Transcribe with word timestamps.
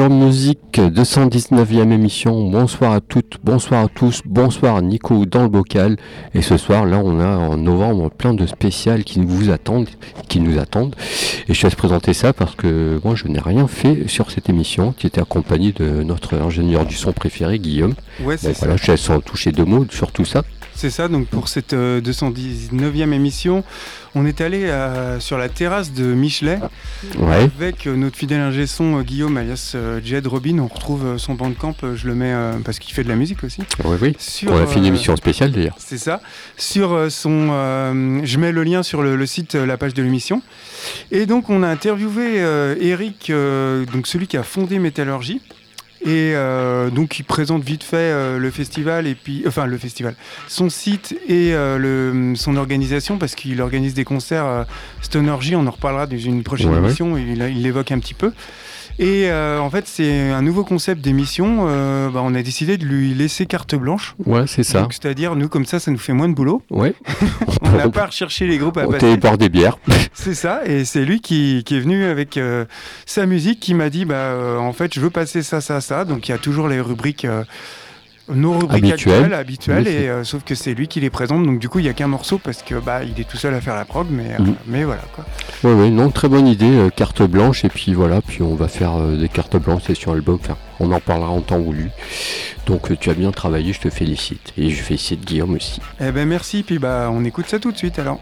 Enlargeur 0.00 0.18
Music, 0.18 0.58
219e 0.78 1.92
émission. 1.92 2.48
Bonsoir 2.48 2.92
à 2.92 3.00
toutes, 3.02 3.36
bonsoir 3.44 3.84
à 3.84 3.88
tous, 3.88 4.22
bonsoir 4.24 4.80
Nico 4.80 5.26
dans 5.26 5.42
le 5.42 5.50
bocal. 5.50 5.98
Et 6.32 6.40
ce 6.40 6.56
soir, 6.56 6.86
là, 6.86 7.02
on 7.04 7.20
a 7.20 7.36
en 7.36 7.58
novembre 7.58 8.08
plein 8.10 8.32
de 8.32 8.46
spéciales 8.46 9.04
qui 9.04 9.20
vous 9.20 9.50
attendent, 9.50 9.90
qui 10.28 10.40
nous 10.40 10.58
attendent. 10.58 10.96
Et 11.48 11.54
je 11.54 11.62
laisse 11.64 11.74
présenter 11.74 12.14
ça 12.14 12.32
parce 12.32 12.54
que 12.54 12.98
moi, 13.04 13.14
je 13.14 13.28
n'ai 13.28 13.40
rien 13.40 13.66
fait 13.66 14.08
sur 14.08 14.30
cette 14.30 14.48
émission, 14.48 14.92
qui 14.92 15.06
était 15.06 15.20
accompagnée 15.20 15.72
de 15.72 16.02
notre 16.02 16.34
ingénieur 16.34 16.86
du 16.86 16.94
son 16.94 17.12
préféré, 17.12 17.58
Guillaume. 17.58 17.92
Ouais, 18.24 18.38
c'est 18.38 18.56
voilà, 18.56 18.76
je 18.78 18.92
laisse 18.92 19.10
en 19.10 19.20
toucher 19.20 19.52
deux 19.52 19.66
mots 19.66 19.84
sur 19.90 20.12
tout 20.12 20.24
ça. 20.24 20.44
C'est 20.80 20.88
ça, 20.88 21.08
donc 21.08 21.26
pour 21.26 21.48
cette 21.48 21.74
euh, 21.74 22.00
219e 22.00 23.12
émission, 23.12 23.64
on 24.14 24.24
est 24.24 24.40
allé 24.40 24.64
euh, 24.64 25.20
sur 25.20 25.36
la 25.36 25.50
terrasse 25.50 25.92
de 25.92 26.04
Michelet 26.14 26.58
Ouais. 27.18 27.50
avec 27.58 27.86
euh, 27.86 27.96
notre 27.96 28.16
fidèle 28.16 28.40
ingé 28.40 28.66
son 28.66 28.96
euh, 28.98 29.02
Guillaume 29.02 29.36
alias 29.36 29.72
euh, 29.74 30.00
Jed 30.02 30.26
Robin. 30.26 30.58
On 30.58 30.68
retrouve 30.68 31.04
euh, 31.04 31.18
son 31.18 31.34
bandcamp, 31.34 31.74
euh, 31.82 31.96
je 31.96 32.06
le 32.06 32.14
mets 32.14 32.32
euh, 32.32 32.52
parce 32.64 32.78
qu'il 32.78 32.94
fait 32.94 33.04
de 33.04 33.10
la 33.10 33.14
musique 33.14 33.44
aussi. 33.44 33.60
Oui, 33.84 33.98
oui. 34.00 34.16
Sur, 34.18 34.52
On 34.52 34.56
a 34.56 34.66
fait 34.66 34.78
une 34.78 34.86
euh, 34.86 34.88
émission 34.88 35.14
spéciale 35.16 35.50
d'ailleurs. 35.52 35.76
C'est 35.76 35.98
ça. 35.98 36.22
Sur 36.56 36.94
euh, 36.94 37.10
son, 37.10 37.48
euh, 37.50 38.20
je 38.24 38.38
mets 38.38 38.50
le 38.50 38.62
lien 38.64 38.82
sur 38.82 39.02
le, 39.02 39.16
le 39.16 39.26
site, 39.26 39.56
euh, 39.56 39.66
la 39.66 39.76
page 39.76 39.92
de 39.92 40.02
l'émission. 40.02 40.40
Et 41.10 41.26
donc 41.26 41.50
on 41.50 41.62
a 41.62 41.68
interviewé 41.68 42.40
euh, 42.40 42.74
Eric, 42.80 43.28
euh, 43.28 43.84
donc 43.84 44.06
celui 44.06 44.26
qui 44.26 44.38
a 44.38 44.42
fondé 44.42 44.78
Métallurgie. 44.78 45.42
Et 46.02 46.32
euh, 46.34 46.88
donc 46.88 47.18
il 47.18 47.24
présente 47.24 47.62
vite 47.62 47.82
fait 47.84 47.96
euh, 47.96 48.38
le 48.38 48.50
festival 48.50 49.06
et 49.06 49.14
puis 49.14 49.44
enfin 49.46 49.66
le 49.66 49.76
festival, 49.76 50.14
son 50.48 50.70
site 50.70 51.14
et 51.28 51.52
euh, 51.52 51.76
le, 51.76 52.34
son 52.36 52.56
organisation 52.56 53.18
parce 53.18 53.34
qu'il 53.34 53.60
organise 53.60 53.92
des 53.92 54.04
concerts 54.04 54.46
euh, 54.46 54.64
Stonergy. 55.02 55.56
On 55.56 55.66
en 55.66 55.70
reparlera 55.70 56.06
dans 56.06 56.16
une 56.16 56.42
prochaine 56.42 56.70
Ouais, 56.70 56.78
ouais. 56.78 56.86
émission. 56.86 57.18
Il 57.18 57.42
il 57.42 57.62
l'évoque 57.62 57.92
un 57.92 57.98
petit 57.98 58.14
peu. 58.14 58.32
Et 59.00 59.30
euh, 59.30 59.58
en 59.58 59.70
fait 59.70 59.88
c'est 59.88 60.30
un 60.30 60.42
nouveau 60.42 60.62
concept 60.62 61.00
d'émission. 61.00 61.66
Euh, 61.68 62.10
bah, 62.10 62.20
on 62.22 62.34
a 62.34 62.42
décidé 62.42 62.76
de 62.76 62.84
lui 62.84 63.14
laisser 63.14 63.46
carte 63.46 63.74
blanche. 63.74 64.14
Ouais, 64.26 64.46
c'est 64.46 64.62
ça. 64.62 64.82
Donc, 64.82 64.92
C'est-à-dire, 64.92 65.36
nous, 65.36 65.48
comme 65.48 65.64
ça, 65.64 65.80
ça 65.80 65.90
nous 65.90 65.98
fait 65.98 66.12
moins 66.12 66.28
de 66.28 66.34
boulot. 66.34 66.62
Ouais. 66.70 66.94
On 67.62 67.70
n'a 67.70 67.88
pas 67.90 68.02
à 68.02 68.06
rechercher 68.06 68.46
les 68.46 68.58
groupes 68.58 68.76
à 68.76 68.86
On 68.86 68.90
passer. 68.90 69.16
des 69.38 69.48
bières. 69.48 69.78
C'est 70.12 70.34
ça. 70.34 70.60
Et 70.66 70.84
c'est 70.84 71.04
lui 71.04 71.20
qui, 71.20 71.62
qui 71.64 71.76
est 71.76 71.80
venu 71.80 72.04
avec 72.04 72.36
euh, 72.36 72.64
sa 73.06 73.26
musique, 73.26 73.60
qui 73.60 73.74
m'a 73.74 73.90
dit, 73.90 74.04
bah, 74.04 74.14
euh, 74.14 74.58
en 74.58 74.72
fait, 74.72 74.92
je 74.94 75.00
veux 75.00 75.10
passer 75.10 75.42
ça, 75.42 75.60
ça, 75.60 75.80
ça. 75.80 76.04
Donc, 76.04 76.28
il 76.28 76.32
y 76.32 76.34
a 76.34 76.38
toujours 76.38 76.68
les 76.68 76.80
rubriques, 76.80 77.24
euh, 77.24 77.44
nos 78.34 78.52
rubriques 78.58 78.84
Habituelles. 78.84 79.14
actuelles, 79.16 79.34
habituelles. 79.34 79.84
Oui, 79.86 79.92
et, 79.92 80.08
euh, 80.08 80.24
sauf 80.24 80.42
que 80.44 80.54
c'est 80.54 80.74
lui 80.74 80.88
qui 80.88 81.00
les 81.00 81.10
présente. 81.10 81.44
Donc, 81.44 81.58
du 81.58 81.68
coup, 81.68 81.78
il 81.78 81.82
n'y 81.82 81.88
a 81.88 81.92
qu'un 81.92 82.06
morceau 82.08 82.38
parce 82.38 82.62
que 82.62 82.74
bah, 82.76 83.00
il 83.04 83.20
est 83.20 83.28
tout 83.28 83.36
seul 83.36 83.54
à 83.54 83.60
faire 83.60 83.74
la 83.74 83.84
prog. 83.84 84.06
Mais, 84.10 84.34
euh, 84.38 84.42
Mhm. 84.42 84.54
mais 84.66 84.84
voilà, 84.84 85.02
quoi. 85.14 85.24
Ouais, 85.64 85.74
ouais, 85.74 85.90
non, 85.90 86.10
très 86.10 86.28
bonne 86.28 86.46
idée, 86.46 86.70
euh, 86.70 86.90
carte 86.90 87.22
blanche, 87.22 87.64
et 87.64 87.68
puis 87.68 87.92
voilà, 87.94 88.20
puis 88.22 88.42
on 88.42 88.54
va 88.54 88.68
faire 88.68 88.96
des 89.00 89.28
cartes 89.28 89.56
blanches, 89.56 89.82
c'est 89.86 89.94
sur 89.94 90.12
album, 90.12 90.38
enfin, 90.42 90.56
on 90.78 90.90
en 90.92 91.00
parlera 91.00 91.30
en 91.30 91.40
temps 91.42 91.58
voulu. 91.58 91.90
Donc 92.66 92.98
tu 92.98 93.10
as 93.10 93.14
bien 93.14 93.30
travaillé, 93.32 93.72
je 93.72 93.80
te 93.80 93.90
félicite, 93.90 94.52
et 94.56 94.70
je 94.70 94.82
félicite 94.82 95.24
Guillaume 95.26 95.54
aussi. 95.54 95.80
Eh 96.00 96.10
ben, 96.12 96.26
merci. 96.28 96.62
Puis, 96.62 96.78
bah, 96.78 97.10
on 97.12 97.24
écoute 97.24 97.46
ça 97.48 97.58
tout 97.58 97.72
de 97.72 97.76
suite, 97.76 97.98
alors. 97.98 98.20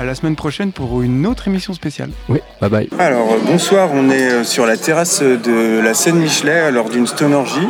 À 0.00 0.04
la 0.04 0.14
semaine 0.14 0.36
prochaine 0.36 0.70
pour 0.70 1.02
une 1.02 1.26
autre 1.26 1.48
émission 1.48 1.74
spéciale. 1.74 2.10
Oui, 2.28 2.38
bye 2.60 2.70
bye. 2.70 2.88
Alors 3.00 3.32
euh, 3.32 3.38
bonsoir, 3.44 3.88
on 3.92 4.10
est 4.10 4.30
euh, 4.30 4.44
sur 4.44 4.64
la 4.64 4.76
terrasse 4.76 5.22
de 5.22 5.80
la 5.82 5.92
scène 5.92 6.16
Michelet 6.20 6.52
euh, 6.52 6.70
lors 6.70 6.88
d'une 6.88 7.08
stonergie 7.08 7.66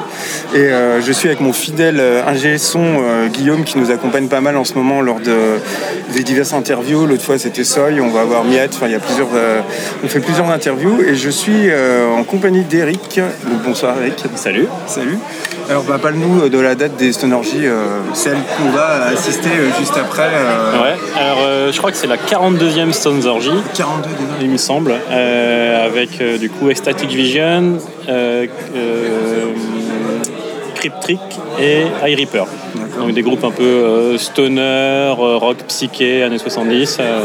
et 0.55 0.59
euh, 0.59 1.01
je 1.01 1.11
suis 1.11 1.29
avec 1.29 1.41
mon 1.41 1.55
fidèle 1.55 1.99
ingé 2.27 2.59
son 2.59 2.81
euh, 3.01 3.29
Guillaume 3.29 3.65
qui 3.65 3.79
nous 3.79 3.91
accompagne 3.91 4.29
pas 4.29 4.43
mal 4.43 4.59
en 4.59 4.65
ce 4.65 4.75
moment 4.75 5.01
lors 5.01 5.21
de, 5.21 5.57
des 6.13 6.23
diverses 6.23 6.53
interviews. 6.53 7.07
L'autre 7.07 7.23
fois 7.25 7.39
c'était 7.39 7.65
Soy, 7.65 7.99
on 7.99 8.11
va 8.11 8.21
avoir 8.21 8.45
Miette, 8.45 8.73
enfin 8.75 8.89
il 8.89 8.93
y 8.93 8.97
a 8.97 9.01
plusieurs, 9.01 9.29
euh, 9.35 9.61
on 10.05 10.09
fait 10.09 10.21
plusieurs 10.21 10.51
interviews 10.51 11.01
et 11.01 11.15
je 11.15 11.31
suis 11.31 11.71
euh, 11.71 12.11
en 12.11 12.25
compagnie 12.25 12.63
d'Eric. 12.65 13.21
Bonsoir 13.65 13.95
Eric. 14.03 14.23
Salut. 14.35 14.67
Salut. 14.87 15.17
Alors 15.71 15.83
bah, 15.85 15.99
parle-nous 16.01 16.49
de 16.51 16.59
la 16.59 16.75
date 16.75 16.97
des 16.97 17.13
stonergies, 17.13 17.67
euh, 17.67 18.01
celle 18.13 18.37
qu'on 18.59 18.71
va 18.71 19.05
assister 19.13 19.49
euh, 19.51 19.69
juste 19.79 19.97
après. 19.97 20.29
euh, 20.33 20.83
Ouais, 20.83 20.97
alors 21.19 21.39
euh, 21.43 21.73
je 21.73 21.79
crois 21.79 21.91
que 21.91 21.97
c'est 21.97 22.07
la 22.07 22.17
42e 22.27 22.93
Stones 22.93 23.27
Orgy, 23.27 23.51
42 23.75 24.09
déjà. 24.11 24.33
il 24.43 24.51
me 24.51 24.57
semble, 24.57 24.95
euh, 25.11 25.87
avec 25.87 26.21
euh, 26.21 26.37
du 26.37 26.51
coup 26.51 26.69
Ecstatic 26.69 27.09
Vision, 27.11 27.79
euh, 28.09 28.47
Cryptrick 30.75 31.21
et 31.61 31.85
High 32.05 32.19
Reaper. 32.19 32.45
Donc 32.99 33.13
des 33.13 33.23
groupes 33.23 33.45
un 33.45 33.51
peu 33.51 34.19
stoner, 34.19 35.15
rock 35.17 35.59
psyché, 35.69 36.23
années 36.23 36.39
70. 36.39 36.99
euh, 37.01 37.21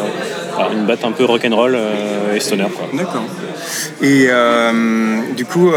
voilà, 0.56 0.72
une 0.72 0.86
batte 0.86 1.04
un 1.04 1.12
peu 1.12 1.26
rock'n'roll 1.26 1.78
et 2.36 2.40
stoner. 2.40 2.68
D'accord. 2.94 3.24
Et 4.02 4.28
du 5.36 5.46
coup, 5.46 5.72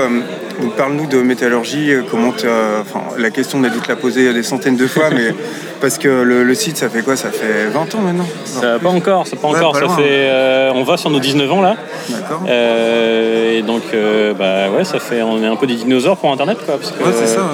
parle-nous 0.77 1.07
de 1.07 1.23
métallurgie. 1.23 1.93
euh, 1.93 2.03
Comment 2.11 2.29
enfin, 2.29 3.01
la 3.19 3.31
question, 3.31 3.59
on 3.61 3.65
a 3.65 3.69
dû 3.69 3.79
te 3.81 3.89
la 3.89 3.97
poser 3.97 4.33
des 4.33 4.43
centaines 4.43 4.77
de 4.77 4.87
fois, 4.87 5.11
mais 5.11 5.35
parce 5.81 5.99
que 5.99 6.09
le, 6.09 6.43
le 6.45 6.55
site, 6.55 6.77
ça 6.77 6.89
fait 6.89 7.03
quoi? 7.03 7.17
Ça 7.17 7.31
fait 7.31 7.67
20 7.67 7.95
ans 7.95 8.01
maintenant? 8.01 8.27
Ça, 8.45 8.79
pas 8.79 8.89
encore, 8.89 9.27
ça 9.27 9.37
pas 9.37 9.49
Ouais, 9.49 9.57
encore. 9.59 9.73
pas 9.73 9.79
ça 9.81 9.85
loin. 9.87 9.97
fait, 9.97 10.03
euh, 10.07 10.73
on 10.75 10.83
va 10.85 10.97
sur 10.97 11.11
nos 11.11 11.21
19 11.21 11.51
ans 11.53 11.61
là. 11.63 11.77
D'accord. 12.09 12.43
Euh, 12.49 13.59
et 13.59 13.63
donc, 13.63 13.83
euh, 13.95 14.35
bah 14.35 14.71
ouais, 14.77 14.85
ça 14.85 14.99
fait, 14.99 15.23
on 15.23 15.43
est 15.43 15.47
un 15.47 15.57
peu 15.57 15.67
des 15.67 15.75
dinosaures 15.77 16.17
pour 16.17 16.33
Internet, 16.33 16.59
quoi. 16.65 16.77
Parce 16.79 16.93
que, 16.93 17.03
Ouais, 17.03 17.11
c'est 17.19 17.27
ça. 17.27 17.47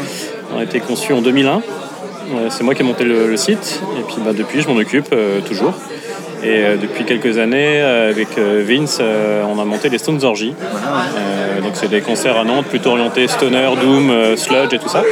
On 0.55 0.59
a 0.61 0.65
été 0.65 0.81
conçu 0.81 1.13
en 1.13 1.21
2001. 1.23 1.57
Euh, 2.35 2.47
c'est 2.51 2.63
moi 2.65 2.75
qui 2.75 2.83
ai 2.83 2.85
monté 2.85 3.05
le, 3.05 3.27
le 3.29 3.37
site. 3.37 3.81
Et 3.99 4.03
puis, 4.03 4.17
bah, 4.25 4.33
depuis, 4.37 4.63
je 4.63 4.69
m'en 4.69 4.77
occupe 4.77 5.15
toujours. 5.49 5.75
Et 6.43 6.65
euh, 6.65 6.77
depuis 6.77 7.05
quelques 7.05 7.39
années, 7.39 7.81
euh, 7.81 8.11
avec 8.11 8.37
euh, 8.37 8.65
Vince, 8.67 9.01
on 9.01 9.61
a 9.61 9.65
monté 9.65 9.89
les 9.89 9.99
Stones 9.99 10.23
Orgy. 10.25 10.55
Donc, 11.63 11.73
c'est 11.75 11.89
des 11.89 12.01
concerts 12.01 12.37
à 12.37 12.45
Nantes 12.45 12.67
plutôt 12.67 12.91
orientés 12.91 13.29
stoner, 13.29 13.69
doom, 13.81 14.37
sludge 14.37 14.73
et 14.73 14.79
tout 14.79 14.89
ça. 14.89 15.03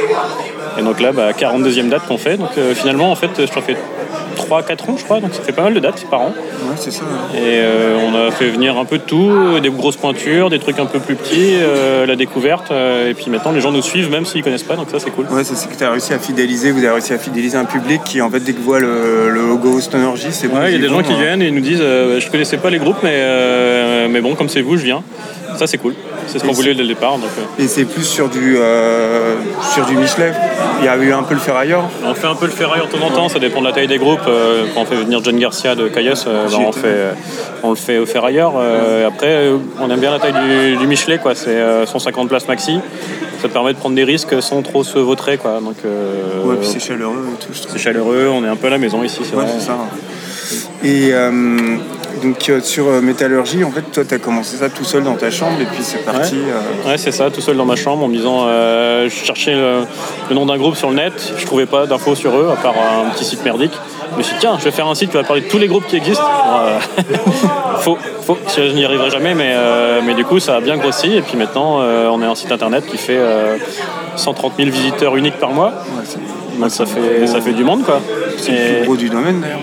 Et 0.77 0.83
donc 0.83 0.99
là, 0.99 1.11
bah, 1.11 1.31
42e 1.31 1.89
date 1.89 2.05
qu'on 2.07 2.17
fait. 2.17 2.37
Donc 2.37 2.51
finalement, 2.75 3.11
en 3.11 3.15
fait, 3.15 3.29
je 3.37 3.51
t'en 3.51 3.61
fais 3.61 3.75
3-4 4.35 4.91
ans, 4.91 4.95
je 4.97 5.03
crois. 5.03 5.19
Donc 5.19 5.33
ça 5.33 5.41
fait 5.41 5.51
pas 5.51 5.63
mal 5.63 5.73
de 5.73 5.79
dates 5.79 6.05
par 6.09 6.21
an. 6.21 6.33
Ouais, 6.63 6.75
c'est 6.75 6.91
ça. 6.91 7.03
Et 7.35 7.39
euh, 7.59 7.97
on 8.07 8.15
a 8.15 8.31
fait 8.31 8.49
venir 8.49 8.77
un 8.77 8.85
peu 8.85 8.97
de 8.97 9.03
tout, 9.03 9.29
euh, 9.31 9.59
des 9.59 9.69
grosses 9.69 9.97
pointures, 9.97 10.49
des 10.49 10.59
trucs 10.59 10.79
un 10.79 10.85
peu 10.85 10.99
plus 10.99 11.15
petits, 11.15 11.55
euh, 11.55 12.05
la 12.05 12.15
découverte. 12.15 12.71
euh, 12.71 13.09
et 13.09 13.13
puis 13.13 13.29
maintenant, 13.29 13.51
les 13.51 13.61
gens 13.61 13.71
nous 13.71 13.81
suivent 13.81 14.09
même 14.09 14.25
s'ils 14.25 14.43
connaissent 14.43 14.63
pas, 14.63 14.75
donc 14.75 14.89
ça 14.89 14.99
c'est 14.99 15.11
cool. 15.11 15.25
Ouais, 15.31 15.43
c'est 15.43 15.69
que 15.69 15.75
tu 15.77 15.83
as 15.83 15.91
réussi 15.91 16.13
à 16.13 16.19
fidéliser, 16.19 16.71
vous 16.71 16.79
avez 16.79 16.91
réussi 16.91 17.13
à 17.13 17.17
fidéliser 17.17 17.57
un 17.57 17.65
public 17.65 18.01
qui, 18.03 18.21
en 18.21 18.29
fait, 18.29 18.39
dès 18.39 18.53
que 18.53 18.61
voit 18.61 18.79
le, 18.79 19.29
le 19.29 19.47
logo 19.47 19.79
Stonergy, 19.79 20.27
c'est 20.31 20.47
bon. 20.47 20.57
Ouais, 20.57 20.71
il 20.71 20.73
y 20.73 20.77
a 20.77 20.81
des 20.81 20.93
gens 20.93 21.03
qui 21.03 21.13
hein. 21.13 21.17
viennent 21.19 21.41
et 21.41 21.47
ils 21.47 21.55
nous 21.55 21.61
disent 21.61 21.79
Je 21.81 22.29
connaissais 22.31 22.57
pas 22.57 22.69
les 22.69 22.79
groupes, 22.79 22.97
mais, 23.03 24.07
mais 24.09 24.21
bon, 24.21 24.35
comme 24.35 24.49
c'est 24.49 24.61
vous, 24.61 24.77
je 24.77 24.83
viens. 24.83 25.03
Ça 25.57 25.67
c'est 25.67 25.77
cool. 25.77 25.95
C'est 26.27 26.39
ce 26.39 26.43
qu'on 26.45 26.51
voulait 26.53 26.73
dès 26.73 26.81
le 26.83 26.87
départ. 26.87 27.17
Donc, 27.17 27.29
euh, 27.37 27.63
Et 27.63 27.67
c'est 27.67 27.85
plus 27.85 28.03
sur 28.03 28.29
du, 28.29 28.57
euh, 28.57 29.35
sur 29.73 29.85
du 29.85 29.95
Michelet. 29.97 30.31
Il 30.79 30.85
y 30.85 30.87
a 30.87 30.97
eu 30.97 31.11
un 31.13 31.23
peu 31.23 31.33
le 31.33 31.39
ferrailleur. 31.39 31.83
on 32.05 32.13
fait 32.13 32.27
un 32.27 32.35
peu 32.35 32.45
le 32.45 32.51
ferraille 32.51 32.81
de 32.81 32.97
temps 32.97 33.05
en 33.05 33.11
temps, 33.11 33.29
ça 33.29 33.39
dépend 33.39 33.61
de 33.61 33.67
la 33.67 33.73
taille 33.73 33.87
des 33.87 33.97
groupes. 33.97 34.19
Euh, 34.27 34.65
quand 34.73 34.81
on 34.81 34.85
fait 34.85 34.95
venir 34.95 35.23
John 35.23 35.37
Garcia 35.37 35.75
de 35.75 35.83
euh, 35.83 35.89
bah, 35.89 36.57
on, 36.57 36.69
étais. 36.71 36.79
fait, 36.79 36.97
on 37.63 37.69
le 37.69 37.75
fait 37.75 37.97
au 37.99 38.05
ferrailleur. 38.05 38.53
Après, 39.07 39.51
on 39.79 39.89
aime 39.89 39.99
bien 39.99 40.11
la 40.11 40.19
taille 40.19 40.33
du, 40.33 40.77
du 40.77 40.87
Michelet, 40.87 41.17
quoi. 41.19 41.35
c'est 41.35 41.49
euh, 41.49 41.85
150 41.85 42.27
places 42.29 42.47
maxi. 42.47 42.79
Ça 43.41 43.49
permet 43.49 43.73
de 43.73 43.77
prendre 43.77 43.95
des 43.95 44.03
risques 44.03 44.41
sans 44.41 44.61
trop 44.61 44.83
se 44.83 44.99
vautrer. 44.99 45.37
Quoi. 45.37 45.59
Donc, 45.61 45.75
Ouais, 46.43 46.55
puis 46.59 46.67
c'est 46.67 46.79
chaleureux 46.79 47.27
et 47.33 47.43
tout. 47.45 47.53
C'est 47.53 47.79
chaleureux, 47.79 48.29
on 48.31 48.43
est 48.43 48.47
un 48.47 48.55
peu 48.55 48.67
à 48.67 48.71
la 48.71 48.77
maison 48.77 49.03
ici, 49.03 49.21
c'est 49.23 49.35
Ouais, 49.35 49.43
vrai. 49.43 49.51
c'est 49.59 49.65
ça. 49.65 49.77
Et 50.83 51.11
donc 52.23 52.49
euh, 52.49 52.61
sur 52.61 52.87
euh, 52.87 53.01
Métallurgie, 53.01 53.63
en 53.63 53.71
fait, 53.71 53.81
toi, 53.91 54.03
tu 54.07 54.13
as 54.13 54.19
commencé 54.19 54.57
ça 54.57 54.69
tout 54.69 54.83
seul 54.83 55.03
dans 55.03 55.15
ta 55.15 55.31
chambre 55.31 55.59
et 55.61 55.65
puis 55.65 55.81
c'est 55.83 56.03
parti. 56.05 56.35
euh, 56.35 56.89
Ouais, 56.89 56.97
c'est 56.97 57.11
ça, 57.11 57.29
tout 57.31 57.41
seul 57.41 57.57
dans 57.57 57.65
ma 57.65 57.75
chambre 57.75 58.03
en 58.03 58.07
me 58.07 58.15
disant 58.15 58.45
euh, 58.47 59.09
je 59.09 59.15
cherchais 59.25 59.53
le, 59.53 59.81
le 60.29 60.35
nom 60.35 60.45
d'un 60.45 60.57
groupe 60.57 60.75
sur 60.75 60.89
le 60.89 60.95
net, 60.95 61.33
je 61.37 61.45
trouvais 61.45 61.65
pas 61.65 61.85
d'infos 61.87 62.15
sur 62.15 62.35
eux 62.37 62.49
à 62.51 62.55
part 62.55 62.73
un 63.05 63.09
petit 63.11 63.25
site 63.25 63.43
merdique. 63.43 63.73
Je 64.13 64.17
me 64.17 64.23
suis 64.23 64.33
dit 64.33 64.39
tiens, 64.41 64.57
je 64.59 64.65
vais 64.65 64.71
faire 64.71 64.87
un 64.87 64.95
site 64.95 65.09
qui 65.11 65.17
va 65.17 65.23
parler 65.23 65.41
de 65.41 65.47
tous 65.47 65.57
les 65.57 65.67
groupes 65.67 65.87
qui 65.87 65.95
existent. 65.95 66.23
Euh, 66.59 66.79
faux, 67.79 67.97
faux, 68.25 68.37
je 68.55 68.61
n'y 68.73 68.83
arriverai 68.85 69.09
jamais, 69.09 69.33
mais, 69.33 69.51
euh, 69.53 70.01
mais 70.05 70.13
du 70.13 70.25
coup 70.25 70.39
ça 70.39 70.55
a 70.57 70.61
bien 70.61 70.77
grossi 70.77 71.15
et 71.15 71.21
puis 71.21 71.37
maintenant 71.37 71.79
euh, 71.81 72.07
on 72.09 72.21
est 72.21 72.25
un 72.25 72.35
site 72.35 72.51
internet 72.51 72.85
qui 72.87 72.97
fait 72.97 73.17
euh, 73.17 73.57
130 74.17 74.53
000 74.57 74.69
visiteurs 74.69 75.15
uniques 75.15 75.37
par 75.39 75.51
mois. 75.51 75.67
ouais, 75.97 76.59
Donc 76.59 76.71
ça 76.71 76.85
fait, 76.85 77.25
ça 77.27 77.39
fait 77.41 77.53
du 77.53 77.63
monde 77.63 77.83
quoi. 77.83 78.01
c'est 78.37 78.51
le 78.51 78.75
plus 78.77 78.85
gros 78.85 78.97
du 78.97 79.09
domaine 79.09 79.39
d'ailleurs. 79.41 79.59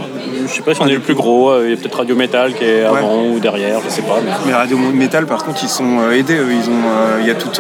Je 0.49 0.55
sais 0.55 0.63
pas 0.63 0.75
si 0.75 0.81
on 0.83 0.87
est 0.87 0.95
le 0.95 1.01
plus 1.01 1.15
gros, 1.15 1.51
euh, 1.51 1.65
il 1.67 1.71
y 1.71 1.73
a 1.75 1.77
peut-être 1.77 1.99
Radio 1.99 2.17
Metal 2.17 2.55
qui 2.55 2.65
est 2.65 2.83
avant 2.85 3.25
ou 3.25 3.39
derrière, 3.39 3.81
je 3.85 3.91
sais 3.91 4.03
pas. 4.03 4.19
Mais... 4.25 4.31
Mais 4.47 4.55
Radio 4.55 4.79
Metal, 4.79 5.27
par 5.27 5.45
contre, 5.45 5.61
ils 5.63 5.69
sont 5.69 6.01
euh, 6.01 6.13
aidés. 6.13 6.37
eux. 6.37 6.49
Ils 6.51 6.71
ont, 6.71 6.83
euh, 6.85 7.19
il 7.21 7.27
y 7.27 7.31
a 7.31 7.35
tout 7.35 7.51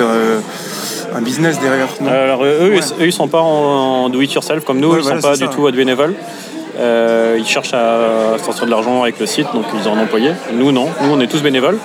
un 1.14 1.20
business 1.20 1.60
derrière. 1.60 1.88
non? 2.00 2.10
Alors 2.10 2.44
eux, 2.44 2.70
Ouais. 2.70 2.80
ils, 2.98 3.02
eux, 3.02 3.06
ils 3.06 3.12
sont 3.12 3.28
pas 3.28 3.40
en, 3.40 4.04
en 4.04 4.08
do 4.08 4.20
it 4.20 4.32
yourself 4.32 4.64
comme 4.64 4.80
nous, 4.80 4.90
Ouais, 4.92 4.98
ils 4.98 5.02
voilà, 5.02 5.20
sont 5.20 5.28
pas 5.28 5.36
du 5.36 5.44
ça. 5.44 5.50
tout 5.50 5.66
à 5.66 5.70
bénévole. 5.70 6.14
Euh, 6.78 7.36
ils 7.38 7.46
cherchent 7.46 7.74
à, 7.74 8.38
sortir 8.42 8.66
de 8.66 8.70
l'argent 8.70 9.02
avec 9.02 9.18
le 9.18 9.26
site, 9.26 9.46
donc 9.52 9.64
ils 9.74 9.88
ont 9.88 9.94
un 9.94 10.02
employé. 10.02 10.30
Nous 10.52 10.70
non, 10.70 10.86
nous 11.02 11.10
on 11.12 11.20
est 11.20 11.26
tous 11.26 11.42
bénévoles, 11.42 11.78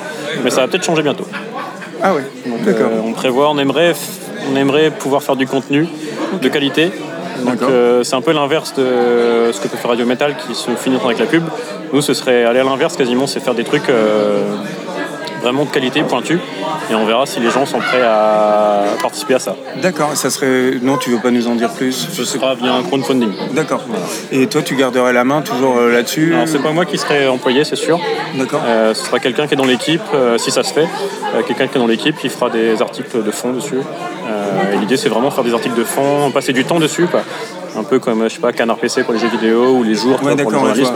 mais 0.43 0.49
ça 0.51 0.61
va 0.61 0.67
peut-être 0.67 0.83
changer 0.83 1.01
bientôt. 1.01 1.25
Ah 2.01 2.13
ouais, 2.13 2.23
d'accord. 2.65 2.89
Euh, 2.91 3.01
on 3.03 3.13
prévoit, 3.13 3.49
on 3.49 3.57
aimerait, 3.57 3.93
on 4.51 4.55
aimerait 4.55 4.91
pouvoir 4.91 5.23
faire 5.23 5.35
du 5.35 5.47
contenu 5.47 5.87
de 6.41 6.49
qualité. 6.49 6.91
Donc 7.45 7.61
euh, 7.61 8.03
c'est 8.03 8.15
un 8.15 8.21
peu 8.21 8.31
l'inverse 8.31 8.73
de 8.75 9.51
ce 9.51 9.59
que 9.59 9.67
peut 9.67 9.77
faire 9.77 9.89
Radio 9.89 10.05
Metal 10.05 10.35
qui 10.37 10.55
se 10.55 10.71
finit 10.71 10.97
avec 11.03 11.19
la 11.19 11.25
pub. 11.25 11.43
Nous 11.91 12.01
ce 12.01 12.13
serait 12.13 12.45
aller 12.45 12.59
à 12.59 12.63
l'inverse 12.63 12.95
quasiment, 12.95 13.27
c'est 13.27 13.39
faire 13.39 13.55
des 13.55 13.63
trucs 13.63 13.89
euh, 13.89 14.43
vraiment 15.43 15.65
de 15.65 15.69
qualité, 15.69 16.01
pointue. 16.03 16.39
Et 16.89 16.95
on 16.95 17.05
verra 17.05 17.25
si 17.25 17.39
les 17.39 17.51
gens 17.51 17.65
sont 17.65 17.79
prêts 17.79 18.01
à 18.01 18.83
participer 19.01 19.35
à 19.35 19.39
ça. 19.39 19.55
D'accord, 19.81 20.15
ça 20.15 20.29
serait. 20.29 20.79
Non, 20.81 20.97
tu 20.97 21.11
veux 21.11 21.19
pas 21.19 21.31
nous 21.31 21.47
en 21.47 21.55
dire 21.55 21.69
plus? 21.69 21.91
Ce 22.11 22.23
sera 22.23 22.55
via 22.55 22.73
un 22.73 22.81
crowdfunding. 22.83 23.31
D'accord. 23.51 23.81
Et 24.31 24.47
toi, 24.47 24.61
tu 24.61 24.75
garderais 24.75 25.13
la 25.13 25.23
main 25.23 25.41
toujours 25.41 25.77
euh, 25.77 25.91
là-dessus? 25.91 26.33
Alors, 26.33 26.47
c'est 26.47 26.61
pas 26.61 26.71
moi 26.71 26.85
qui 26.85 26.97
serai 26.97 27.27
employé, 27.27 27.63
c'est 27.63 27.75
sûr. 27.75 27.99
D'accord. 28.35 28.61
Euh, 28.65 28.93
ce 28.93 29.05
sera 29.05 29.19
quelqu'un 29.19 29.45
qui 29.47 29.53
est 29.53 29.57
dans 29.57 29.65
l'équipe, 29.65 30.01
euh, 30.13 30.37
si 30.37 30.49
ça 30.49 30.63
se 30.63 30.73
fait, 30.73 30.87
euh, 31.35 31.43
quelqu'un 31.45 31.67
qui 31.67 31.77
est 31.77 31.81
dans 31.81 31.87
l'équipe 31.87 32.17
qui 32.17 32.29
fera 32.29 32.49
des 32.49 32.81
articles 32.81 33.21
de 33.21 33.31
fond 33.31 33.51
dessus. 33.51 33.81
Et 34.73 34.77
l'idée, 34.77 34.97
c'est 34.97 35.09
vraiment 35.09 35.29
faire 35.29 35.43
des 35.43 35.53
articles 35.53 35.75
de 35.75 35.83
fond, 35.83 36.31
passer 36.31 36.53
du 36.53 36.63
temps 36.63 36.79
dessus, 36.79 37.05
quoi. 37.05 37.21
Un 37.77 37.83
peu 37.83 37.97
comme, 37.99 38.23
je 38.25 38.29
sais 38.35 38.39
pas, 38.39 38.51
Canard 38.53 38.77
PC 38.77 39.03
pour 39.03 39.13
les 39.13 39.19
jeux 39.19 39.29
vidéo 39.29 39.71
ou 39.77 39.83
les 39.83 39.95
jours 39.95 40.21
Ouais, 40.23 40.35
pour 40.35 40.51
le 40.51 40.57
journalisme. 40.57 40.93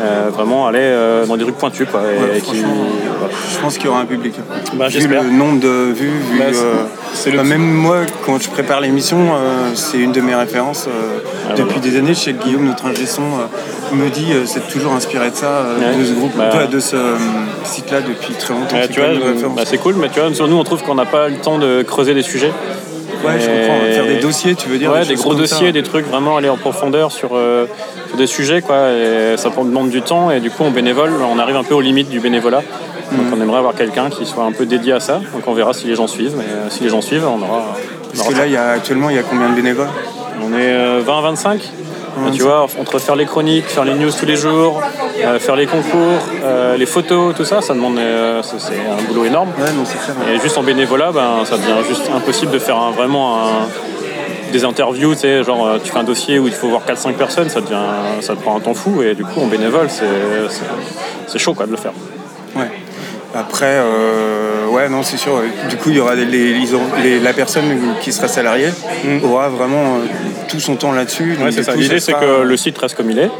Euh, 0.00 0.30
vraiment 0.32 0.66
aller 0.66 0.78
euh, 0.80 1.26
dans 1.26 1.36
des 1.36 1.42
trucs 1.44 1.56
pointus, 1.58 1.86
quoi. 1.90 2.00
Et, 2.02 2.18
Ouais, 2.32 2.38
et 2.38 2.40
qui- 2.40 2.56
franchement, 2.56 2.74
voilà. 3.18 3.34
Je 3.52 3.58
pense 3.58 3.74
qu'il 3.76 3.86
y 3.86 3.88
aura 3.88 4.00
un 4.00 4.04
public. 4.06 4.34
Bah, 4.74 4.88
vu 4.88 5.06
le 5.06 5.22
nombre 5.30 5.60
de 5.60 5.92
vues, 5.92 6.08
vu. 6.08 6.38
Bah, 6.38 6.44
c'est- 7.12 7.28
euh, 7.28 7.32
le 7.32 7.36
bah, 7.38 7.44
même 7.44 7.60
moi, 7.62 7.98
quand 8.24 8.40
je 8.42 8.48
prépare 8.48 8.80
l'émission, 8.80 9.18
euh, 9.34 9.70
c'est 9.74 9.98
une 9.98 10.12
de 10.12 10.20
mes 10.20 10.34
références. 10.34 10.86
euh, 10.88 11.18
Ah, 11.50 11.54
depuis 11.54 11.74
voilà. 11.76 11.80
des 11.90 11.96
années, 11.98 12.14
je 12.14 12.20
sais 12.20 12.32
que 12.32 12.42
Guillaume, 12.42 12.64
notre 12.66 12.86
ingé 12.86 13.06
son, 13.06 13.22
euh, 13.22 13.94
me 13.96 14.08
dit 14.10 14.32
euh, 14.32 14.44
c'est 14.46 14.66
toujours 14.68 14.92
inspiré 14.92 15.30
de 15.30 15.34
ça, 15.36 15.46
euh, 15.46 15.78
Ouais. 15.78 15.98
de 15.98 16.04
ce 16.04 16.12
groupe, 16.12 16.32
Bah. 16.36 16.66
de, 16.66 16.78
ce 16.80 16.96
euh, 16.96 17.14
site-là 17.64 18.00
depuis 18.00 18.32
très 18.34 18.54
longtemps. 18.54 18.76
Tu 18.90 19.00
vois, 19.00 19.08
bah, 19.56 19.62
c'est 19.66 19.78
cool, 19.78 19.94
mais 19.98 20.08
tu 20.08 20.20
vois, 20.20 20.32
sur 20.34 20.46
nous, 20.48 20.56
on 20.56 20.64
trouve 20.64 20.82
qu'on 20.82 20.94
n'a 20.94 21.06
pas 21.06 21.28
le 21.28 21.36
temps 21.36 21.58
de 21.58 21.82
creuser 21.82 22.14
des 22.14 22.22
sujets. 22.22 22.52
Ouais, 23.24 23.40
je 23.40 23.46
comprends. 23.46 23.92
Faire 23.92 24.06
des 24.06 24.20
dossiers, 24.20 24.54
tu 24.54 24.68
veux 24.68 24.78
dire 24.78 24.92
Ouais, 24.92 25.04
des, 25.04 25.14
gros 25.14 25.34
dossiers, 25.34 25.72
des 25.72 25.82
trucs 25.82 26.06
vraiment 26.06 26.36
aller 26.36 26.48
en 26.48 26.56
profondeur 26.56 27.12
sur, 27.12 27.30
euh, 27.34 27.66
des 28.16 28.26
sujets, 28.26 28.62
quoi. 28.62 28.90
Et 28.92 29.36
ça 29.36 29.50
demande 29.50 29.90
du 29.90 30.02
temps 30.02 30.30
et 30.30 30.40
du 30.40 30.50
coup, 30.50 30.62
on 30.64 30.70
bénévole, 30.70 31.12
on 31.22 31.38
arrive 31.38 31.56
un 31.56 31.64
peu 31.64 31.74
aux 31.74 31.80
limites 31.80 32.08
du 32.08 32.20
bénévolat. 32.20 32.62
Donc 33.12 33.26
hmm. 33.26 33.34
on 33.34 33.40
aimerait 33.40 33.58
avoir 33.58 33.74
quelqu'un 33.74 34.10
qui 34.10 34.26
soit 34.26 34.44
un 34.44 34.52
peu 34.52 34.66
dédié 34.66 34.92
à 34.92 35.00
ça. 35.00 35.20
Donc 35.32 35.46
on 35.46 35.54
verra 35.54 35.72
si 35.72 35.86
les 35.86 35.94
gens 35.94 36.06
suivent. 36.06 36.34
Mais 36.36 36.44
euh, 36.44 36.68
si 36.68 36.82
les 36.82 36.90
gens 36.90 37.00
suivent, 37.00 37.26
on 37.26 37.42
aura. 37.42 37.74
On 38.12 38.16
Parce 38.16 38.28
que 38.28 38.34
là, 38.34 38.46
y 38.46 38.56
a, 38.56 38.70
actuellement, 38.70 39.10
il 39.10 39.16
y 39.16 39.18
a 39.18 39.22
combien 39.22 39.48
de 39.48 39.54
bénévoles? 39.54 39.88
On 40.42 40.52
est 40.52 40.72
euh, 40.72 41.02
20-25 41.02 41.58
tu 42.32 42.42
vois, 42.42 42.66
entre 42.80 42.98
faire 42.98 43.16
les 43.16 43.26
chroniques, 43.26 43.66
faire 43.66 43.84
les 43.84 43.94
news 43.94 44.10
tous 44.10 44.26
les 44.26 44.36
jours, 44.36 44.80
euh, 45.18 45.38
faire 45.38 45.56
les 45.56 45.66
concours, 45.66 46.20
euh, 46.42 46.76
les 46.76 46.86
photos, 46.86 47.34
tout 47.34 47.44
ça, 47.44 47.60
ça 47.60 47.74
demande 47.74 47.98
euh, 47.98 48.42
c'est 48.42 48.74
un 48.74 49.02
boulot 49.08 49.24
énorme. 49.24 49.50
Et 50.32 50.38
juste 50.40 50.58
en 50.58 50.62
bénévolat, 50.62 51.12
ben, 51.12 51.44
ça 51.44 51.56
devient 51.56 51.86
juste 51.86 52.10
impossible 52.14 52.52
de 52.52 52.58
faire 52.58 52.76
un, 52.76 52.90
vraiment 52.90 53.38
des 54.52 54.64
interviews, 54.64 55.14
tu 55.14 55.20
sais, 55.20 55.44
genre 55.44 55.78
tu 55.82 55.90
fais 55.92 55.98
un 55.98 56.04
dossier 56.04 56.38
où 56.38 56.46
il 56.46 56.54
faut 56.54 56.68
voir 56.68 56.82
4-5 56.86 57.14
personnes, 57.14 57.50
ça 57.50 57.60
devient 57.60 57.76
ça 58.20 58.34
te 58.34 58.40
prend 58.40 58.56
un 58.56 58.60
temps 58.60 58.74
fou 58.74 59.02
et 59.02 59.14
du 59.14 59.22
coup 59.22 59.40
en 59.40 59.46
bénévole 59.46 59.88
c'est 59.90 61.38
chaud 61.38 61.52
quoi 61.52 61.66
de 61.66 61.72
le 61.72 61.76
faire. 61.76 61.92
Après, 63.34 63.66
euh, 63.76 64.66
ouais, 64.68 64.88
non, 64.88 65.02
c'est 65.02 65.18
sûr. 65.18 65.42
Du 65.68 65.76
coup, 65.76 65.90
il 65.90 65.96
y 65.96 66.00
aura 66.00 66.14
les, 66.14 67.20
la 67.20 67.32
personne 67.34 67.64
qui 68.00 68.12
sera 68.12 68.26
salariée 68.26 68.70
aura 69.22 69.48
vraiment 69.50 69.96
euh, 69.96 69.98
tout 70.48 70.60
son 70.60 70.76
temps 70.76 70.92
là-dessus. 70.92 71.36
Mm. 71.38 71.42
Ouais, 71.42 71.52
c'est 71.52 71.62
ça. 71.62 71.74
L'idée 71.74 72.00
c'est 72.00 72.12
sera- 72.12 72.20
que 72.20 72.42
le 72.42 72.56
site 72.56 72.78
reste 72.78 72.96
comme 72.96 73.10
il 73.10 73.18
est, 73.18 73.30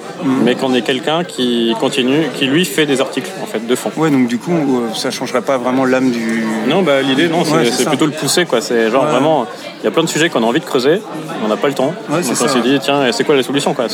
mais 0.45 0.55
qu'on 0.57 0.75
ait 0.75 0.83
quelqu'un 0.83 1.25
qui 1.25 1.75
continue, 1.81 2.29
qui 2.35 2.47
lui 2.47 2.65
fait 2.67 2.85
des 2.85 3.01
articles 3.01 3.31
en 3.43 3.47
fait 3.47 3.67
de 3.67 3.75
fond. 3.75 3.91
Ouais, 3.97 4.11
donc 4.11 4.27
du 4.29 4.39
coup, 4.39 4.53
euh, 4.53 4.95
ça 4.95 5.11
changerait 5.11 5.41
pas 5.43 5.57
vraiment 5.57 5.85
l'âme 5.87 6.11
du. 6.11 6.45
Non, 6.69 6.83
bah, 6.83 7.01
l'idée, 7.01 7.29
non, 7.29 7.45
c'est, 7.45 7.55
Ouais, 7.55 7.85
plutôt 7.87 8.07
le 8.07 8.13
pousser. 8.13 8.45
Quoi. 8.45 8.61
C'est 8.61 8.91
genre 8.91 9.05
Ouais. 9.05 9.11
vraiment, 9.11 9.47
il 9.81 9.85
y 9.85 9.89
a 9.89 9.91
plein 9.91 10.03
de 10.05 10.09
sujets 10.09 10.29
qu'on 10.29 10.43
a 10.43 10.47
envie 10.47 10.61
de 10.61 10.67
creuser, 10.67 11.01
on 11.45 11.49
n'a 11.49 11.57
pas 11.57 11.69
le 11.69 11.75
temps. 11.75 11.95
Donc 12.11 12.19
on 12.31 12.49
s'est 12.49 12.61
dit, 12.61 12.79
tiens, 12.83 13.11
c'est 13.13 13.25
quoi 13.25 13.37
la 13.37 13.43
solution 13.43 13.73
quoi? 13.73 13.87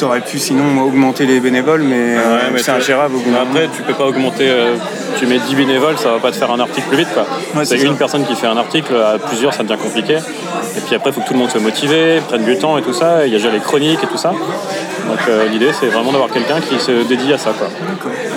T'aurais 0.00 0.22
pu 0.22 0.38
sinon 0.38 0.80
augmenter 0.82 1.26
les 1.26 1.40
bénévoles, 1.40 1.82
mais, 1.82 2.16
euh, 2.16 2.36
Ouais, 2.36 2.42
mais 2.54 2.62
c'est 2.62 2.70
ingérable 2.70 3.16
au 3.16 3.18
bout 3.18 3.30
Après, 3.40 3.68
tu 3.76 3.82
peux 3.82 3.92
pas 3.92 4.06
augmenter. 4.06 4.48
euh, 4.48 4.74
tu 5.18 5.26
mets 5.26 5.38
10 5.38 5.54
bénévoles, 5.54 5.98
ça 5.98 6.12
va 6.12 6.18
pas 6.18 6.30
te 6.32 6.36
faire 6.36 6.50
un 6.50 6.58
article 6.58 6.86
plus 6.88 6.96
vite. 6.96 7.08
Ouais, 7.54 7.64
c'est 7.66 7.76
c'est 7.76 7.84
une 7.84 7.92
ça. 7.92 7.98
personne 7.98 8.24
qui 8.24 8.34
fait 8.34 8.46
un 8.46 8.56
article, 8.56 8.94
à 8.94 9.18
plusieurs, 9.18 9.52
ça 9.52 9.62
devient 9.62 9.78
compliqué. 9.80 10.14
Et 10.14 10.80
puis 10.86 10.94
après, 10.94 11.10
il 11.10 11.12
faut 11.12 11.20
que 11.20 11.26
tout 11.26 11.34
le 11.34 11.38
monde 11.40 11.50
soit 11.50 11.60
motivé, 11.60 12.20
prenne 12.26 12.44
du 12.44 12.56
temps 12.56 12.78
et 12.78 12.82
tout 12.82 12.94
ça. 12.94 13.26
Il 13.26 13.32
y 13.32 13.34
a 13.34 13.38
déjà 13.38 13.50
les 13.50 13.58
chroniques 13.60 14.02
et 14.02 14.06
tout 14.06 14.16
ça. 14.16 14.30
Donc 14.30 15.18
euh, 15.28 15.48
l'idée, 15.48 15.70
c'est 15.78 15.88
vraiment 15.88 16.12
d'avoir 16.12 16.30
quelqu'un 16.30 16.60
qui 16.60 16.78
se 16.80 17.02
dédie 17.06 17.32
à 17.34 17.38
ça. 17.38 17.50
Quoi. 17.58 17.68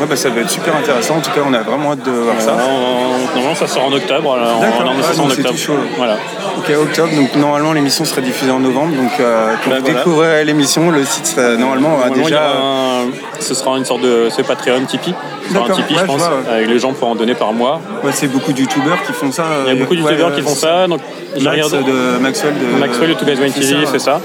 Ouais, 0.04 0.10
bah, 0.10 0.16
ça 0.18 0.30
va 0.30 0.42
être 0.42 0.50
super 0.50 0.76
intéressant. 0.76 1.16
En 1.16 1.22
tout 1.22 1.32
cas, 1.32 1.40
on 1.48 1.54
a 1.54 1.60
vraiment 1.62 1.94
hâte 1.94 2.04
de 2.04 2.12
voir 2.12 2.36
Euh, 2.36 2.40
ça. 2.42 2.58
on- 2.58 3.26
normalement, 3.36 3.56
ça 3.56 3.68
sort 3.68 3.86
en 3.86 3.94
octobre. 3.94 4.34
alors, 4.34 4.60
D'accord. 4.60 4.82
On 4.86 5.00
Ah, 5.00 5.04
ça 5.04 5.14
en 5.14 5.24
donc 5.24 5.32
c'est 5.32 5.40
octobre. 5.40 5.50
tout 5.56 5.62
chaud. 5.62 5.78
Voilà. 5.98 6.18
Ok, 6.58 6.72
octobre. 6.82 7.16
Donc 7.16 7.36
normalement, 7.36 7.72
l'émission 7.72 8.04
serait 8.04 8.22
diffusée 8.22 8.52
en 8.52 8.60
novembre. 8.60 8.96
Donc 8.98 9.12
euh, 9.22 9.54
quand 9.64 9.70
Bah, 9.70 9.78
vous 9.78 9.84
voilà. 9.86 10.00
découvrirez 10.00 10.44
l'émission, 10.46 10.92
le 10.92 11.06
site 11.06 11.26
sera- 11.28 11.56
normalement 11.56 11.94
aura 11.96 12.08
Normalement, 12.10 12.16
il 12.16 12.22
y 12.22 12.32
déjà. 12.32 12.42
aura 12.42 13.00
un- 13.04 13.06
ce 13.40 13.54
sera 13.54 13.78
une 13.78 13.86
sorte 13.86 14.02
de 14.02 14.28
c'est 14.30 14.44
Patreon 14.44 14.84
Tipeee. 14.86 15.14
Ce 15.48 15.50
sera 15.54 15.60
un 15.60 15.68
D'accord, 15.68 15.78
Tipeee, 15.78 15.94
ouais, 15.94 16.00
je 16.00 16.02
je 16.02 16.08
pense. 16.08 16.18
vois, 16.18 16.28
ouais. 16.30 16.54
avec 16.56 16.68
les 16.68 16.80
gens 16.80 16.92
pourront 16.92 17.12
en 17.12 17.16
donner 17.16 17.36
par 17.36 17.54
mois. 17.54 17.80
Ouais, 18.04 18.12
c'est 18.14 18.28
beaucoup 18.28 18.52
de 18.52 18.60
youtubeurs 18.60 19.02
qui 19.08 19.14
font 19.14 19.32
ça. 19.32 19.46
Il 19.66 19.74
y 19.74 19.78
a 19.78 19.80
beaucoup 19.80 19.96
de 19.96 20.02
youtubeurs 20.02 20.36
qui 20.36 20.42
font 20.42 20.56
ça. 20.56 20.88
Donc, 20.88 21.00
j'ai 21.38 21.44
Max 21.46 21.64
regardé- 21.68 21.92
de 21.92 22.18
Maxwell 22.22 22.54
de 22.60 22.78
Maxwell 22.80 23.16
Two 23.16 23.26
Guys 23.26 23.40
One 23.42 23.52
TV 23.54 23.86
fait 23.86 24.00
ça. 24.00 24.20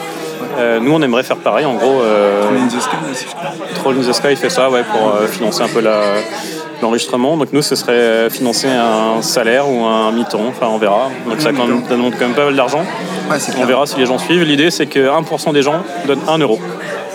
Euh, 0.58 0.80
nous, 0.80 0.92
on 0.92 1.02
aimerait 1.02 1.22
faire 1.22 1.36
pareil. 1.36 1.64
En 1.66 1.74
gros, 1.74 2.00
euh, 2.02 2.42
Troll 2.42 2.56
in 2.58 2.66
the 2.66 2.80
Sky 2.80 2.96
aussi, 3.10 3.24
je 3.28 3.34
crois. 3.34 3.50
Troll 3.74 3.96
in 3.98 4.08
the 4.08 4.12
Sky 4.12 4.36
fait 4.36 4.50
ça 4.50 4.70
ouais, 4.70 4.82
pour 4.84 5.08
euh, 5.14 5.26
financer 5.26 5.62
un 5.62 5.68
peu 5.68 5.82
l'enregistrement. 6.82 7.36
Donc 7.36 7.48
nous, 7.52 7.62
ce 7.62 7.76
serait 7.76 7.92
euh, 7.92 8.30
financer 8.30 8.68
un 8.68 9.22
salaire 9.22 9.68
ou 9.68 9.84
un 9.84 10.12
mi-temps. 10.12 10.40
Enfin, 10.48 10.66
on 10.70 10.78
verra. 10.78 11.08
Donc 11.28 11.40
ça, 11.40 11.50
Un 11.50 11.54
quand 11.54 11.66
même- 11.66 11.76
mi-temps. 11.76 11.88
ça 11.90 11.96
demande 11.96 12.12
quand 12.18 12.26
même 12.26 12.34
pas 12.34 12.44
mal 12.46 12.56
d'argent. 12.56 12.84
Ouais, 13.30 13.36
On 13.60 13.64
verra 13.64 13.86
si 13.86 13.96
les 13.98 14.06
gens 14.06 14.18
suivent. 14.18 14.42
L'idée, 14.42 14.70
c'est 14.70 14.86
que 14.86 15.08
1% 15.08 15.52
des 15.52 15.62
gens 15.62 15.82
donnent 16.06 16.20
1 16.28 16.38
euro. 16.38 16.58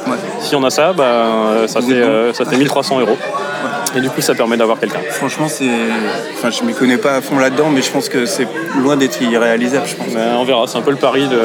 Ouais. 0.08 0.18
Si 0.40 0.56
on 0.56 0.64
a 0.64 0.70
ça, 0.70 0.92
bah, 0.94 1.26
ça, 1.68 1.80
Vous 1.80 1.90
fait, 1.90 2.34
ça 2.34 2.46
fait 2.46 2.58
1300 2.58 3.00
euros. 3.00 3.18
Et 3.96 4.02
du 4.02 4.10
coup, 4.10 4.22
ça 4.22 4.34
permet 4.36 4.58
d'avoir 4.58 4.80
quelqu'un. 4.80 5.00
Franchement, 5.12 5.48
c'est. 5.48 5.70
Enfin, 6.38 6.50
je 6.50 6.64
m'y 6.66 6.74
connais 6.74 6.98
pas 6.98 7.16
à 7.16 7.22
fond 7.22 7.38
là-dedans, 7.38 7.70
mais 7.70 7.82
je 7.82 7.92
pense 7.92 8.10
que 8.10 8.26
c'est 8.26 8.48
loin 8.82 8.96
d'être 8.98 9.22
irréalisable, 9.22 9.86
je 9.88 9.96
pense. 9.96 10.08
Mais 10.14 10.22
on 10.38 10.44
verra. 10.46 10.66
C'est 10.68 10.78
un 10.78 10.82
peu 10.82 10.92
le 10.92 10.98
pari 10.98 11.28
de... 11.28 11.38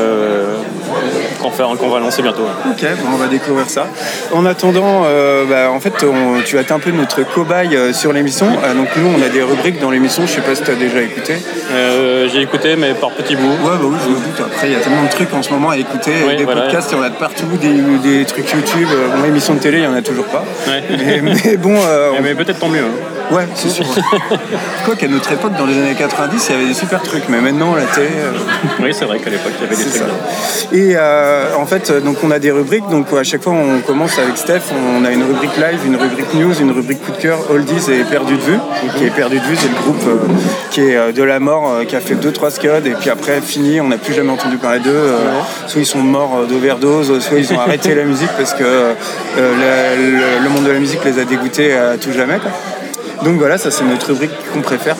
qu'on 1.43 1.50
fait- 1.50 1.62
va 1.88 1.99
lancer 2.00 2.23
bientôt. 2.23 2.47
Ok, 2.71 2.83
bon, 3.02 3.09
on 3.14 3.17
va 3.17 3.26
découvrir 3.26 3.69
ça. 3.69 3.87
En 4.33 4.47
attendant, 4.47 5.02
euh, 5.05 5.45
bah, 5.45 5.71
en 5.71 5.81
fait, 5.81 5.93
on- 6.05 6.40
tu 6.45 6.59
as 6.59 6.62
été 6.62 6.73
un 6.73 6.78
peu 6.78 6.90
notre 6.90 7.23
cobaye 7.23 7.76
euh, 7.76 7.93
sur 7.93 8.12
l'émission. 8.12 8.47
Euh, 8.64 8.75
donc 8.75 8.88
nous, 8.97 9.09
on 9.17 9.23
a 9.23 9.28
des 9.28 9.43
rubriques 9.43 9.81
dans 9.81 9.90
l'émission. 9.90 10.26
Je 10.26 10.33
sais 10.33 10.40
pas 10.40 10.55
si 10.55 10.62
tu 10.62 10.71
as 10.71 10.75
déjà 10.75 11.00
écouté. 11.02 11.35
Euh, 11.73 12.28
J'ai 12.33 12.43
écouté, 12.43 12.76
mais 12.76 12.95
par 12.95 13.11
petits 13.11 13.37
bouts. 13.37 13.43
Ouais, 13.62 13.76
bah 13.81 13.85
oui, 13.85 13.97
je 14.05 14.09
me 14.11 14.14
doute. 14.14 14.40
Après, 14.40 14.69
il 14.69 14.73
y 14.73 14.76
a 14.76 14.81
tellement 14.81 15.05
de 15.05 15.11
trucs 15.11 15.33
en 15.35 15.43
ce 15.43 15.50
moment 15.50 15.71
à 15.71 15.76
écouter. 15.78 16.12
Oui, 16.26 16.37
des 16.37 16.45
voilà. 16.45 16.62
podcasts, 16.62 16.90
il 16.93 16.97
y 16.97 17.00
en 17.00 17.05
a 17.05 17.11
de 17.11 17.17
partout, 17.17 17.47
des, 17.61 17.75
des 18.19 18.25
trucs 18.25 18.50
YouTube. 18.52 18.88
Bon, 19.17 19.25
émissions 19.25 19.55
de 19.55 19.61
télé, 19.61 19.78
il 19.78 19.85
y 19.85 19.87
en 19.87 19.95
a 19.95 20.02
toujours 20.02 20.26
pas. 20.26 20.45
Ouais. 20.67 20.83
Mais, 20.90 21.21
mais 21.23 21.57
bon, 21.57 21.75
Mais 22.23 22.35
peut-être 22.38 22.61
tant 22.61 22.68
mieux. 22.68 22.85
hein. 22.85 23.17
Ouais, 23.32 23.47
c'est 23.54 23.68
sûr. 23.70 23.85
Quoi 24.85 24.94
qu'à 24.97 25.08
notre 25.08 25.30
époque, 25.32 25.52
dans 25.58 25.66
les 25.66 25.75
années 25.78 25.94
90, 25.97 26.47
il 26.49 26.52
y 26.52 26.58
avait 26.58 26.66
des 26.68 26.75
super 26.75 27.02
trucs. 27.02 27.28
Mais 27.28 27.40
maintenant, 27.40 27.75
la 27.75 27.85
télé. 27.85 28.08
euh, 28.16 28.32
Oui, 28.80 28.92
c'est 28.92 29.04
vrai 29.04 29.18
qu'à 29.18 29.30
l'époque, 29.30 29.52
il 29.58 29.64
y 29.64 29.66
avait 29.66 29.76
des 29.76 29.90
trucs. 29.90 30.02
bien. 30.02 30.78
Et 30.78 30.97
euh, 30.97 31.54
en 31.56 31.66
fait, 31.66 31.90
euh, 31.90 32.00
donc 32.00 32.18
on 32.23 32.30
a 32.30 32.38
des 32.38 32.50
rubriques. 32.50 32.88
Donc 32.90 33.12
à 33.12 33.25
chaque 33.25 33.42
fois, 33.42 33.52
on 33.52 33.80
commence 33.80 34.18
avec 34.18 34.37
Steph. 34.37 34.62
On 34.97 35.04
a 35.04 35.11
une 35.11 35.23
rubrique 35.25 35.56
live, 35.56 35.80
une 35.87 35.97
rubrique 35.97 36.32
news, 36.35 36.54
une 36.61 36.70
rubrique 36.73 37.04
coup 37.04 37.12
de 37.12 37.16
cœur, 37.18 37.38
oldies 37.50 37.90
et 37.90 38.04
perdu 38.04 38.37
de 38.37 38.42
vue. 38.42 38.58
Qui 38.97 39.04
est 39.04 39.11
perdu 39.14 39.38
de 39.40 39.44
vue, 39.44 39.56
c'est 39.56 39.68
le 39.68 39.75
groupe 39.75 40.02
euh, 40.06 40.16
qui 40.70 40.80
est 40.82 41.12
de 41.12 41.23
la 41.23 41.40
mort, 41.40 41.80
qui 41.87 41.97
a 41.97 42.00
fait 42.00 42.14
deux 42.14 42.32
trois 42.32 42.50
scuds 42.50 42.68
et 42.85 42.94
puis 42.99 43.11
après 43.11 43.40
fini. 43.40 43.80
On 43.80 43.88
n'a 43.88 43.99
plus 43.99 44.14
jamais 44.14 44.30
entendu 44.32 44.56
parler 44.56 44.80
d'eux. 44.80 45.12
Soit 45.66 45.80
ils 45.80 45.87
sont 45.87 45.99
morts 45.99 46.47
d'overdose, 46.49 47.18
soit 47.20 47.38
ils 47.38 47.52
ont 47.52 47.61
arrêté 47.61 47.94
la 47.94 48.04
musique 48.04 48.30
parce 48.37 48.54
que 48.54 48.62
le, 49.37 49.42
le- 49.42 50.42
le 50.42 50.49
monde 50.49 50.64
de 50.64 50.70
la 50.73 50.78
musique 50.78 51.04
les 51.04 51.18
a 51.18 51.25
dégoûtés 51.25 51.75
à 51.76 51.97
tout 51.97 52.12
jamais. 52.12 52.38
quoi. 52.38 52.50
Donc 53.25 53.38
voilà, 53.38 53.58
ça 53.58 53.70
c'est 53.70 53.84
notre 53.84 54.08
rubrique 54.08 54.30
qu'on 54.52 54.60
préfère. 54.60 54.96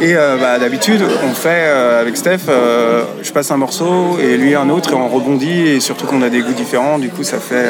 Et 0.00 0.16
euh, 0.16 0.36
bah, 0.36 0.58
d'habitude, 0.58 1.02
on 1.28 1.34
fait 1.34 1.66
euh, 1.66 2.00
avec 2.00 2.16
Steph, 2.16 2.48
euh, 2.48 3.04
je 3.22 3.30
passe 3.32 3.50
un 3.50 3.56
morceau 3.56 4.18
et 4.18 4.36
lui 4.36 4.54
un 4.54 4.68
autre 4.70 4.92
et 4.92 4.94
on 4.94 5.08
rebondit 5.08 5.68
et 5.68 5.80
surtout 5.80 6.06
qu'on 6.06 6.22
a 6.22 6.30
des 6.30 6.40
goûts 6.40 6.52
différents, 6.52 6.98
du 6.98 7.10
coup 7.10 7.24
ça 7.24 7.38
fait, 7.38 7.66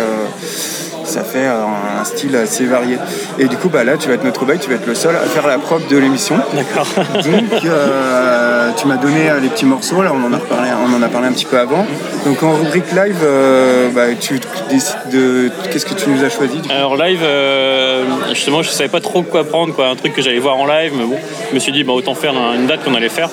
ça 1.08 1.22
fait 1.22 1.46
un 1.46 2.04
style 2.04 2.36
assez 2.36 2.64
varié. 2.66 2.98
Et 3.38 3.46
du 3.46 3.56
coup 3.56 3.68
bah, 3.68 3.84
là 3.84 3.96
tu 3.96 4.08
vas 4.08 4.14
être 4.14 4.24
notre 4.24 4.44
bail, 4.44 4.58
tu 4.58 4.68
vas 4.68 4.76
être 4.76 4.86
le 4.86 4.94
seul 4.94 5.14
à 5.16 5.20
faire 5.20 5.46
la 5.46 5.58
prop 5.58 5.86
de 5.88 5.96
l'émission. 5.96 6.36
D'accord. 6.54 6.86
Donc 7.14 7.64
euh, 7.64 8.70
tu 8.76 8.86
m'as 8.86 8.96
donné 8.96 9.28
euh, 9.30 9.40
les 9.40 9.48
petits 9.48 9.66
morceaux, 9.66 10.02
là 10.02 10.12
on 10.14 10.24
en 10.26 10.32
a 10.32 10.36
reparlé, 10.38 10.68
on 10.88 10.96
en 10.96 11.02
a 11.02 11.08
parlé 11.08 11.28
un 11.28 11.32
petit 11.32 11.44
peu 11.46 11.58
avant. 11.58 11.86
Donc 12.24 12.42
en 12.42 12.52
rubrique 12.54 12.92
live, 12.92 13.16
euh, 13.24 13.88
bah, 13.94 14.14
tu 14.20 14.38
décides 14.70 14.96
de 15.12 15.50
qu'est-ce 15.70 15.86
que 15.86 15.94
tu 15.94 16.10
nous 16.10 16.22
as 16.24 16.28
choisi 16.30 16.56
du 16.58 16.68
coup 16.68 16.74
Alors 16.74 16.96
live, 16.96 17.20
euh, 17.22 18.04
justement, 18.30 18.62
je 18.62 18.70
savais 18.70 18.88
pas 18.88 19.00
trop 19.00 19.22
quoi 19.22 19.44
prendre, 19.44 19.74
quoi, 19.74 19.88
un 19.88 19.96
truc 19.96 20.12
que 20.14 20.22
j'allais 20.22 20.38
voir 20.38 20.56
en 20.56 20.66
live, 20.66 20.92
mais 20.96 21.04
bon, 21.04 21.16
je 21.50 21.54
me 21.54 21.60
suis 21.60 21.72
dit, 21.72 21.84
bah, 21.84 21.92
autant 21.92 22.14
faire 22.14 22.34
un- 22.36 22.54
une 22.54 22.66
date 22.66 22.84
qu'on 22.84 22.94
allait 22.94 23.08
faire. 23.08 23.30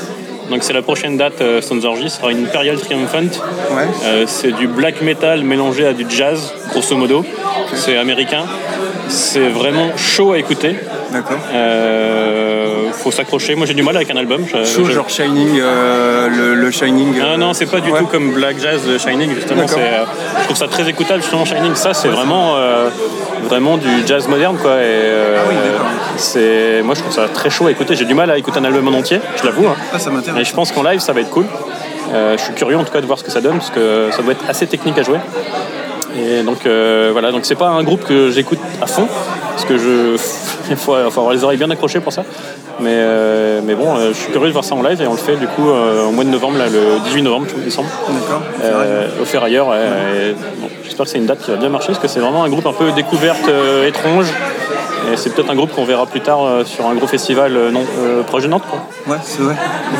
Donc 0.50 0.64
c'est 0.64 0.74
la 0.74 0.82
prochaine 0.82 1.18
date, 1.18 1.42
euh, 1.42 1.62
Stones 1.62 1.86
Orgy, 1.86 2.10
ce 2.10 2.18
sera 2.18 2.32
une 2.32 2.46
Imperial 2.46 2.78
Triumphant. 2.78 3.20
Ouais. 3.72 3.84
Euh, 4.04 4.26
c'est 4.28 4.52
du 4.52 4.68
black 4.68 5.02
metal 5.02 5.44
mélangé 5.44 5.86
à 5.86 5.94
du 5.94 6.06
jazz, 6.08 6.54
grosso 6.72 6.96
modo. 6.96 7.26
C'est 7.74 7.98
américain. 7.98 8.46
C'est 9.08 9.50
vraiment 9.50 9.96
chaud 9.98 10.34
à 10.34 10.40
écouter. 10.40 10.76
D'accord. 11.16 11.38
Euh, 11.54 12.92
faut 12.94 13.12
s'accrocher. 13.12 13.56
Moi 13.56 13.66
j'ai 13.66 13.74
du 13.74 13.84
mal 13.84 13.96
avec 13.96 14.10
un 14.12 14.18
album. 14.18 14.42
Je- 14.46 14.64
Chaud, 14.66 14.86
je- 14.86 14.92
genre 14.92 15.10
Shining, 15.10 15.60
euh, 15.60 16.28
le, 16.30 16.56
le 16.56 16.72
Shining. 16.72 17.16
Ah 17.24 17.38
non, 17.38 17.54
c'est 17.54 17.66
pas 17.66 17.80
du 17.80 17.92
ouais. 17.92 18.00
tout 18.00 18.08
comme 18.08 18.32
Black 18.34 18.60
Jazz 18.60 18.86
de 18.86 18.98
Shining, 18.98 19.34
justement. 19.36 19.68
C'est, 19.68 19.80
je 20.40 20.44
trouve 20.46 20.58
ça 20.58 20.68
très 20.68 20.88
écoutable, 20.90 21.22
justement, 21.22 21.46
Shining. 21.46 21.76
Ça, 21.76 21.94
c'est 21.94 22.08
vraiment, 22.10 22.56
vraiment 23.44 23.78
du 23.78 23.88
jazz 24.08 24.28
moderne, 24.28 24.58
quoi. 24.62 24.76
Et, 24.82 25.12
Ah 25.38 25.42
oui, 25.50 25.56
d'accord. 25.56 25.86
c'est, 26.18 26.82
moi, 26.84 26.96
je 26.96 27.02
trouve 27.02 27.14
ça 27.14 27.28
très 27.28 27.50
chaud 27.50 27.68
à 27.68 27.72
écouter. 27.72 27.96
J'ai 27.96 28.06
du 28.06 28.14
mal 28.14 28.30
à 28.32 28.38
écouter 28.38 28.60
un 28.60 28.64
album 28.66 28.88
en 28.88 28.98
entier, 28.98 29.20
je 29.40 29.44
l'avoue. 29.46 29.68
hein. 29.68 29.76
Ah, 29.94 30.00
ça 30.00 30.10
Mais 30.10 30.18
m'intéresse. 30.18 30.48
je 30.48 30.54
pense 30.54 30.72
qu'en 30.72 30.84
live, 30.84 31.00
ça 31.00 31.14
va 31.14 31.22
être 31.22 31.30
cool. 31.30 31.46
Je 32.14 32.38
suis 32.42 32.54
curieux, 32.54 32.78
en 32.78 32.84
tout 32.84 32.92
cas, 32.94 33.02
de 33.02 33.06
voir 33.06 33.20
ce 33.20 33.24
que 33.24 33.32
ça 33.32 33.42
donne, 33.42 33.58
parce 33.58 33.72
que 33.72 34.10
ça 34.12 34.22
doit 34.22 34.32
être 34.34 34.46
assez 34.50 34.68
technique 34.68 34.98
à 34.98 35.04
jouer. 35.04 35.18
Et 36.18 36.44
donc, 36.44 36.66
euh, 36.66 37.10
voilà. 37.12 37.32
Donc, 37.32 37.46
c'est 37.46 37.56
pas 37.56 37.68
un 37.68 37.84
groupe 37.84 38.06
que 38.06 38.32
j'écoute 38.32 38.60
à 38.82 38.88
fond, 38.88 39.08
parce 39.52 39.66
que 39.66 39.78
je, 39.78 40.18
il 40.70 40.78
faut, 40.78 40.94
avoir 40.94 41.34
les 41.34 41.44
oreilles 41.44 41.58
bien 41.58 41.70
accrochées 41.70 42.00
pour 42.00 42.14
ça. 42.14 42.24
Mais, 42.80 42.92
euh, 42.92 43.62
mais 43.64 43.76
bon, 43.76 43.96
euh, 43.96 44.10
je 44.10 44.18
suis 44.18 44.32
curieux 44.32 44.48
de 44.48 44.54
voir 44.54 44.66
ça 44.66 44.76
en 44.76 44.82
live 44.82 45.02
et 45.02 45.08
on 45.08 45.14
le 45.14 45.18
fait 45.18 45.38
du 45.38 45.48
coup 45.48 45.70
au 45.70 46.12
mois 46.12 46.26
de 46.26 46.30
novembre, 46.30 46.58
là, 46.58 46.66
le 46.68 47.00
18 47.06 47.22
novembre, 47.22 47.48
il 47.58 47.66
me 47.66 47.70
semble. 47.70 47.88
D'accord. 48.10 48.42
Au 49.22 49.26
Ferrailleur. 49.26 49.68
ouais, 49.68 49.78
et, 49.78 50.34
bon, 50.60 50.68
J'espère 50.84 51.06
que 51.06 51.12
c'est 51.12 51.18
une 51.18 51.26
date 51.26 51.40
qui 51.40 51.52
va 51.52 51.58
bien 51.58 51.70
marcher 51.70 51.88
parce 51.88 52.00
que 52.00 52.08
c'est 52.08 52.20
vraiment 52.20 52.44
un 52.44 52.50
groupe 52.50 52.66
un 52.66 52.74
peu 52.74 52.92
découverte 52.92 53.50
étrange. 53.88 54.28
Et 55.12 55.18
c'est 55.18 55.34
peut-être 55.34 55.50
un 55.50 55.56
groupe 55.56 55.72
qu'on 55.72 55.86
verra 55.86 56.06
plus 56.06 56.22
tard 56.22 56.44
euh, 56.44 56.64
sur 56.66 56.88
un 56.88 56.96
gros 56.96 57.08
festival 57.08 57.56
euh, 57.56 57.72
non, 57.72 57.84
euh, 58.00 58.24
proche 58.24 58.44
de 58.44 58.48
Nantes. 58.48 58.64
Quoi. 58.70 58.80
Ouais, 59.08 59.20
c'est 59.24 59.42
vrai. 59.42 59.56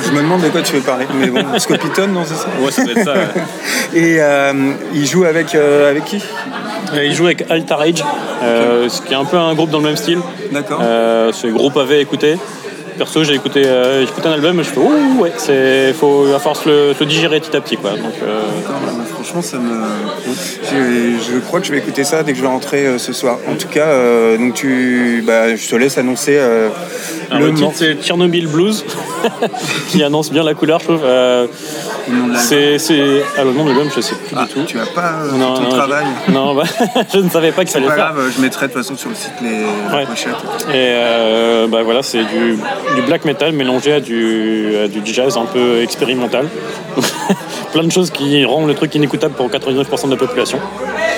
Je 0.06 0.12
me 0.12 0.22
demande 0.22 0.42
de 0.42 0.50
quoi 0.50 0.62
tu 0.62 0.76
veux 0.76 0.82
parler. 0.82 1.06
Mais 1.14 1.28
bon, 1.28 1.44
Scopiton, 1.60 2.08
non, 2.08 2.24
c'est 2.26 2.36
ça 2.36 2.48
Ouais, 2.60 2.72
ça 2.72 2.84
doit 2.84 2.94
être 2.94 3.04
ça. 3.04 3.14
Et 3.94 4.18
euh, 4.20 4.54
il 4.94 5.06
joue 5.06 5.26
avec, 5.26 5.54
euh, 5.56 5.92
avec 5.92 6.06
qui? 6.06 6.24
Il 6.94 7.14
joue 7.14 7.26
avec 7.26 7.50
Alta 7.50 7.76
Rage, 7.76 8.04
euh, 8.44 8.90
ce 8.90 9.02
qui 9.02 9.14
est 9.14 9.18
un 9.18 9.26
peu 9.26 9.38
un 9.38 9.54
groupe 9.54 9.70
dans 9.70 9.80
le 9.80 9.86
même 9.86 9.98
style. 9.98 10.20
D'accord. 10.52 10.80
Euh, 10.82 11.32
c'est 11.34 11.50
groupe 11.50 11.78
avait 11.78 12.02
écouté. 12.02 12.38
Perso, 12.98 13.24
j'ai 13.24 13.34
écouté, 13.34 13.64
euh, 13.66 14.06
un 14.24 14.32
album 14.32 14.60
et 14.60 14.64
je 14.64 14.70
fais 14.70 14.80
ouh 14.80 15.20
ouais, 15.20 15.34
c'est 15.38 15.94
faut 15.94 16.26
il 16.26 16.32
va 16.32 16.40
falloir 16.40 16.56
se 16.56 16.70
le, 16.70 16.94
se 16.94 17.02
le 17.02 17.06
digérer 17.08 17.42
petit 17.42 17.56
à 17.56 17.60
petit 17.60 17.76
quoi. 17.76 17.92
Donc 17.92 18.14
euh, 18.24 18.40
Je, 19.42 21.40
crois 21.40 21.60
que 21.60 21.66
je 21.66 21.72
vais 21.72 21.80
écouter 21.80 22.04
ça 22.04 22.24
dès 22.24 22.32
que 22.32 22.38
je 22.38 22.44
vais 22.44 22.50
rentrer 22.50 22.86
euh, 22.86 22.98
ce 22.98 23.14
soir. 23.14 23.40
En 23.48 23.56
tout 23.56 23.68
cas, 23.68 23.88
euh, 23.88 24.38
donc 24.38 24.66
bah, 25.26 25.56
je 25.56 25.68
te 25.68 25.76
laisse 25.76 25.98
annoncer 25.98 26.38
euh, 26.38 26.70
alors, 27.32 27.40
le 27.42 27.48
le 27.48 27.54
titre 27.54 27.72
c'est 27.74 27.96
Tchernobyl 28.02 28.48
Blues 28.48 28.84
qui 29.90 30.04
annonce 30.04 30.32
bien 30.32 30.44
la 30.44 30.54
couleur 30.54 30.80
je 30.80 30.86
trouve. 30.86 31.02
Euh, 31.04 31.48
le 32.08 32.14
nom 32.16 32.28
de 32.28 32.34
l'album. 32.34 32.48
c'est 32.48 32.78
c'est 32.78 33.24
ah, 33.38 33.44
le 33.44 33.52
nom 33.54 33.64
de 33.64 33.70
l'album 33.70 33.90
je 33.96 34.00
sais 34.02 34.14
plus 34.16 34.36
Ah, 34.38 34.46
du 34.46 34.54
tout. 34.54 34.64
tu 34.68 34.80
as 34.80 34.86
pas 34.86 35.22
euh, 35.24 35.32
Non, 35.32 35.56
ton 35.56 35.62
non, 35.64 35.70
travail. 35.70 36.06
je, 36.28 36.32
non 36.32 36.54
bah, 36.54 36.64
je 37.14 37.18
ne 37.20 37.30
savais 37.30 37.52
pas 37.52 37.64
qu'il 37.66 37.72
fallait 37.74 37.88
Pas 37.88 37.92
le 37.96 37.98
faire. 37.98 38.14
grave, 38.14 38.32
je 38.36 38.42
mettrai 38.42 38.68
de 38.68 38.74
toute 38.74 38.82
façon 38.84 38.96
sur 38.96 39.10
le 39.10 39.16
site 39.16 39.34
les 39.42 39.66
Ouais. 39.96 40.06
pochette. 40.06 40.36
Et 40.70 40.74
euh, 40.76 41.68
bah 41.68 41.82
voilà, 41.84 42.04
c'est 42.04 42.24
du, 42.24 42.58
du 42.96 43.02
black 43.08 43.26
metal 43.26 43.54
mélangé 43.54 43.94
à 43.94 44.00
du, 44.00 44.76
à 44.84 44.88
du 44.88 45.02
jazz 45.04 45.36
un 45.38 45.46
peu 45.46 45.82
expérimental. 45.82 46.48
Plein 47.74 47.84
de 47.84 47.92
choses 47.92 48.12
qui 48.12 48.46
rendent 48.46 48.68
le 48.68 48.76
truc 48.76 48.94
inécoutable 48.96 49.34
pour 49.34 49.50
99% 49.50 50.06
de 50.06 50.12
la 50.12 50.18
population. 50.18 50.60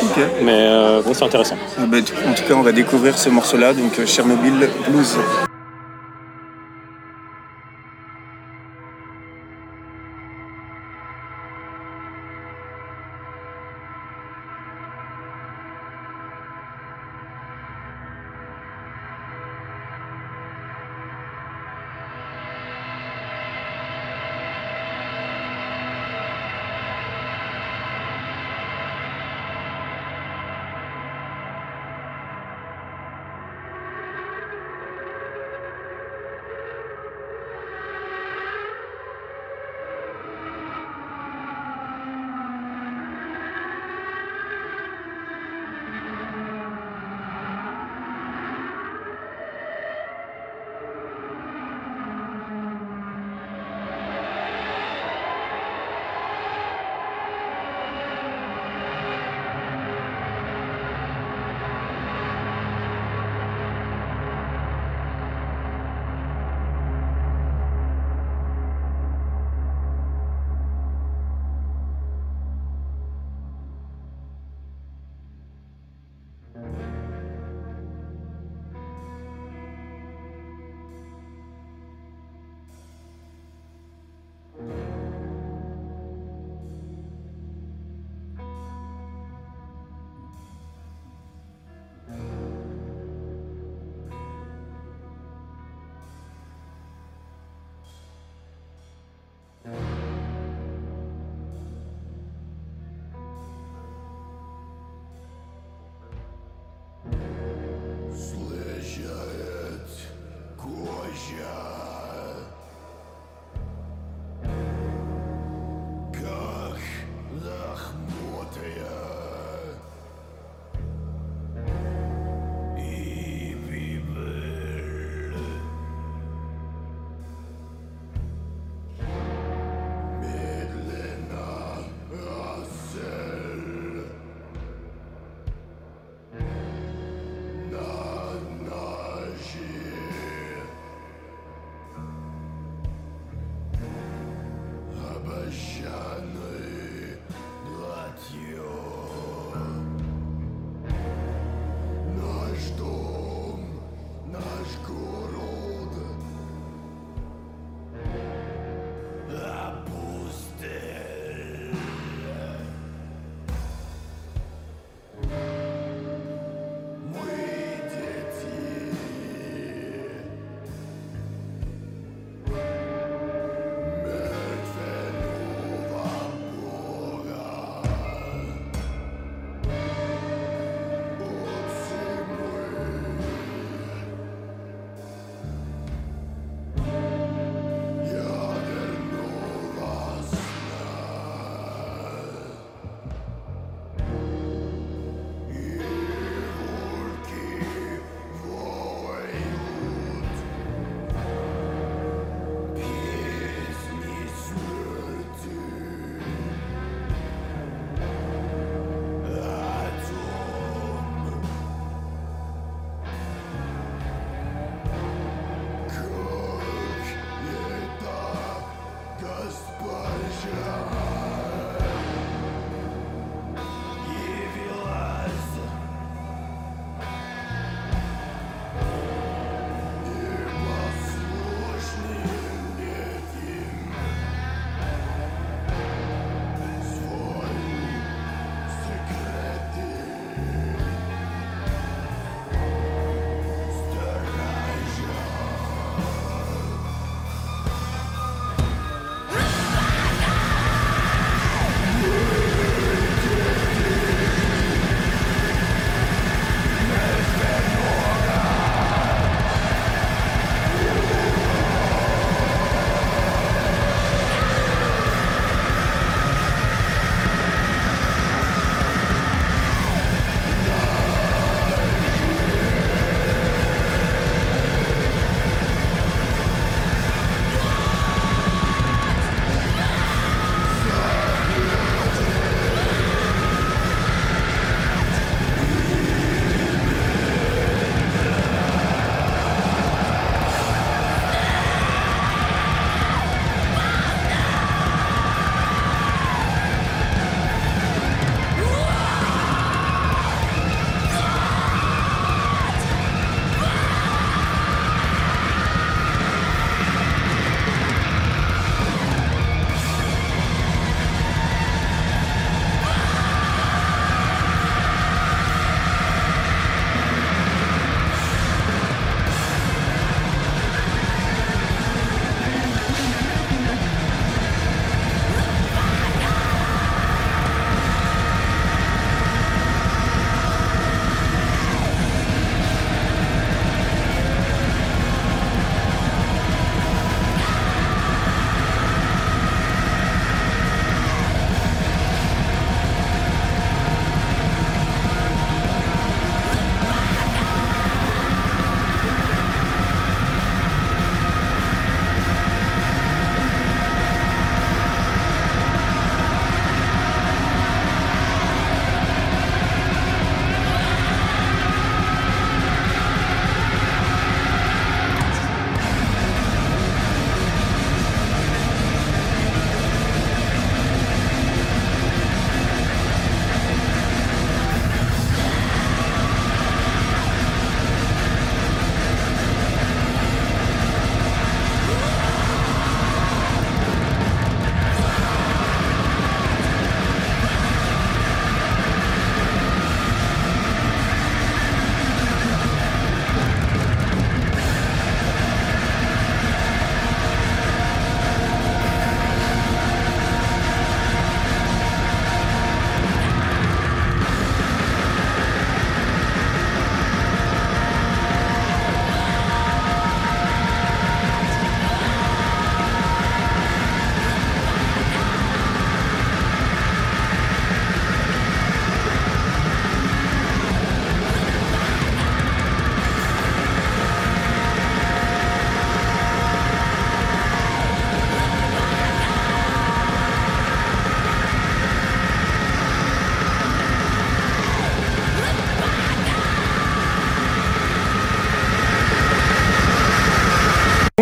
Ok. 0.03 0.23
Mais 0.41 0.53
euh, 0.53 1.01
bon, 1.05 1.13
c'est 1.13 1.23
intéressant. 1.25 1.57
Ah 1.77 1.81
bah, 1.85 1.97
en 2.27 2.33
tout 2.33 2.43
cas, 2.47 2.53
on 2.55 2.61
va 2.63 2.71
découvrir 2.71 3.17
ce 3.17 3.29
morceau-là, 3.29 3.73
donc 3.73 4.03
Chernobyl 4.05 4.53
Blues. 4.87 5.17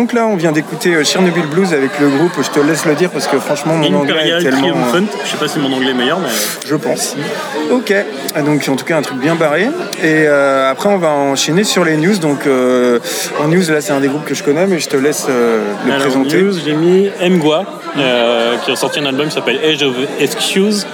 Donc 0.06 0.12
là, 0.12 0.28
on 0.28 0.36
vient 0.36 0.52
d'écouter 0.52 0.94
euh, 0.94 1.02
Chernobyl 1.02 1.46
Blues 1.46 1.74
avec 1.74 1.98
le 1.98 2.08
groupe, 2.08 2.30
je 2.40 2.48
te 2.48 2.64
laisse 2.64 2.86
le 2.86 2.94
dire 2.94 3.10
parce 3.10 3.26
que 3.26 3.40
franchement, 3.40 3.74
mon 3.74 3.92
anglais 3.92 4.28
est 4.28 4.38
tellement... 4.40 4.60
Triumphant. 4.60 5.18
Je 5.24 5.30
sais 5.32 5.36
pas 5.36 5.48
si 5.48 5.58
mon 5.58 5.72
anglais 5.72 5.90
est 5.90 5.94
meilleur, 5.94 6.20
mais. 6.20 6.28
Je 6.64 6.76
pense. 6.76 7.16
Ok, 7.72 7.92
Ah, 8.32 8.42
donc 8.42 8.64
en 8.68 8.76
tout 8.76 8.84
cas 8.84 8.98
un 8.98 9.02
truc 9.02 9.18
bien 9.18 9.34
barré. 9.34 9.64
Et 9.64 10.28
euh, 10.28 10.70
après, 10.70 10.90
on 10.90 10.98
va 10.98 11.08
enchaîner 11.08 11.64
sur 11.64 11.84
les 11.84 11.96
news. 11.96 12.18
Donc 12.18 12.46
euh, 12.46 13.00
en 13.42 13.48
news, 13.48 13.68
là, 13.68 13.80
c'est 13.80 13.94
un 13.94 13.98
des 13.98 14.06
groupes 14.06 14.24
que 14.24 14.36
je 14.36 14.44
connais, 14.44 14.68
mais 14.68 14.78
je 14.78 14.88
te 14.88 14.96
laisse 14.96 15.26
euh, 15.28 15.64
le 15.84 15.90
Alors, 15.92 16.02
présenter. 16.06 16.40
news, 16.40 16.54
j'ai 16.64 16.74
mis 16.74 17.10
Mgwa, 17.28 17.64
qui 18.64 18.70
a 18.70 18.76
sorti 18.76 19.00
un 19.00 19.06
album 19.06 19.26
qui 19.26 19.34
s'appelle 19.34 19.58
Age 19.64 19.82
of 19.82 19.96
Excuse. 20.20 20.86